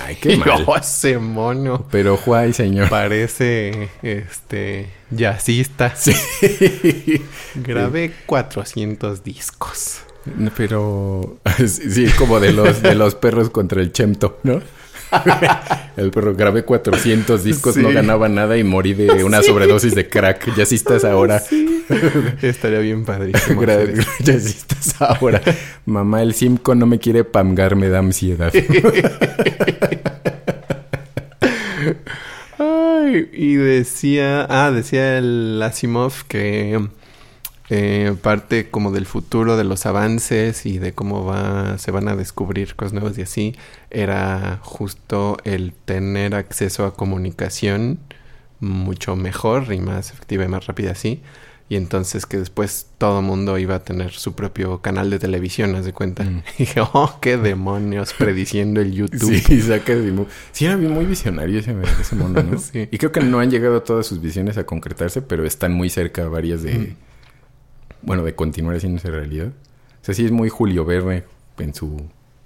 [0.05, 0.65] Ay, qué mal.
[0.79, 1.85] ese mono.
[1.91, 2.89] Pero Juay, señor.
[2.89, 5.93] Parece, este, jazzista.
[5.95, 6.13] Sí.
[7.55, 10.01] Grabé 400 discos.
[10.55, 11.37] Pero
[11.67, 14.61] sí, como de los de los perros contra el Chemto, ¿no?
[15.97, 17.81] El perro grabé 400 discos, Sí.
[17.81, 20.55] no ganaba nada y morí de una sobredosis de crack.
[20.55, 21.41] Ya estás ahora.
[22.41, 23.63] Estaría bien padrísimo.
[23.63, 25.41] Ya estás ahora.
[25.85, 28.51] Mamá, el Simco no me quiere pamgar, me da ansiedad.
[32.59, 36.79] Ay, y decía, ah, decía el Asimov que
[37.69, 42.15] eh, parte como del futuro de los avances y de cómo va, se van a
[42.15, 43.55] descubrir cosas nuevas y así,
[43.89, 47.99] era justo el tener acceso a comunicación
[48.59, 51.21] mucho mejor y más efectiva y más rápida así.
[51.69, 55.75] Y entonces que después todo el mundo iba a tener su propio canal de televisión,
[55.75, 56.23] haz de cuenta.
[56.23, 56.43] Mm.
[56.57, 59.41] Y dije, oh, qué demonios, prediciendo el YouTube.
[59.45, 62.57] Sí, saca de Sí, era muy visionario ese, ese mono, ¿no?
[62.57, 62.87] Sí.
[62.89, 66.27] Y creo que no han llegado todas sus visiones a concretarse, pero están muy cerca
[66.29, 66.73] varias de...
[66.73, 66.95] Mm.
[68.01, 69.47] Bueno, de continuar haciéndose realidad.
[69.47, 71.23] O sea, sí es muy Julio Verne
[71.57, 72.01] en su...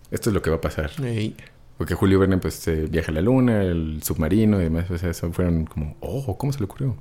[0.09, 0.91] Esto es lo que va a pasar.
[1.03, 1.35] Ey.
[1.77, 4.89] Porque Julio Verne, pues, eh, viaja a la luna, el submarino y demás.
[4.91, 5.95] O sea, eso fueron como...
[5.99, 6.95] Oh, ¿cómo se le ocurrió?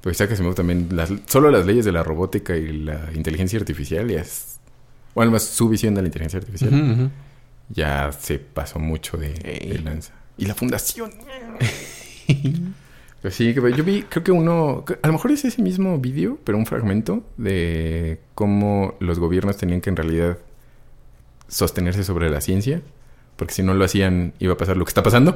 [0.00, 0.88] Pues Isaac Asimov también...
[0.92, 4.58] Las, solo las leyes de la robótica y la inteligencia artificial ya es...
[5.14, 7.10] Bueno, más su visión de la inteligencia artificial Ujú, ujú.
[7.68, 10.12] ya se pasó mucho de, de lanza.
[10.38, 11.10] Y la fundación.
[13.22, 16.38] pues sí, que yo vi, creo que uno, a lo mejor es ese mismo vídeo,
[16.44, 20.38] pero un fragmento de cómo los gobiernos tenían que en realidad
[21.48, 22.80] sostenerse sobre la ciencia,
[23.36, 25.34] porque si no lo hacían iba a pasar lo que está pasando.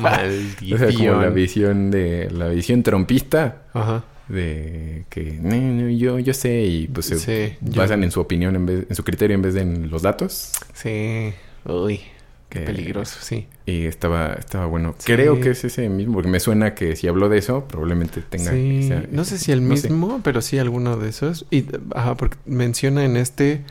[0.00, 0.72] Maldición.
[0.74, 4.04] O sea, como la visión de la visión trompista Ajá.
[4.28, 8.20] de que "No, no, yo yo sé y pues se Sí, yo- basan en su
[8.20, 10.52] opinión en vez en su criterio en vez de en los datos.
[10.74, 11.32] Sí.
[11.64, 12.00] Uy,
[12.48, 13.46] Que- peligroso, sí.
[13.66, 14.94] Y estaba, estaba bueno.
[14.98, 15.12] Sí.
[15.12, 18.52] Creo que es ese mismo, porque me suena que si habló de eso, probablemente tenga...
[18.52, 19.88] Sí, esa- no sé si el no sé.
[19.90, 21.44] mismo, pero sí alguno de esos.
[21.50, 23.64] Y, ajá, porque menciona en este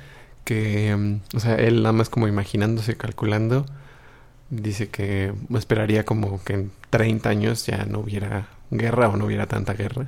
[0.43, 3.65] que, mm, o sea, él nada más como imaginándose, calculando,
[4.49, 9.47] dice que esperaría como que en 30 años ya no hubiera guerra o no hubiera
[9.47, 10.07] tanta guerra.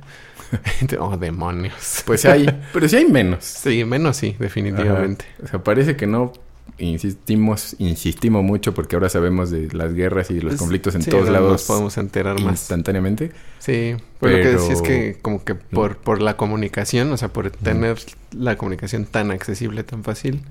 [0.98, 2.02] oh, demonios.
[2.06, 3.44] Pues hay, pero sí hay menos.
[3.44, 5.24] Sí, menos sí, definitivamente.
[5.34, 5.44] Ajá.
[5.44, 6.32] O sea, parece que no
[6.78, 11.28] insistimos, insistimos mucho porque ahora sabemos de las guerras y los conflictos en sí, todos
[11.28, 12.52] lados Nos podemos enterar más.
[12.60, 13.32] instantáneamente.
[13.58, 17.16] Sí, pues lo que Pero- decía es que como que por, por la comunicación, o
[17.16, 17.98] sea, por tener
[18.32, 20.42] la comunicación tan accesible, tan fácil,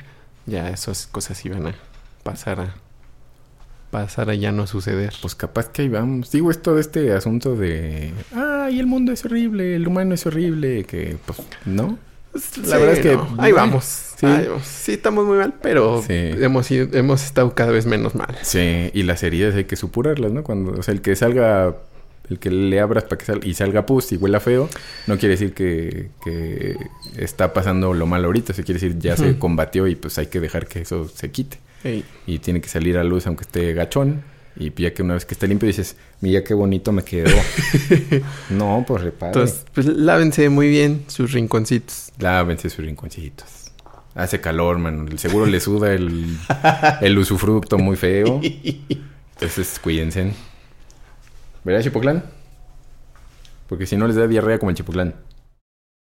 [0.45, 1.75] ya esas cosas iban a
[2.23, 2.75] pasar a
[3.91, 5.13] pasar a ya no suceder.
[5.21, 6.31] Pues capaz que ahí vamos.
[6.31, 8.13] Digo, es todo este asunto de...
[8.35, 11.97] Ay, el mundo es horrible, el humano es horrible, que pues no.
[12.65, 13.13] La verdad es que...
[13.15, 13.85] no, ahí vamos.
[14.17, 14.25] Sí.
[14.25, 14.65] Ahí vamos.
[14.67, 16.13] Sí, estamos muy mal, pero Sí.
[16.13, 18.37] hemos, ido- hemos estado cada vez menos mal.
[18.43, 20.43] Sí, y las heridas hay que supurarlas, ¿no?
[20.43, 21.75] Cuando, o sea, el que salga
[22.29, 24.69] El que le abras para que salga y salga pus y huela feo,
[25.07, 26.75] no quiere decir que, que
[27.17, 28.53] está pasando lo malo ahorita.
[28.53, 31.57] Se quiere decir ya se combatió y pues hay que dejar que eso se quite.
[31.83, 32.05] Ey.
[32.27, 34.21] Y tiene que salir a luz aunque esté gachón.
[34.55, 37.29] Y ya que una vez que esté limpio dices, mira qué bonito me quedó.
[38.49, 39.31] no, pues repare.
[39.31, 42.11] Entonces, pues lávense muy bien sus rinconcitos.
[42.19, 43.71] Lávense sus rinconcitos.
[44.15, 45.17] Hace calor, man.
[45.17, 46.37] Seguro le suda el,
[47.01, 48.41] el usufructo muy feo.
[48.43, 50.33] Entonces, cuídense.
[51.63, 52.23] ¿Verdad, Chipoclán?
[53.67, 55.15] Porque si no les da diarrea como el Chipoclán.